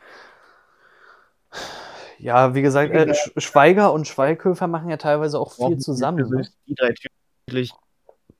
Ja, 2.20 2.54
wie 2.54 2.62
gesagt, 2.62 2.94
äh, 2.94 3.14
Schweiger 3.38 3.94
und 3.94 4.08
Schweighöfer 4.08 4.68
machen 4.68 4.90
ja 4.90 4.98
teilweise 4.98 5.40
auch 5.40 5.54
viel 5.54 5.78
zusammen. 5.78 6.30
Ne? 6.30 6.48
Die 6.68 6.76
drei 6.76 6.94
wirklich 7.48 7.72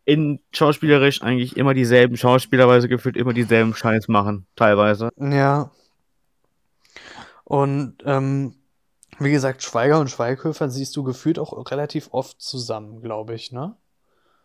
in 0.06 0.40
schauspielerisch 0.52 1.22
eigentlich 1.22 1.56
immer 1.56 1.74
dieselben 1.74 2.18
Schauspieler, 2.18 2.68
weil 2.68 2.82
sie 2.82 2.90
gefühlt 2.90 3.16
immer 3.16 3.34
dieselben 3.34 3.74
Scheiß 3.74 4.08
machen, 4.08 4.48
teilweise. 4.56 5.10
Ja. 5.18 5.72
Und 7.44 7.96
ähm, 8.06 8.56
wie 9.20 9.32
gesagt, 9.32 9.64
Schweiger 9.64 10.00
und 10.00 10.10
Schweighöfer 10.10 10.70
siehst 10.70 10.96
du 10.96 11.04
gefühlt 11.04 11.40
auch 11.40 11.54
relativ 11.72 12.10
oft 12.12 12.42
zusammen, 12.42 13.02
glaube 13.02 13.36
ich, 13.36 13.52
ne? 13.52 13.76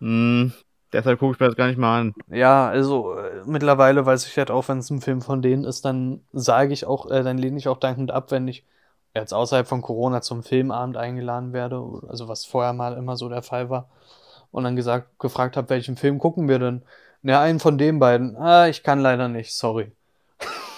Mm, 0.01 0.49
Deshalb 0.95 1.19
gucke 1.19 1.35
ich 1.35 1.41
mir 1.41 1.47
das 1.47 1.57
gar 1.57 1.67
nicht 1.67 1.77
mal 1.77 2.01
an. 2.01 2.15
Ja, 2.29 2.69
also 2.69 3.15
äh, 3.15 3.43
mittlerweile 3.47 4.07
weiß 4.07 4.27
ich 4.29 4.39
halt 4.39 4.53
auch, 4.53 4.69
wenn 4.69 4.79
es 4.79 4.91
ein 4.91 5.01
Film 5.01 5.23
von 5.23 5.43
denen 5.43 5.65
ist, 5.65 5.85
dann 5.85 6.21
sage 6.33 6.73
ich 6.73 6.87
auch, 6.87 7.11
äh, 7.11 7.25
dann 7.25 7.37
lehne 7.37 7.59
ich 7.59 7.67
auch 7.67 7.79
dankend 7.79 8.13
ab, 8.13 8.31
wenn 8.31 8.47
ich 8.47 8.65
jetzt 9.13 9.35
außerhalb 9.35 9.67
von 9.67 9.83
Corona 9.83 10.21
zum 10.23 10.45
Filmabend 10.45 10.97
eingeladen 10.97 11.53
werde, 11.53 11.83
also 12.09 12.29
was 12.29 12.45
vorher 12.45 12.73
mal 12.73 12.97
immer 12.97 13.17
so 13.17 13.29
der 13.29 13.43
Fall 13.43 13.71
war, 13.71 13.89
und 14.53 14.63
dann 14.65 14.77
gesagt, 14.77 15.19
gefragt 15.19 15.57
habe, 15.57 15.69
welchen 15.71 15.97
Film 15.97 16.19
gucken 16.21 16.49
wir 16.49 16.61
denn? 16.61 16.83
Ja, 17.25 17.41
einen 17.41 17.59
von 17.59 17.77
den 17.77 17.99
beiden. 17.99 18.37
Ah, 18.37 18.69
ich 18.69 18.85
kann 18.85 19.01
leider 19.01 19.27
nicht, 19.29 19.53
sorry. 19.53 19.91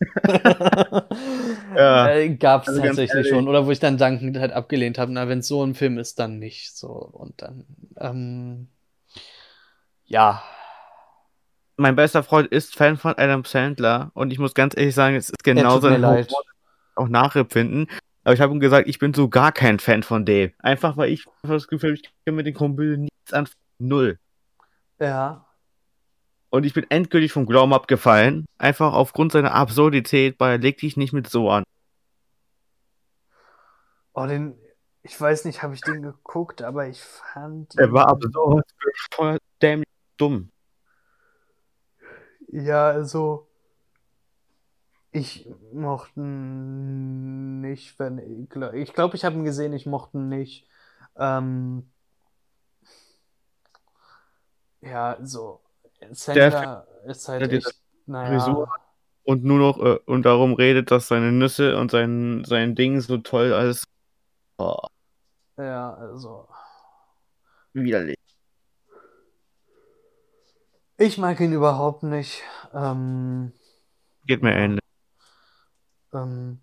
ja, 1.76 2.08
äh, 2.10 2.28
Gab 2.30 2.62
es 2.62 2.68
also 2.68 2.82
tatsächlich 2.82 3.28
schon. 3.28 3.48
Oder 3.48 3.66
wo 3.66 3.70
ich 3.70 3.78
dann 3.78 3.98
dankend 3.98 4.38
halt 4.38 4.52
abgelehnt 4.52 4.98
habe, 4.98 5.12
na, 5.12 5.28
wenn 5.28 5.40
es 5.40 5.48
so 5.48 5.64
ein 5.64 5.74
Film 5.74 5.98
ist, 5.98 6.18
dann 6.18 6.38
nicht. 6.38 6.76
So, 6.76 6.88
und 6.88 7.42
dann, 7.42 7.64
ähm, 7.98 8.68
ja. 10.04 10.42
Mein 11.76 11.96
bester 11.96 12.22
Freund 12.22 12.48
ist 12.48 12.74
Fan 12.74 12.96
von 12.96 13.14
Adam 13.18 13.44
Sandler 13.44 14.10
und 14.14 14.32
ich 14.32 14.38
muss 14.38 14.54
ganz 14.54 14.76
ehrlich 14.76 14.94
sagen, 14.94 15.16
es 15.16 15.28
ist 15.28 15.44
genauso 15.44 15.88
ein 15.88 16.26
auch 16.94 17.08
nachempfinden. 17.08 17.88
Aber 18.24 18.34
ich 18.34 18.40
habe 18.40 18.52
ihm 18.52 18.60
gesagt, 18.60 18.88
ich 18.88 18.98
bin 18.98 19.14
so 19.14 19.28
gar 19.28 19.52
kein 19.52 19.78
Fan 19.78 20.02
von 20.02 20.24
dem. 20.24 20.52
Einfach 20.58 20.96
weil 20.96 21.10
ich 21.10 21.24
das 21.42 21.68
Gefühl 21.68 21.94
ich 21.94 22.02
kann 22.24 22.34
mit 22.34 22.46
den 22.46 22.54
Kumpel 22.54 22.96
nichts 22.96 23.32
an 23.32 23.48
Null. 23.78 24.18
Ja. 24.98 25.45
Und 26.56 26.64
ich 26.64 26.72
bin 26.72 26.86
endgültig 26.88 27.32
vom 27.32 27.44
Glauben 27.44 27.74
abgefallen. 27.74 28.46
Einfach 28.56 28.94
aufgrund 28.94 29.30
seiner 29.32 29.52
Absurdität, 29.52 30.40
weil 30.40 30.52
er 30.52 30.58
legt 30.58 30.80
dich 30.80 30.96
nicht 30.96 31.12
mit 31.12 31.28
so 31.28 31.50
an. 31.50 31.64
Oh, 34.14 34.24
den, 34.24 34.58
ich 35.02 35.20
weiß 35.20 35.44
nicht, 35.44 35.62
habe 35.62 35.74
ich 35.74 35.82
den 35.82 36.00
geguckt, 36.00 36.62
aber 36.62 36.88
ich 36.88 37.02
fand. 37.02 37.76
Er 37.76 37.92
war 37.92 38.08
absurd, 38.08 38.64
voll 39.12 39.36
dämlich 39.60 39.86
dumm. 40.16 40.50
Ja, 42.48 42.88
also 42.88 43.50
ich 45.10 45.50
mochte 45.74 46.20
nicht, 46.20 47.98
wenn 47.98 48.18
ich 48.18 48.94
glaube, 48.94 49.16
ich 49.16 49.24
habe 49.26 49.36
ihn 49.36 49.44
gesehen, 49.44 49.74
ich 49.74 49.84
mochte 49.84 50.16
ihn 50.16 50.30
nicht. 50.30 50.66
Ähm, 51.18 51.90
ja, 54.80 55.18
so 55.20 55.65
Sandler 56.12 56.86
ist 57.06 57.28
halt 57.28 57.52
echt, 57.52 57.80
naja. 58.06 58.66
Und 59.24 59.42
nur 59.42 59.58
noch 59.58 59.78
äh, 59.78 59.98
und 60.06 60.22
darum 60.22 60.54
redet, 60.54 60.90
dass 60.90 61.08
seine 61.08 61.32
Nüsse 61.32 61.76
und 61.78 61.90
sein, 61.90 62.44
sein 62.44 62.74
Ding 62.74 63.00
so 63.00 63.18
toll 63.18 63.52
als. 63.52 63.88
Oh. 64.58 64.78
Ja, 65.56 65.94
also. 65.94 66.48
Widerlich. 67.72 68.16
Ich 70.98 71.18
mag 71.18 71.40
ihn 71.40 71.52
überhaupt 71.52 72.04
nicht. 72.04 72.42
Ähm, 72.72 73.52
Geht 74.24 74.42
mir 74.42 74.54
ähnlich. 74.54 74.80
Ähm, 76.14 76.60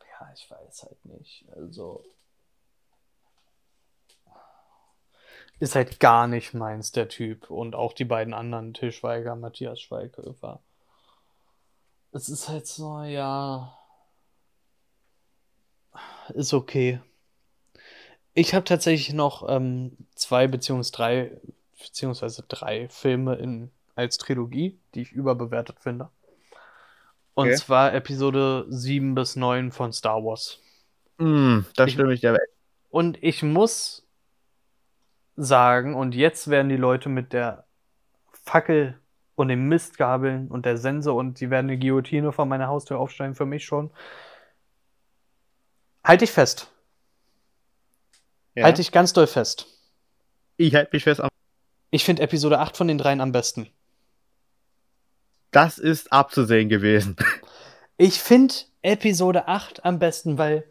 ja, 0.00 0.32
ich 0.34 0.50
weiß 0.50 0.82
halt 0.84 1.04
nicht. 1.06 1.46
Also. 1.56 2.04
Ist 5.60 5.74
halt 5.74 6.00
gar 6.00 6.26
nicht 6.26 6.54
meins, 6.54 6.92
der 6.92 7.08
Typ. 7.08 7.50
Und 7.50 7.74
auch 7.74 7.92
die 7.92 8.04
beiden 8.04 8.34
anderen, 8.34 8.74
Till 8.74 8.92
Schweiger, 8.92 9.36
Matthias 9.36 9.80
Schweighöfer. 9.80 10.60
Es 12.12 12.28
ist 12.28 12.48
halt 12.48 12.66
so, 12.66 13.02
ja. 13.02 13.76
Ist 16.34 16.54
okay. 16.54 17.00
Ich 18.34 18.54
habe 18.54 18.64
tatsächlich 18.64 19.12
noch 19.14 19.48
ähm, 19.48 19.96
zwei 20.14 20.48
beziehungsweise 20.48 20.92
drei 20.92 21.40
beziehungsweise 21.78 22.44
drei 22.48 22.88
Filme 22.88 23.36
in, 23.36 23.70
als 23.94 24.18
Trilogie, 24.18 24.78
die 24.94 25.02
ich 25.02 25.12
überbewertet 25.12 25.80
finde. 25.80 26.08
Und 27.34 27.48
okay. 27.48 27.56
zwar 27.56 27.94
Episode 27.94 28.66
7 28.68 29.14
bis 29.14 29.36
9 29.36 29.72
von 29.72 29.92
Star 29.92 30.24
Wars. 30.24 30.60
Mm, 31.18 31.60
da 31.76 31.88
stimme 31.88 32.14
ich 32.14 32.20
dir 32.20 32.32
weg. 32.32 32.48
Und 32.90 33.20
ich 33.22 33.42
muss 33.42 34.03
sagen, 35.36 35.94
und 35.94 36.14
jetzt 36.14 36.48
werden 36.48 36.68
die 36.68 36.76
Leute 36.76 37.08
mit 37.08 37.32
der 37.32 37.66
Fackel 38.32 38.98
und 39.34 39.48
dem 39.48 39.68
Mistgabeln 39.68 40.48
und 40.48 40.64
der 40.64 40.76
Sense 40.76 41.12
und 41.12 41.40
die 41.40 41.50
werden 41.50 41.68
eine 41.68 41.78
Guillotine 41.78 42.32
vor 42.32 42.46
meiner 42.46 42.68
Haustür 42.68 42.98
aufsteigen 42.98 43.34
für 43.34 43.46
mich 43.46 43.64
schon. 43.64 43.90
Halte 46.04 46.24
ich 46.24 46.32
fest. 46.32 46.70
Ja. 48.54 48.64
Halte 48.64 48.82
ich 48.82 48.92
ganz 48.92 49.12
doll 49.12 49.26
fest. 49.26 49.66
Ich 50.56 50.74
halte 50.74 50.90
mich 50.92 51.02
fest 51.02 51.20
am 51.20 51.28
ich 51.94 52.04
finde 52.04 52.22
Episode 52.22 52.58
8 52.58 52.76
von 52.76 52.88
den 52.88 52.98
dreien 52.98 53.20
am 53.20 53.30
besten. 53.30 53.68
Das 55.52 55.78
ist 55.78 56.12
abzusehen 56.12 56.68
gewesen. 56.68 57.16
Ich 57.96 58.18
finde 58.18 58.52
Episode 58.82 59.46
8 59.46 59.84
am 59.84 60.00
besten, 60.00 60.36
weil 60.36 60.68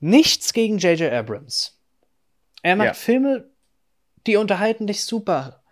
nichts 0.00 0.52
gegen 0.52 0.76
J.J. 0.76 1.10
Abrams. 1.10 1.80
Er 2.62 2.76
macht 2.76 2.88
ja. 2.88 2.92
Filme, 2.92 3.48
die 4.26 4.36
unterhalten 4.36 4.86
dich 4.86 5.04
super. 5.04 5.62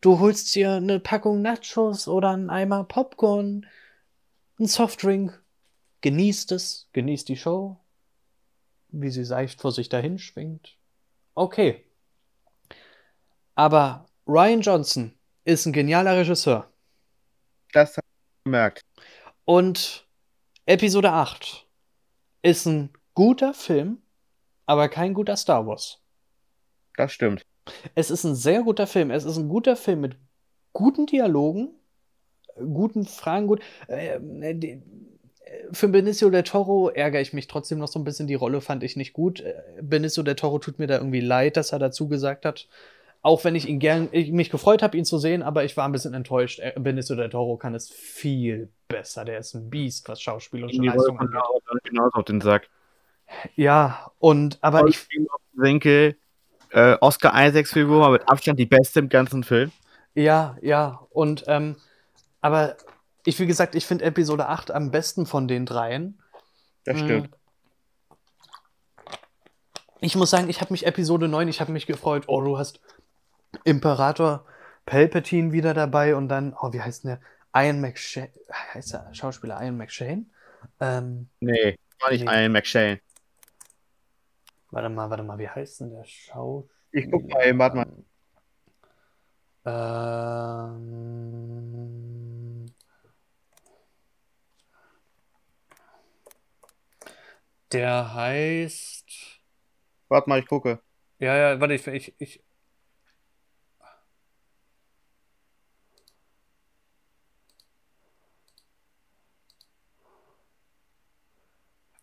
Du 0.00 0.18
holst 0.18 0.54
dir 0.54 0.72
eine 0.72 0.98
Packung 0.98 1.42
Nachos 1.42 2.08
oder 2.08 2.30
einen 2.30 2.50
Eimer 2.50 2.84
Popcorn, 2.84 3.66
einen 4.58 4.68
Softdrink, 4.68 5.42
genießt 6.00 6.52
es, 6.52 6.88
genießt 6.92 7.28
die 7.28 7.36
Show, 7.36 7.78
wie 8.88 9.10
sie 9.10 9.24
seicht 9.24 9.60
vor 9.60 9.72
sich 9.72 9.88
dahin 9.88 10.18
schwingt. 10.18 10.76
Okay. 11.34 11.84
Aber 13.54 14.06
Ryan 14.26 14.62
Johnson 14.62 15.14
ist 15.44 15.66
ein 15.66 15.72
genialer 15.72 16.16
Regisseur. 16.16 16.70
Das 17.72 17.96
habe 17.96 18.06
ich 18.06 18.44
gemerkt. 18.44 18.82
Und 19.44 20.06
Episode 20.66 21.12
8 21.12 21.66
ist 22.42 22.66
ein 22.66 22.90
guter 23.14 23.52
Film, 23.54 24.02
aber 24.66 24.88
kein 24.88 25.14
guter 25.14 25.36
Star 25.36 25.66
Wars. 25.66 26.00
Das 26.96 27.12
stimmt. 27.12 27.44
Es 27.94 28.10
ist 28.10 28.24
ein 28.24 28.34
sehr 28.34 28.62
guter 28.62 28.86
Film. 28.86 29.10
Es 29.10 29.24
ist 29.24 29.36
ein 29.36 29.48
guter 29.48 29.76
Film 29.76 30.00
mit 30.02 30.16
guten 30.72 31.06
Dialogen, 31.06 31.70
guten 32.56 33.04
Fragen, 33.04 33.46
gut. 33.46 33.60
Äh, 33.88 34.16
äh, 34.16 34.80
für 35.72 35.88
Benicio 35.88 36.30
del 36.30 36.42
Toro 36.42 36.90
ärgere 36.90 37.20
ich 37.20 37.32
mich 37.32 37.46
trotzdem 37.48 37.78
noch 37.78 37.88
so 37.88 37.98
ein 37.98 38.04
bisschen. 38.04 38.26
Die 38.26 38.34
Rolle 38.34 38.60
fand 38.60 38.82
ich 38.82 38.96
nicht 38.96 39.12
gut. 39.12 39.40
Äh, 39.40 39.54
Benicio 39.80 40.22
del 40.22 40.36
Toro 40.36 40.58
tut 40.58 40.78
mir 40.78 40.86
da 40.86 40.96
irgendwie 40.98 41.20
leid, 41.20 41.56
dass 41.56 41.72
er 41.72 41.78
dazu 41.78 42.08
gesagt 42.08 42.44
hat. 42.44 42.68
Auch 43.22 43.44
wenn 43.44 43.54
ich 43.54 43.68
ihn 43.68 43.78
gern, 43.78 44.08
ich 44.12 44.32
mich 44.32 44.48
gefreut 44.48 44.82
habe, 44.82 44.96
ihn 44.96 45.04
zu 45.04 45.18
sehen, 45.18 45.42
aber 45.42 45.64
ich 45.64 45.76
war 45.76 45.86
ein 45.86 45.92
bisschen 45.92 46.14
enttäuscht. 46.14 46.62
Benicio 46.76 47.16
del 47.16 47.28
Toro 47.28 47.58
kann 47.58 47.74
es 47.74 47.90
viel 47.90 48.70
besser. 48.88 49.26
Der 49.26 49.38
ist 49.38 49.54
ein 49.54 49.68
Biest, 49.68 50.08
was 50.08 50.22
Schauspiel 50.22 50.64
und 50.64 50.72
Leistung 50.72 51.18
angeht. 51.18 51.38
Genauso 51.84 52.18
auf 52.18 52.24
den 52.24 52.40
Sack. 52.40 52.70
Ja, 53.56 54.10
und 54.18 54.58
aber 54.62 54.86
ich 54.86 55.06
denke, 55.52 56.16
äh, 56.70 56.96
Oscar 57.00 57.32
Isaacs 57.34 57.72
Figur 57.72 58.00
war 58.00 58.10
mit 58.10 58.28
Abstand 58.28 58.58
die 58.58 58.66
beste 58.66 59.00
im 59.00 59.08
ganzen 59.08 59.44
Film. 59.44 59.72
Ja, 60.14 60.56
ja, 60.60 61.00
und 61.10 61.44
ähm, 61.46 61.76
aber 62.40 62.76
ich, 63.24 63.38
wie 63.38 63.46
gesagt, 63.46 63.74
ich 63.74 63.86
finde 63.86 64.04
Episode 64.04 64.48
8 64.48 64.70
am 64.70 64.90
besten 64.90 65.26
von 65.26 65.46
den 65.46 65.66
dreien. 65.66 66.20
Das 66.84 66.98
stimmt. 66.98 67.30
Mm. 67.30 67.34
Ich 70.00 70.16
muss 70.16 70.30
sagen, 70.30 70.48
ich 70.48 70.60
habe 70.62 70.72
mich 70.72 70.86
Episode 70.86 71.28
9, 71.28 71.48
ich 71.48 71.60
habe 71.60 71.72
mich 71.72 71.86
gefreut, 71.86 72.24
oh, 72.26 72.40
du 72.40 72.56
hast 72.56 72.80
Imperator 73.64 74.46
Palpatine 74.86 75.52
wieder 75.52 75.74
dabei 75.74 76.16
und 76.16 76.28
dann, 76.28 76.54
oh, 76.58 76.72
wie 76.72 76.80
heißt 76.80 77.04
denn 77.04 77.18
der? 77.18 77.20
Ian 77.54 77.80
McShane, 77.80 78.30
heißt 78.74 78.94
der 78.94 79.12
Schauspieler 79.12 79.60
Ian 79.60 79.76
McShane? 79.76 80.26
Ähm, 80.80 81.28
nee, 81.40 81.76
war 82.00 82.10
nicht 82.10 82.24
nee. 82.24 82.42
Ian 82.42 82.52
McShane. 82.52 83.00
Warte 84.70 84.88
mal, 84.88 85.10
warte 85.10 85.22
mal, 85.24 85.38
wie 85.38 85.48
heißt 85.48 85.80
denn 85.80 85.90
der 85.90 86.04
Schauspieler? 86.04 86.74
Ich 86.92 87.10
guck 87.10 87.28
mal 87.28 87.44
eben, 87.46 87.58
warte 87.58 87.76
mal. 87.76 87.86
Ähm, 89.64 90.80
der 97.72 98.14
heißt. 98.14 99.40
Warte 100.08 100.28
mal, 100.28 100.38
ich 100.38 100.46
gucke. 100.46 100.80
Ja, 101.18 101.36
ja, 101.36 101.60
warte, 101.60 101.74
ich, 101.74 101.86
ich, 101.86 102.14
ich 102.18 102.42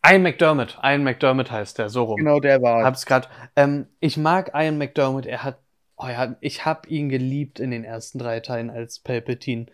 Ian 0.08 0.22
McDermott. 0.22 0.78
Ian 0.82 1.04
McDermott 1.04 1.50
heißt 1.50 1.78
der, 1.78 1.90
so 1.90 2.04
rum. 2.04 2.16
Genau, 2.16 2.40
der 2.40 2.62
war. 2.62 2.84
Hab's 2.84 3.04
grad. 3.04 3.28
Ähm, 3.56 3.88
ich 4.00 4.16
mag 4.16 4.52
Ian 4.54 4.78
McDermott. 4.78 5.26
Er 5.26 5.44
hat, 5.44 5.58
oh, 5.96 6.06
er 6.06 6.16
hat, 6.16 6.36
ich 6.40 6.64
hab 6.64 6.90
ihn 6.90 7.10
geliebt 7.10 7.60
in 7.60 7.70
den 7.70 7.84
ersten 7.84 8.18
drei 8.18 8.40
Teilen 8.40 8.70
als 8.70 9.00
Palpatine. 9.00 9.66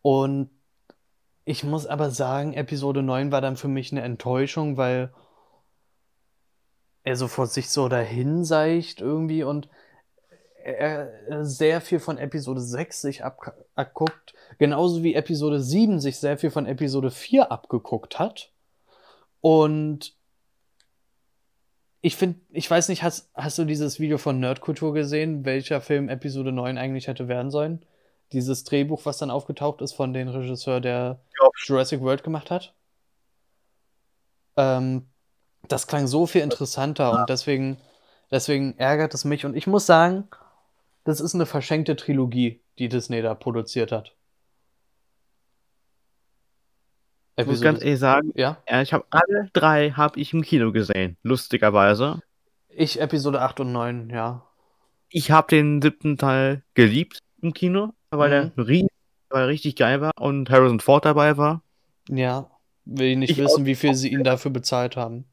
Und 0.00 0.50
ich 1.44 1.64
muss 1.64 1.86
aber 1.86 2.10
sagen, 2.10 2.54
Episode 2.54 3.02
9 3.02 3.30
war 3.30 3.42
dann 3.42 3.56
für 3.56 3.68
mich 3.68 3.92
eine 3.92 4.00
Enttäuschung, 4.00 4.78
weil 4.78 5.12
er 7.02 7.16
so 7.16 7.28
vor 7.28 7.46
sich 7.46 7.68
so 7.68 7.88
dahin 7.88 8.44
seicht 8.44 9.02
irgendwie 9.02 9.42
und 9.42 9.68
er 10.64 11.44
sehr 11.44 11.82
viel 11.82 12.00
von 12.00 12.16
Episode 12.16 12.62
6 12.62 13.02
sich 13.02 13.22
abguckt, 13.22 14.34
genauso 14.56 15.02
wie 15.02 15.14
Episode 15.14 15.60
7 15.60 16.00
sich 16.00 16.16
sehr 16.18 16.38
viel 16.38 16.50
von 16.50 16.64
Episode 16.64 17.10
4 17.10 17.52
abgeguckt 17.52 18.18
hat. 18.18 18.53
Und 19.44 20.14
ich 22.00 22.16
finde, 22.16 22.40
ich 22.48 22.70
weiß 22.70 22.88
nicht, 22.88 23.02
hast, 23.02 23.30
hast 23.34 23.58
du 23.58 23.66
dieses 23.66 24.00
Video 24.00 24.16
von 24.16 24.40
Nerdkultur 24.40 24.94
gesehen, 24.94 25.44
welcher 25.44 25.82
Film 25.82 26.08
Episode 26.08 26.50
9 26.50 26.78
eigentlich 26.78 27.08
hätte 27.08 27.28
werden 27.28 27.50
sollen? 27.50 27.84
Dieses 28.32 28.64
Drehbuch, 28.64 29.04
was 29.04 29.18
dann 29.18 29.30
aufgetaucht 29.30 29.82
ist 29.82 29.92
von 29.92 30.14
dem 30.14 30.28
Regisseur, 30.28 30.80
der 30.80 31.20
ja. 31.38 31.50
Jurassic 31.66 32.00
World 32.00 32.24
gemacht 32.24 32.50
hat? 32.50 32.72
Ähm, 34.56 35.08
das 35.68 35.88
klang 35.88 36.06
so 36.06 36.24
viel 36.24 36.40
interessanter 36.40 37.12
ja. 37.12 37.20
und 37.20 37.28
deswegen, 37.28 37.76
deswegen 38.30 38.78
ärgert 38.78 39.12
es 39.12 39.26
mich. 39.26 39.44
Und 39.44 39.54
ich 39.54 39.66
muss 39.66 39.84
sagen, 39.84 40.26
das 41.04 41.20
ist 41.20 41.34
eine 41.34 41.44
verschenkte 41.44 41.96
Trilogie, 41.96 42.62
die 42.78 42.88
Disney 42.88 43.20
da 43.20 43.34
produziert 43.34 43.92
hat. 43.92 44.14
Ich 47.36 47.46
muss 47.46 47.60
ganz 47.60 47.82
ehrlich 47.82 47.98
sagen, 47.98 48.32
ja? 48.36 48.58
ich 48.82 48.92
habe 48.92 49.04
alle 49.10 49.48
drei 49.52 49.90
habe 49.90 50.20
ich 50.20 50.32
im 50.32 50.42
Kino 50.42 50.70
gesehen, 50.70 51.16
lustigerweise. 51.22 52.20
Ich 52.68 53.00
Episode 53.00 53.40
8 53.40 53.60
und 53.60 53.72
9, 53.72 54.10
ja. 54.10 54.46
Ich 55.08 55.30
habe 55.30 55.48
den 55.48 55.82
siebten 55.82 56.16
Teil 56.16 56.62
geliebt 56.74 57.18
im 57.40 57.52
Kino, 57.52 57.92
weil 58.10 58.52
mhm. 58.56 58.66
der 58.66 58.88
weil 59.30 59.46
richtig 59.46 59.74
geil 59.74 60.00
war 60.00 60.12
und 60.20 60.48
Harrison 60.48 60.78
Ford 60.78 61.04
dabei 61.04 61.36
war. 61.36 61.62
Ja, 62.08 62.50
will 62.84 63.08
ich 63.08 63.16
nicht 63.16 63.30
ich 63.30 63.38
wissen, 63.38 63.66
wie 63.66 63.74
viel 63.74 63.94
sie 63.94 64.12
ihn 64.12 64.22
dafür 64.22 64.52
bezahlt 64.52 64.96
haben. 64.96 65.24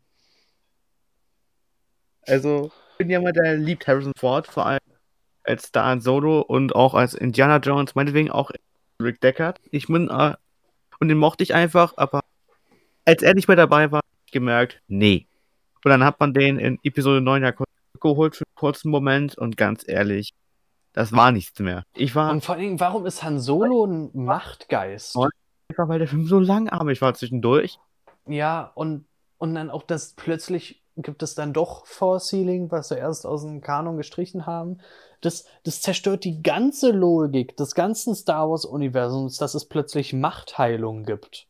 Also, 2.25 2.71
ich 2.93 2.97
bin 2.97 3.09
jemand, 3.09 3.35
der 3.37 3.57
liebt 3.57 3.87
Harrison 3.87 4.13
Ford, 4.17 4.47
vor 4.47 4.65
allem 4.65 4.79
als 5.43 5.63
Star 5.63 5.99
Solo 5.99 6.41
und 6.41 6.75
auch 6.75 6.93
als 6.93 7.13
Indiana 7.13 7.57
Jones, 7.57 7.93
meinetwegen 7.93 8.31
auch 8.31 8.51
Rick 9.01 9.21
Deckard. 9.21 9.59
Ich 9.71 9.87
bin 9.87 10.09
äh, 10.09 10.33
und 11.01 11.09
den 11.09 11.17
mochte 11.17 11.43
ich 11.43 11.53
einfach, 11.53 11.93
aber 11.97 12.21
als 13.05 13.23
er 13.23 13.33
nicht 13.33 13.47
mehr 13.47 13.57
dabei 13.57 13.91
war, 13.91 14.01
gemerkt, 14.31 14.81
nee. 14.87 15.27
Und 15.83 15.89
dann 15.89 16.03
hat 16.03 16.19
man 16.19 16.33
den 16.33 16.59
in 16.59 16.79
Episode 16.83 17.21
9 17.21 17.43
ja 17.43 17.53
geholt 17.99 18.35
für 18.35 18.45
einen 18.45 18.55
kurzen 18.55 18.91
Moment 18.91 19.37
und 19.37 19.57
ganz 19.57 19.83
ehrlich, 19.87 20.31
das 20.93 21.11
war 21.11 21.31
nichts 21.31 21.59
mehr. 21.59 21.83
Ich 21.95 22.15
war. 22.15 22.31
Und 22.31 22.45
vor 22.45 22.55
allem, 22.55 22.79
warum 22.79 23.05
ist 23.05 23.23
Han 23.23 23.39
Solo 23.39 23.85
ein 23.85 24.11
Machtgeist? 24.13 25.17
Einfach 25.69 25.87
weil 25.87 25.99
der 25.99 26.07
Film 26.07 26.25
so 26.25 26.39
langarmig 26.39 27.01
war 27.01 27.13
zwischendurch. 27.13 27.79
Ja, 28.27 28.71
und, 28.75 29.05
und 29.37 29.55
dann 29.55 29.69
auch 29.69 29.83
das 29.83 30.13
plötzlich 30.13 30.80
gibt 30.97 31.23
es 31.23 31.35
dann 31.35 31.53
doch 31.53 31.85
Force 31.85 32.29
Ceiling, 32.29 32.71
was 32.71 32.89
wir 32.89 32.97
erst 32.97 33.25
aus 33.25 33.43
dem 33.43 33.61
Kanon 33.61 33.97
gestrichen 33.97 34.45
haben 34.45 34.79
das, 35.21 35.45
das 35.63 35.81
zerstört 35.81 36.23
die 36.23 36.41
ganze 36.41 36.91
Logik 36.91 37.55
des 37.55 37.75
ganzen 37.75 38.15
Star 38.15 38.49
Wars-Universums, 38.49 39.37
dass 39.37 39.53
es 39.53 39.65
plötzlich 39.65 40.13
Machtheilung 40.13 41.03
gibt. 41.03 41.47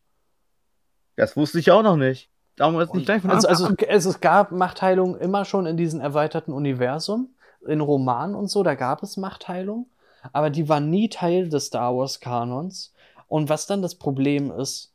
Das 1.15 1.35
wusste 1.35 1.59
ich 1.59 1.71
auch 1.71 1.81
noch 1.81 1.95
nicht. 1.95 2.29
Darum 2.57 2.79
ist 2.79 2.93
nicht 2.93 3.05
gleich 3.05 3.21
von 3.21 3.31
also, 3.31 3.47
also 3.47 3.69
es, 3.87 4.05
es 4.05 4.19
gab 4.19 4.51
Machtheilung 4.51 5.17
immer 5.17 5.45
schon 5.45 5.65
in 5.65 5.77
diesem 5.77 6.01
erweiterten 6.01 6.51
Universum, 6.51 7.33
in 7.65 7.79
Romanen 7.79 8.35
und 8.35 8.49
so, 8.49 8.61
da 8.61 8.75
gab 8.75 9.03
es 9.03 9.17
Machtheilung, 9.17 9.89
aber 10.33 10.49
die 10.49 10.67
war 10.67 10.79
nie 10.79 11.09
Teil 11.09 11.49
des 11.49 11.67
Star 11.67 11.95
Wars-Kanons. 11.95 12.93
Und 13.27 13.47
was 13.47 13.65
dann 13.65 13.81
das 13.81 13.95
Problem 13.95 14.51
ist, 14.51 14.93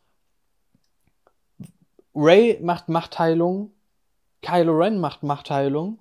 Ray 2.14 2.58
macht 2.62 2.88
Machtheilung, 2.88 3.72
Kylo 4.46 4.78
Ren 4.78 4.98
macht 4.98 5.24
Machtheilung 5.24 5.98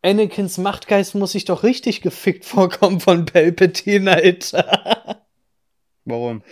Anakins 0.00 0.58
Machtgeist 0.58 1.14
muss 1.16 1.32
sich 1.32 1.44
doch 1.44 1.64
richtig 1.64 2.02
gefickt 2.02 2.44
vorkommen 2.44 3.00
von 3.00 3.24
Palpatine, 3.24 4.12
Alter. 4.12 5.24
Warum? 6.04 6.42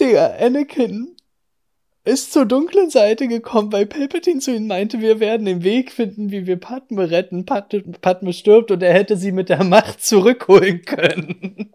Digga, 0.00 0.36
Anakin 0.38 1.14
ist 2.04 2.32
zur 2.32 2.46
dunklen 2.46 2.88
Seite 2.88 3.28
gekommen, 3.28 3.72
weil 3.72 3.86
Palpatine 3.86 4.40
zu 4.40 4.54
ihm 4.54 4.66
meinte, 4.66 5.00
wir 5.00 5.20
werden 5.20 5.44
den 5.44 5.64
Weg 5.64 5.92
finden, 5.92 6.30
wie 6.30 6.46
wir 6.46 6.58
Padme 6.58 7.10
retten. 7.10 7.44
Padme, 7.44 7.82
Padme 8.00 8.32
stirbt 8.32 8.70
und 8.70 8.82
er 8.82 8.94
hätte 8.94 9.18
sie 9.18 9.32
mit 9.32 9.50
der 9.50 9.64
Macht 9.64 10.02
zurückholen 10.02 10.82
können. 10.82 11.74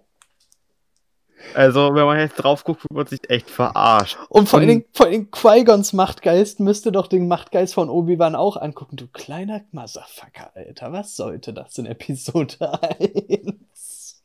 Also, 1.54 1.94
wenn 1.94 2.06
man 2.06 2.20
jetzt 2.20 2.36
drauf 2.36 2.64
guckt, 2.64 2.84
wird 2.84 2.94
man 2.94 3.08
sich 3.08 3.30
echt 3.30 3.50
verarscht. 3.50 4.18
Und 4.30 4.50
vor 4.50 4.60
allen 4.60 4.68
Dingen, 4.68 4.86
vor 4.94 5.06
allen 5.06 5.14
Dingen 5.14 5.32
Qui-Gons 5.32 5.94
Machtgeist 5.94 6.60
müsste 6.60 6.92
doch 6.92 7.08
den 7.08 7.28
Machtgeist 7.28 7.74
von 7.74 7.90
Obi-Wan 7.90 8.36
auch 8.36 8.58
angucken. 8.58 8.96
Du 8.96 9.08
kleiner 9.08 9.62
Motherfucker, 9.72 10.52
Alter. 10.56 10.92
Was 10.92 11.16
sollte 11.16 11.54
das 11.54 11.78
in 11.78 11.86
Episode 11.86 12.56
1? 13.00 14.24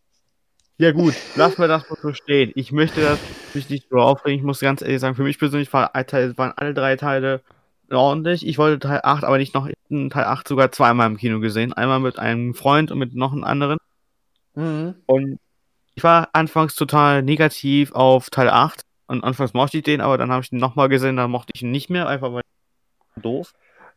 Ja 0.81 0.93
gut, 0.93 1.15
lass 1.35 1.59
mal 1.59 1.67
das 1.67 1.91
mal 1.91 1.99
so 2.01 2.13
stehen. 2.13 2.53
Ich 2.55 2.71
möchte 2.71 3.01
das 3.01 3.19
mich 3.53 3.69
nicht 3.69 3.89
so 3.91 3.97
aufregen. 3.97 4.39
Ich 4.39 4.45
muss 4.45 4.61
ganz 4.61 4.81
ehrlich 4.81 5.01
sagen, 5.01 5.17
für 5.17 5.25
mich 5.25 5.39
persönlich 5.39 5.73
waren 5.73 6.53
alle 6.57 6.73
drei 6.73 6.95
Teile 6.97 7.43
ordentlich. 7.91 8.47
Ich 8.47 8.59
wollte 8.59 8.87
Teil 8.87 9.01
8, 9.03 9.25
aber 9.25 9.39
nicht 9.39 9.55
noch 9.55 9.69
Teil 9.69 10.25
8 10.25 10.47
sogar 10.47 10.71
zweimal 10.71 11.09
im 11.09 11.17
Kino 11.17 11.41
gesehen. 11.41 11.73
Einmal 11.73 11.99
mit 11.99 12.19
einem 12.19 12.55
Freund 12.55 12.93
und 12.93 12.99
mit 12.99 13.15
noch 13.15 13.33
einem 13.33 13.45
anderen. 13.45 13.79
Mhm. 14.55 14.95
Und 15.07 15.39
ich 15.99 16.05
war 16.05 16.29
anfangs 16.33 16.77
total 16.77 17.25
negativ 17.25 17.91
auf 17.91 18.31
Teil 18.31 18.51
8 18.51 18.83
und 19.09 19.25
anfangs 19.25 19.53
mochte 19.53 19.79
ich 19.79 19.83
den, 19.83 20.01
aber 20.01 20.17
dann 20.17 20.31
habe 20.31 20.45
ich 20.45 20.53
ihn 20.53 20.59
nochmal 20.61 20.89
gesehen, 20.89 21.17
dann 21.17 21.29
mochte 21.29 21.51
ich 21.57 21.63
ihn 21.63 21.73
nicht 21.73 21.91
mehr, 21.91 22.07
einfach 22.07 22.33
weil 22.33 22.43
doof. 23.17 23.53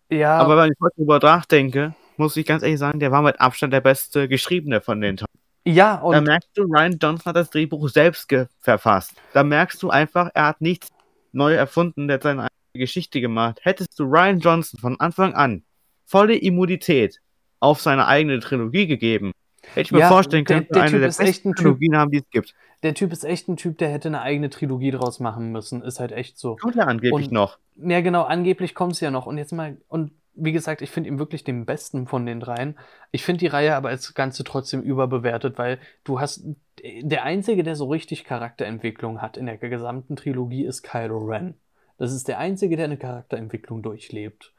Ja. 0.09 0.39
Aber 0.39 0.57
wenn 0.57 0.71
ich 0.71 0.79
heute 0.81 0.95
darüber 0.97 1.19
nachdenke, 1.19 1.93
muss 2.17 2.35
ich 2.37 2.47
ganz 2.47 2.63
ehrlich 2.63 2.79
sagen, 2.79 2.99
der 2.99 3.11
war 3.11 3.21
mit 3.21 3.39
Abstand 3.39 3.71
der 3.71 3.81
beste 3.81 4.27
Geschriebene 4.27 4.81
von 4.81 4.99
den 4.99 5.17
Teilen. 5.17 5.27
Ja, 5.63 5.97
und. 5.97 6.13
Da 6.13 6.21
merkst 6.21 6.49
du, 6.55 6.63
Ryan 6.63 6.97
Johnson 6.99 7.25
hat 7.29 7.35
das 7.35 7.51
Drehbuch 7.51 7.87
selbst 7.89 8.27
verfasst. 8.61 9.13
Da 9.33 9.43
merkst 9.43 9.83
du 9.83 9.91
einfach, 9.91 10.31
er 10.33 10.47
hat 10.47 10.59
nichts 10.59 10.87
neu 11.33 11.53
erfunden, 11.53 12.07
der 12.07 12.15
hat 12.15 12.23
seine 12.23 12.47
Geschichte 12.73 13.21
gemacht. 13.21 13.59
Hättest 13.61 13.99
du 13.99 14.05
Ryan 14.05 14.39
Johnson 14.39 14.79
von 14.79 14.99
Anfang 14.99 15.35
an 15.35 15.63
volle 16.07 16.35
Immunität 16.35 17.19
auf 17.59 17.79
seine 17.79 18.07
eigene 18.07 18.39
Trilogie 18.39 18.87
gegeben, 18.87 19.33
hätte 19.74 19.82
ich 19.82 19.91
mir 19.91 19.99
Ja, 19.99 20.07
vorstellen 20.09 20.45
der- 20.45 20.57
können, 20.57 20.68
der 20.74 20.82
eine 20.84 20.91
Typ 20.91 20.99
der 21.01 21.09
ist 21.09 21.20
echt 21.20 21.45
ein 21.45 21.53
Typ. 21.53 21.64
Trilogien 21.66 21.95
haben, 21.97 22.12
die 22.12 22.18
es 22.20 22.30
gibt. 22.30 22.53
Der 22.84 22.93
Typ 22.95 23.12
ist 23.12 23.24
echt 23.24 23.47
ein 23.47 23.57
Typ, 23.57 23.78
der 23.78 23.89
hätte 23.89 24.07
eine 24.07 24.22
eigene 24.22 24.49
Trilogie 24.49 24.91
draus 24.91 25.20
machen 25.20 25.51
müssen. 25.51 25.82
Ist 25.84 25.99
halt 25.99 26.12
echt 26.12 26.38
so. 26.39 26.55
Tut 26.55 26.76
er 26.76 26.88
angeblich 26.88 27.28
Und- 27.28 27.32
noch. 27.32 27.57
Ja, 27.76 28.01
genau, 28.01 28.24
angeblich 28.24 28.74
kommt 28.76 28.93
es 28.93 28.99
ja 29.01 29.12
noch. 29.12 29.26
Und 29.28 29.38
jetzt 29.38 29.51
mal, 29.53 29.78
und 29.88 30.12
wie 30.34 30.51
gesagt, 30.53 30.82
ich 30.82 30.89
finde 30.89 31.09
ihn 31.09 31.20
wirklich 31.20 31.43
den 31.43 31.66
besten 31.66 32.07
von 32.07 32.26
den 32.26 32.39
dreien. 32.39 32.78
Ich 33.12 33.24
finde 33.26 33.39
die 33.39 33.47
Reihe 33.47 33.76
aber 33.76 33.89
als 33.89 34.14
Ganze 34.14 34.43
trotzdem 34.43 34.82
überbewertet, 34.82 35.57
weil 35.57 35.78
du 36.03 36.20
hast. 36.20 36.43
Der 36.84 37.24
Einzige, 37.26 37.62
der 37.64 37.76
so 37.76 37.86
richtig 37.89 38.24
Charakterentwicklung 38.24 39.22
hat 39.22 39.38
in 39.38 39.45
der 39.45 39.57
gesamten 39.57 40.16
Trilogie, 40.16 40.66
ist 40.66 40.82
Kylo 40.84 41.20
Ren. 41.26 41.53
Das 41.99 42.12
ist 42.14 42.28
der 42.28 42.39
Einzige, 42.39 42.76
der 42.78 42.86
eine 42.86 42.97
Charakterentwicklung 42.97 43.84
durchlebt. 43.84 44.53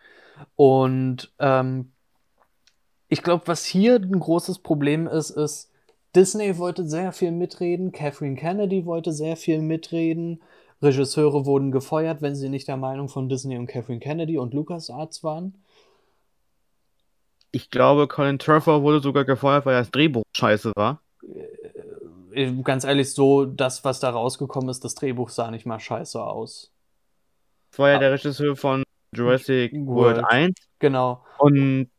Und 0.56 1.32
ähm, 1.40 1.92
ich 3.12 3.22
glaube, 3.22 3.42
was 3.46 3.64
hier 3.64 3.96
ein 3.96 4.18
großes 4.18 4.60
Problem 4.60 5.06
ist, 5.06 5.30
ist, 5.30 5.70
Disney 6.16 6.56
wollte 6.58 6.86
sehr 6.88 7.12
viel 7.12 7.30
mitreden, 7.30 7.92
Catherine 7.92 8.36
Kennedy 8.36 8.84
wollte 8.86 9.12
sehr 9.12 9.36
viel 9.36 9.60
mitreden, 9.60 10.42
Regisseure 10.82 11.46
wurden 11.46 11.70
gefeuert, 11.70 12.22
wenn 12.22 12.34
sie 12.34 12.48
nicht 12.48 12.68
der 12.68 12.76
Meinung 12.76 13.08
von 13.08 13.28
Disney 13.28 13.56
und 13.56 13.66
Catherine 13.66 14.00
Kennedy 14.00 14.36
und 14.38 14.52
LucasArts 14.54 15.22
waren. 15.22 15.54
Ich 17.52 17.70
glaube, 17.70 18.08
Colin 18.08 18.38
Turfer 18.38 18.82
wurde 18.82 19.00
sogar 19.00 19.24
gefeuert, 19.24 19.66
weil 19.66 19.74
das 19.78 19.90
Drehbuch 19.90 20.22
scheiße 20.34 20.72
war. 20.74 21.02
Äh, 22.32 22.50
Ganz 22.64 22.84
ehrlich, 22.84 23.12
so 23.12 23.44
das, 23.44 23.84
was 23.84 24.00
da 24.00 24.08
rausgekommen 24.10 24.70
ist, 24.70 24.84
das 24.84 24.94
Drehbuch 24.94 25.28
sah 25.28 25.50
nicht 25.50 25.66
mal 25.66 25.78
scheiße 25.78 26.22
aus. 26.22 26.72
Das 27.70 27.78
war 27.78 27.90
ja 27.90 27.96
Ah. 27.96 28.00
der 28.00 28.12
Regisseur 28.12 28.56
von 28.56 28.82
Jurassic 29.14 29.72
World. 29.74 30.16
World 30.16 30.24
1 30.30 30.54
Genau. 30.78 31.22
und 31.38 31.90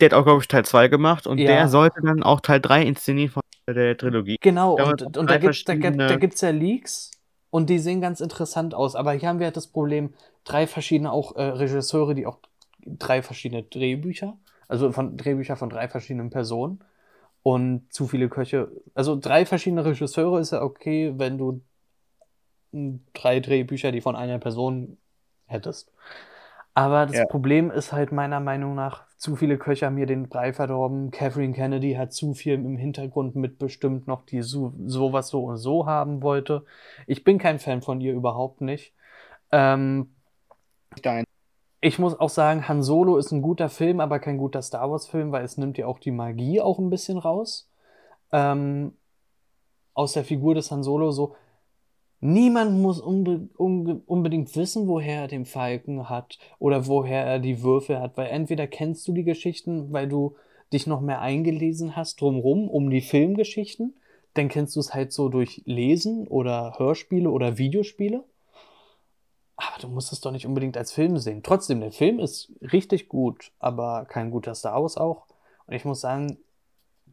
der 0.00 0.10
hat 0.10 0.14
auch, 0.14 0.24
glaube 0.24 0.40
ich, 0.40 0.48
Teil 0.48 0.64
2 0.64 0.88
gemacht 0.88 1.26
und 1.26 1.38
Ja. 1.38 1.46
der 1.46 1.68
sollte 1.68 2.00
dann 2.02 2.22
auch 2.22 2.40
Teil 2.40 2.60
3 2.60 2.82
inszenieren 2.82 3.30
von 3.30 3.42
der 3.68 3.96
Trilogie. 3.96 4.36
Genau, 4.40 4.76
Da 4.76 4.90
und, 4.90 5.16
und 5.16 5.30
da 5.30 5.38
gibt 5.38 5.54
es 5.54 5.64
da, 5.64 5.74
gibt's 5.74 6.40
ja 6.40 6.50
Leaks 6.50 7.10
und 7.50 7.70
die 7.70 7.78
sehen 7.78 8.00
ganz 8.00 8.20
interessant 8.20 8.74
aus. 8.74 8.96
Aber 8.96 9.12
hier 9.12 9.28
haben 9.28 9.38
wir 9.38 9.46
halt 9.46 9.56
das 9.56 9.66
Problem, 9.66 10.14
drei 10.44 10.66
verschiedene 10.66 11.12
auch 11.12 11.36
äh, 11.36 11.42
Regisseure, 11.42 12.14
die 12.14 12.26
auch 12.26 12.38
drei 12.84 13.22
verschiedene 13.22 13.62
Drehbücher, 13.62 14.36
also 14.68 14.90
von 14.92 15.16
Drehbücher 15.16 15.56
von 15.56 15.70
drei 15.70 15.88
verschiedenen 15.88 16.30
Personen 16.30 16.80
und 17.42 17.92
zu 17.92 18.06
viele 18.06 18.28
Köche. 18.28 18.70
Also 18.94 19.16
drei 19.16 19.46
verschiedene 19.46 19.84
Regisseure 19.84 20.40
ist 20.40 20.52
ja 20.52 20.62
okay, 20.62 21.14
wenn 21.16 21.38
du 21.38 21.60
drei 23.14 23.40
Drehbücher, 23.40 23.92
die 23.92 24.00
von 24.00 24.16
einer 24.16 24.38
Person 24.38 24.96
hättest. 25.46 25.92
Aber 26.80 27.06
das 27.06 27.16
Ja. 27.16 27.26
Problem 27.26 27.70
ist 27.70 27.92
halt 27.92 28.10
meiner 28.12 28.40
Meinung 28.40 28.74
nach, 28.74 29.06
zu 29.18 29.36
viele 29.36 29.58
Köche 29.58 29.84
haben 29.86 29.96
mir 29.96 30.06
den 30.06 30.28
Brei 30.28 30.52
verdorben. 30.54 31.10
Catherine 31.10 31.52
Kennedy 31.52 31.94
hat 31.94 32.12
zu 32.14 32.32
viel 32.32 32.54
im 32.54 32.76
Hintergrund 32.78 33.36
mitbestimmt 33.36 34.06
noch, 34.06 34.24
die 34.24 34.40
so, 34.42 34.72
sowas 34.86 35.28
so 35.28 35.44
und 35.44 35.58
so 35.58 35.86
haben 35.86 36.22
wollte. 36.22 36.64
Ich 37.06 37.22
bin 37.22 37.38
kein 37.38 37.58
Fan 37.58 37.82
von 37.82 38.00
ihr 38.00 38.14
überhaupt 38.14 38.62
nicht. 38.62 38.94
Ähm, 39.52 40.14
Dein. 41.02 41.24
ich 41.82 41.98
muss 41.98 42.18
auch 42.18 42.30
sagen, 42.30 42.66
Han 42.68 42.82
Solo 42.82 43.18
ist 43.18 43.30
ein 43.32 43.42
guter 43.42 43.68
Film, 43.68 44.00
aber 44.00 44.18
kein 44.18 44.38
guter 44.38 44.62
Star 44.62 44.90
Wars-Film, 44.90 45.32
weil 45.32 45.44
es 45.44 45.58
nimmt 45.58 45.76
ja 45.78 45.86
auch 45.86 45.98
die 45.98 46.12
Magie 46.12 46.60
auch 46.62 46.78
ein 46.78 46.88
bisschen 46.90 47.18
raus. 47.18 47.70
Ähm, 48.32 48.96
aus 49.94 50.12
der 50.14 50.24
Figur 50.24 50.54
des 50.54 50.70
Han 50.70 50.82
Solo 50.82 51.10
so. 51.10 51.36
Niemand 52.20 52.78
muss 52.78 53.00
unbe 53.00 53.48
unge 53.56 54.02
unbedingt 54.06 54.54
wissen, 54.54 54.86
woher 54.86 55.22
er 55.22 55.28
den 55.28 55.46
Falken 55.46 56.10
hat 56.10 56.38
oder 56.58 56.86
woher 56.86 57.24
er 57.24 57.38
die 57.38 57.62
Würfel 57.62 57.98
hat, 57.98 58.16
weil 58.18 58.28
entweder 58.28 58.66
kennst 58.66 59.08
du 59.08 59.12
die 59.12 59.24
Geschichten, 59.24 59.90
weil 59.92 60.06
du 60.06 60.36
dich 60.72 60.86
noch 60.86 61.00
mehr 61.00 61.20
eingelesen 61.20 61.96
hast 61.96 62.20
drumrum 62.20 62.68
um 62.68 62.90
die 62.90 63.00
Filmgeschichten, 63.00 63.94
dann 64.34 64.48
kennst 64.48 64.76
du 64.76 64.80
es 64.80 64.94
halt 64.94 65.12
so 65.12 65.28
durch 65.28 65.62
Lesen 65.64 66.28
oder 66.28 66.74
Hörspiele 66.78 67.30
oder 67.30 67.58
Videospiele. 67.58 68.22
Aber 69.56 69.78
du 69.80 69.88
musst 69.88 70.12
es 70.12 70.20
doch 70.20 70.30
nicht 70.30 70.46
unbedingt 70.46 70.76
als 70.76 70.92
Film 70.92 71.16
sehen. 71.18 71.42
Trotzdem, 71.42 71.80
der 71.80 71.92
Film 71.92 72.18
ist 72.18 72.52
richtig 72.60 73.08
gut, 73.08 73.50
aber 73.58 74.06
kein 74.06 74.30
guter 74.30 74.54
Star 74.54 74.80
Wars 74.80 74.96
auch. 74.96 75.26
Und 75.66 75.74
ich 75.74 75.84
muss 75.84 76.00
sagen, 76.00 76.38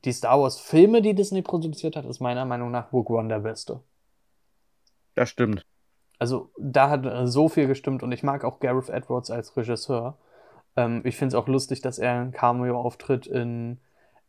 die 0.06 0.14
Star 0.14 0.40
Wars 0.40 0.60
Filme, 0.60 1.02
die 1.02 1.16
Disney 1.16 1.42
produziert 1.42 1.96
hat, 1.96 2.06
ist 2.06 2.20
meiner 2.20 2.46
Meinung 2.46 2.72
nach 2.72 2.94
Rogue 2.94 3.18
One 3.18 3.30
der 3.30 3.40
beste. 3.40 3.82
Das 5.18 5.30
stimmt. 5.30 5.66
Also 6.20 6.52
da 6.60 6.90
hat 6.90 7.06
äh, 7.06 7.28
so 7.28 7.50
viel 7.50 7.68
gestimmt 7.68 8.04
und 8.04 8.12
ich 8.12 8.24
mag 8.24 8.44
auch 8.44 8.60
Gareth 8.60 8.90
Edwards 8.90 9.32
als 9.32 9.58
Regisseur. 9.58 10.18
Ähm, 10.76 11.02
ich 11.04 11.18
finde 11.18 11.36
es 11.36 11.42
auch 11.42 11.48
lustig, 11.48 11.82
dass 11.82 11.98
er 11.98 12.14
einen 12.14 12.32
Cameo-Auftritt 12.32 13.26
in 13.26 13.80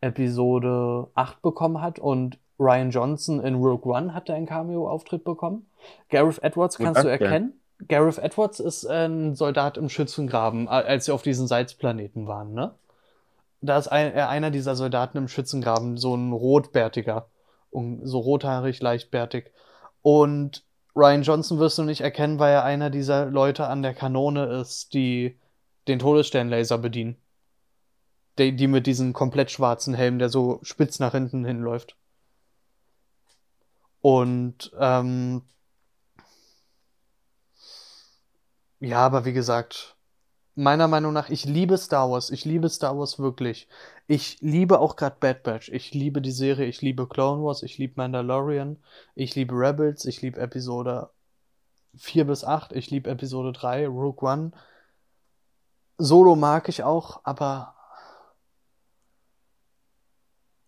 Episode 0.00 1.08
8 1.14 1.42
bekommen 1.42 1.82
hat 1.82 1.98
und 1.98 2.38
Ryan 2.58 2.90
Johnson 2.90 3.40
in 3.40 3.56
Rogue 3.56 3.92
One 3.92 4.14
hat 4.14 4.30
er 4.30 4.36
einen 4.36 4.46
Cameo-Auftritt 4.46 5.24
bekommen. 5.24 5.66
Gareth 6.08 6.42
Edwards 6.42 6.78
kannst 6.78 7.04
du 7.04 7.08
erkennen. 7.08 7.60
Gareth 7.86 8.18
Edwards 8.18 8.60
ist 8.60 8.86
ein 8.86 9.34
Soldat 9.34 9.76
im 9.76 9.90
Schützengraben, 9.90 10.68
als 10.68 11.04
sie 11.04 11.12
auf 11.12 11.22
diesen 11.22 11.46
Salzplaneten 11.46 12.26
waren, 12.26 12.54
ne? 12.54 12.74
Da 13.60 13.76
ist 13.76 13.88
ein, 13.88 14.12
er 14.12 14.28
einer 14.28 14.50
dieser 14.50 14.74
Soldaten 14.74 15.18
im 15.18 15.28
Schützengraben, 15.28 15.96
so 15.96 16.14
ein 16.14 16.32
rotbärtiger, 16.32 17.28
so 17.70 18.18
rothaarig, 18.18 18.80
leichtbärtig. 18.80 19.50
Und 20.00 20.64
Ryan 20.98 21.22
Johnson 21.22 21.60
wirst 21.60 21.78
du 21.78 21.84
nicht 21.84 22.00
erkennen, 22.00 22.40
weil 22.40 22.52
er 22.52 22.64
einer 22.64 22.90
dieser 22.90 23.26
Leute 23.26 23.68
an 23.68 23.82
der 23.82 23.94
Kanone 23.94 24.46
ist, 24.46 24.94
die 24.94 25.38
den 25.86 26.00
Todessternlaser 26.00 26.76
bedienen. 26.76 27.16
Die, 28.38 28.54
die 28.54 28.66
mit 28.66 28.86
diesem 28.86 29.12
komplett 29.12 29.52
schwarzen 29.52 29.94
Helm, 29.94 30.18
der 30.18 30.28
so 30.28 30.58
spitz 30.62 30.98
nach 30.98 31.12
hinten 31.12 31.44
hinläuft. 31.44 31.96
Und 34.00 34.72
ähm, 34.78 35.42
ja, 38.80 38.98
aber 38.98 39.24
wie 39.24 39.32
gesagt, 39.32 39.96
meiner 40.56 40.88
Meinung 40.88 41.12
nach, 41.12 41.30
ich 41.30 41.44
liebe 41.44 41.78
Star 41.78 42.10
Wars. 42.10 42.30
Ich 42.30 42.44
liebe 42.44 42.68
Star 42.68 42.98
Wars 42.98 43.20
wirklich. 43.20 43.68
Ich 44.10 44.40
liebe 44.40 44.78
auch 44.80 44.96
gerade 44.96 45.16
Bad 45.20 45.42
Batch. 45.42 45.68
Ich 45.68 45.92
liebe 45.92 46.22
die 46.22 46.30
Serie. 46.32 46.66
Ich 46.66 46.80
liebe 46.80 47.06
Clone 47.06 47.42
Wars. 47.44 47.62
Ich 47.62 47.76
liebe 47.76 47.92
Mandalorian. 47.96 48.82
Ich 49.14 49.34
liebe 49.34 49.54
Rebels. 49.54 50.06
Ich 50.06 50.22
liebe 50.22 50.40
Episode 50.40 51.10
4 51.94 52.26
bis 52.26 52.42
8. 52.42 52.72
Ich 52.72 52.90
liebe 52.90 53.10
Episode 53.10 53.52
3, 53.52 53.86
Rogue 53.86 54.26
One. 54.26 54.52
Solo 55.98 56.36
mag 56.36 56.70
ich 56.70 56.82
auch, 56.84 57.20
aber 57.24 57.74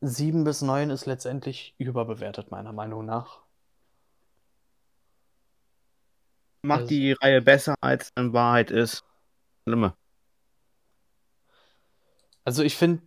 7 0.03 0.45
bis 0.45 0.61
9 0.61 0.91
ist 0.91 1.07
letztendlich 1.07 1.75
überbewertet, 1.79 2.51
meiner 2.51 2.75
Meinung 2.75 3.07
nach. 3.07 3.41
Macht 6.63 6.81
Also- 6.81 6.89
die 6.91 7.13
Reihe 7.13 7.41
besser, 7.41 7.75
als 7.81 8.07
es 8.07 8.13
in 8.17 8.35
Wahrheit 8.35 8.71
ist. 8.71 9.03
Schlimmer. 9.67 9.97
Also 12.45 12.63
ich 12.63 12.77
finde, 12.77 13.03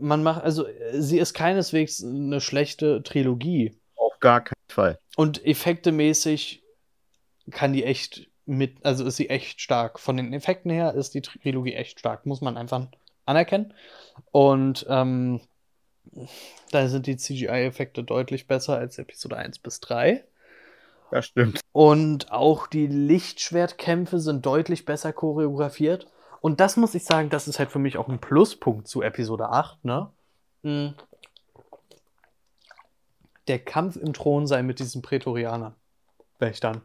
man 0.00 0.22
macht, 0.22 0.42
also 0.42 0.66
sie 0.92 1.18
ist 1.18 1.34
keineswegs 1.34 2.02
eine 2.02 2.40
schlechte 2.40 3.02
Trilogie. 3.02 3.78
Auf 3.96 4.18
gar 4.20 4.42
keinen 4.42 4.54
Fall. 4.68 4.98
Und 5.16 5.44
effektemäßig 5.44 6.62
kann 7.50 7.72
die 7.72 7.84
echt 7.84 8.28
mit, 8.46 8.84
also 8.84 9.04
ist 9.04 9.16
sie 9.16 9.30
echt 9.30 9.60
stark. 9.60 10.00
Von 10.00 10.16
den 10.16 10.32
Effekten 10.32 10.70
her 10.70 10.94
ist 10.94 11.14
die 11.14 11.22
Trilogie 11.22 11.74
echt 11.74 12.00
stark, 12.00 12.26
muss 12.26 12.40
man 12.40 12.56
einfach 12.56 12.86
anerkennen. 13.24 13.74
Und 14.30 14.86
ähm, 14.88 15.40
da 16.70 16.88
sind 16.88 17.06
die 17.06 17.16
CGI-Effekte 17.16 18.02
deutlich 18.02 18.46
besser 18.46 18.76
als 18.76 18.98
Episode 18.98 19.36
1 19.36 19.60
bis 19.60 19.80
3. 19.80 20.24
Das 21.10 21.26
stimmt. 21.26 21.60
Und 21.72 22.32
auch 22.32 22.66
die 22.66 22.86
Lichtschwertkämpfe 22.86 24.18
sind 24.18 24.44
deutlich 24.46 24.84
besser 24.84 25.12
choreografiert. 25.12 26.06
Und 26.42 26.58
das 26.58 26.76
muss 26.76 26.96
ich 26.96 27.04
sagen, 27.04 27.30
das 27.30 27.46
ist 27.46 27.60
halt 27.60 27.70
für 27.70 27.78
mich 27.78 27.96
auch 27.96 28.08
ein 28.08 28.20
Pluspunkt 28.20 28.88
zu 28.88 29.00
Episode 29.00 29.50
8, 29.50 29.84
ne? 29.84 30.10
Mhm. 30.62 30.94
Der 33.46 33.60
Kampf 33.60 33.94
im 33.94 34.12
Thron 34.12 34.48
sei 34.48 34.64
mit 34.64 34.80
diesen 34.80 35.02
Prätorianern. 35.02 35.76
Wächtern. 36.40 36.82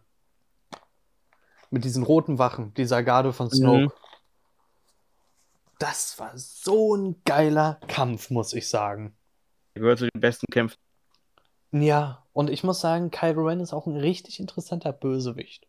Mit 1.72 1.86
diesen 1.86 2.04
roten 2.04 2.38
Wachen, 2.38 2.76
dieser 2.76 3.02
Garde 3.02 3.34
von 3.34 3.50
Snoke. 3.50 3.86
Mhm. 3.86 3.92
Das 5.80 6.20
war 6.20 6.38
so 6.38 6.96
ein 6.96 7.22
geiler 7.26 7.80
Kampf, 7.88 8.30
muss 8.30 8.54
ich 8.54 8.70
sagen. 8.70 9.18
Er 9.74 9.82
gehört 9.82 10.00
zu 10.00 10.08
den 10.08 10.22
besten 10.22 10.46
Kämpfen. 10.52 10.78
Ja, 11.72 12.24
und 12.32 12.52
ich 12.52 12.64
muss 12.64 12.80
sagen, 12.80 13.10
Kylo 13.10 13.48
Ren 13.48 13.60
ist 13.60 13.74
auch 13.74 13.88
ein 13.88 13.98
richtig 13.98 14.40
interessanter 14.40 14.94
Bösewicht. 14.94 15.66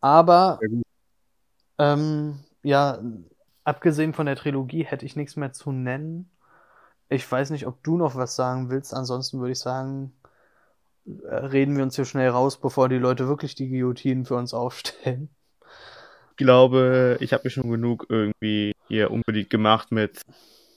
Aber, 0.00 0.60
ähm, 1.78 2.44
ja, 2.64 2.98
abgesehen 3.62 4.12
von 4.14 4.26
der 4.26 4.36
Trilogie 4.36 4.84
hätte 4.84 5.06
ich 5.06 5.14
nichts 5.14 5.36
mehr 5.36 5.52
zu 5.52 5.70
nennen. 5.70 6.30
Ich 7.08 7.30
weiß 7.30 7.50
nicht, 7.50 7.66
ob 7.66 7.82
du 7.84 7.96
noch 7.96 8.16
was 8.16 8.34
sagen 8.34 8.70
willst. 8.70 8.94
Ansonsten 8.94 9.38
würde 9.38 9.52
ich 9.52 9.60
sagen, 9.60 10.12
äh, 11.06 11.34
reden 11.34 11.76
wir 11.76 11.84
uns 11.84 11.96
hier 11.96 12.06
schnell 12.06 12.30
raus, 12.30 12.60
bevor 12.60 12.88
die 12.88 12.98
Leute 12.98 13.28
wirklich 13.28 13.54
die 13.54 13.68
Guillotinen 13.68 14.24
für 14.24 14.36
uns 14.36 14.54
aufstellen. 14.54 15.28
glaube, 16.36 17.16
ich 17.20 17.32
habe 17.32 17.44
mir 17.44 17.50
schon 17.50 17.70
genug 17.70 18.06
irgendwie 18.08 18.72
hier 18.88 19.10
unbedingt 19.10 19.50
gemacht 19.50 19.92
mit 19.92 20.22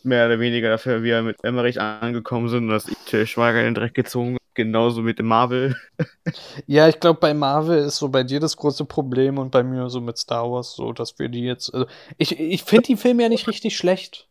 mehr 0.03 0.27
oder 0.27 0.39
weniger 0.39 0.69
dafür, 0.69 1.01
wie 1.01 1.07
wir 1.07 1.23
mit 1.23 1.43
Emmerich 1.43 1.81
angekommen 1.81 2.49
sind 2.49 2.65
und 2.65 2.69
dass 2.69 2.87
ich 2.87 2.97
Till 3.05 3.25
Schweiger 3.25 3.59
in 3.59 3.65
den 3.65 3.75
Dreck 3.75 3.93
gezogen. 3.93 4.37
Genauso 4.57 5.03
mit 5.03 5.19
dem 5.19 5.27
Marvel. 5.27 5.75
Ja, 6.65 6.87
ich 6.87 6.99
glaube, 6.99 7.19
bei 7.19 7.33
Marvel 7.33 7.77
ist 7.79 7.97
so 7.97 8.09
bei 8.09 8.23
dir 8.23 8.39
das 8.39 8.57
große 8.57 8.85
Problem 8.85 9.37
und 9.37 9.51
bei 9.51 9.63
mir 9.63 9.89
so 9.89 10.01
mit 10.01 10.17
Star 10.17 10.51
Wars 10.51 10.73
so, 10.73 10.91
dass 10.93 11.17
wir 11.19 11.29
die 11.29 11.43
jetzt. 11.43 11.73
Also 11.73 11.85
ich 12.17 12.39
ich 12.39 12.63
finde 12.63 12.83
die 12.83 12.97
Filme 12.97 13.23
ja 13.23 13.29
nicht 13.29 13.47
richtig 13.47 13.77
schlecht. 13.77 14.27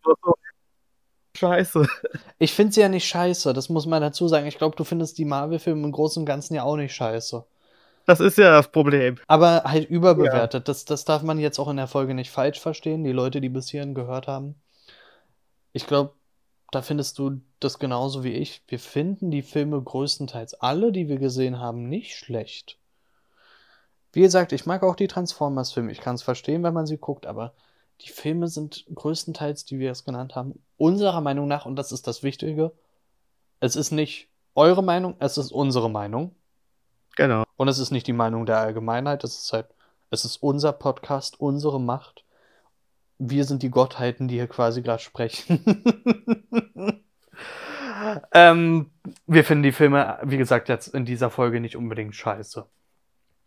Scheiße. 1.36 1.86
Ich 2.38 2.52
finde 2.52 2.72
sie 2.72 2.80
ja 2.80 2.88
nicht 2.88 3.06
scheiße, 3.06 3.52
das 3.52 3.68
muss 3.68 3.86
man 3.86 4.02
dazu 4.02 4.26
sagen. 4.26 4.46
Ich 4.46 4.58
glaube, 4.58 4.76
du 4.76 4.84
findest 4.84 5.16
die 5.18 5.24
Marvel-Filme 5.24 5.84
im 5.84 5.92
Großen 5.92 6.20
und 6.20 6.26
Ganzen 6.26 6.54
ja 6.54 6.64
auch 6.64 6.76
nicht 6.76 6.94
scheiße. 6.94 7.44
Das 8.06 8.20
ist 8.20 8.36
ja 8.36 8.50
das 8.50 8.68
Problem. 8.68 9.16
Aber 9.28 9.62
halt 9.64 9.88
überbewertet. 9.88 10.68
Das, 10.68 10.84
das 10.84 11.04
darf 11.04 11.22
man 11.22 11.38
jetzt 11.38 11.58
auch 11.58 11.68
in 11.68 11.76
der 11.76 11.88
Folge 11.88 12.14
nicht 12.14 12.30
falsch 12.30 12.60
verstehen, 12.60 13.04
die 13.04 13.12
Leute, 13.12 13.40
die 13.40 13.48
bis 13.48 13.68
hierhin 13.70 13.94
gehört 13.94 14.26
haben. 14.26 14.56
Ich 15.72 15.86
glaube, 15.86 16.14
da 16.72 16.82
findest 16.82 17.18
du 17.18 17.40
das 17.60 17.78
genauso 17.78 18.24
wie 18.24 18.32
ich. 18.32 18.62
Wir 18.68 18.78
finden 18.78 19.30
die 19.30 19.42
Filme 19.42 19.80
größtenteils 19.80 20.54
alle, 20.54 20.92
die 20.92 21.08
wir 21.08 21.18
gesehen 21.18 21.58
haben, 21.58 21.88
nicht 21.88 22.16
schlecht. 22.16 22.78
Wie 24.12 24.20
gesagt, 24.20 24.52
ich 24.52 24.66
mag 24.66 24.82
auch 24.82 24.96
die 24.96 25.08
Transformers-Filme. 25.08 25.92
Ich 25.92 26.00
kann 26.00 26.14
es 26.14 26.22
verstehen, 26.22 26.62
wenn 26.62 26.74
man 26.74 26.86
sie 26.86 26.98
guckt, 26.98 27.26
aber 27.26 27.52
die 28.00 28.08
Filme 28.08 28.48
sind 28.48 28.84
größtenteils, 28.94 29.64
die 29.64 29.78
wir 29.78 29.90
es 29.90 30.04
genannt 30.04 30.34
haben, 30.34 30.62
unserer 30.76 31.20
Meinung 31.20 31.48
nach, 31.48 31.66
und 31.66 31.76
das 31.76 31.92
ist 31.92 32.06
das 32.06 32.22
Wichtige, 32.22 32.72
es 33.60 33.76
ist 33.76 33.90
nicht 33.90 34.28
eure 34.54 34.82
Meinung, 34.82 35.16
es 35.18 35.38
ist 35.38 35.52
unsere 35.52 35.90
Meinung. 35.90 36.34
Genau. 37.16 37.44
Und 37.56 37.68
es 37.68 37.78
ist 37.78 37.90
nicht 37.90 38.06
die 38.06 38.12
Meinung 38.12 38.44
der 38.44 38.58
Allgemeinheit, 38.58 39.24
es 39.24 39.38
ist 39.38 39.52
halt, 39.52 39.66
es 40.10 40.24
ist 40.24 40.42
unser 40.42 40.72
Podcast, 40.72 41.40
unsere 41.40 41.80
Macht. 41.80 42.24
Wir 43.18 43.44
sind 43.44 43.62
die 43.62 43.70
Gottheiten, 43.70 44.28
die 44.28 44.34
hier 44.34 44.48
quasi 44.48 44.82
gerade 44.82 45.02
sprechen. 45.02 45.64
ähm, 48.32 48.90
wir 49.26 49.44
finden 49.44 49.62
die 49.62 49.72
Filme, 49.72 50.18
wie 50.22 50.38
gesagt, 50.38 50.68
jetzt 50.68 50.88
in 50.88 51.04
dieser 51.04 51.30
Folge 51.30 51.60
nicht 51.60 51.76
unbedingt 51.76 52.14
scheiße. 52.14 52.66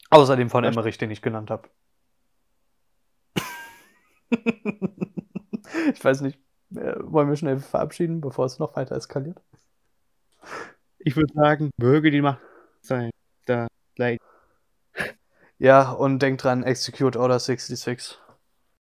Außerdem 0.10 0.50
von 0.50 0.64
Emmerich, 0.64 0.98
den 0.98 1.12
ich 1.12 1.22
genannt 1.22 1.52
habe. 1.52 1.70
ich 5.94 6.04
weiß 6.04 6.22
nicht, 6.22 6.40
äh, 6.76 6.96
wollen 7.00 7.30
wir 7.30 7.36
schnell 7.36 7.60
verabschieden, 7.60 8.22
bevor 8.22 8.46
es 8.46 8.60
noch 8.60 8.76
weiter 8.76 8.96
eskaliert? 8.96 9.42
Ich 11.00 11.16
würde 11.16 11.34
sagen, 11.34 11.72
möge 11.78 12.12
die 12.12 12.22
Macht 12.22 12.42
sein. 12.82 13.12
Da, 13.46 13.68
like. 13.98 14.20
Ja, 15.58 15.92
und 15.92 16.20
denkt 16.20 16.44
dran, 16.44 16.64
Execute 16.64 17.18
Order 17.18 17.40
66. 17.40 18.18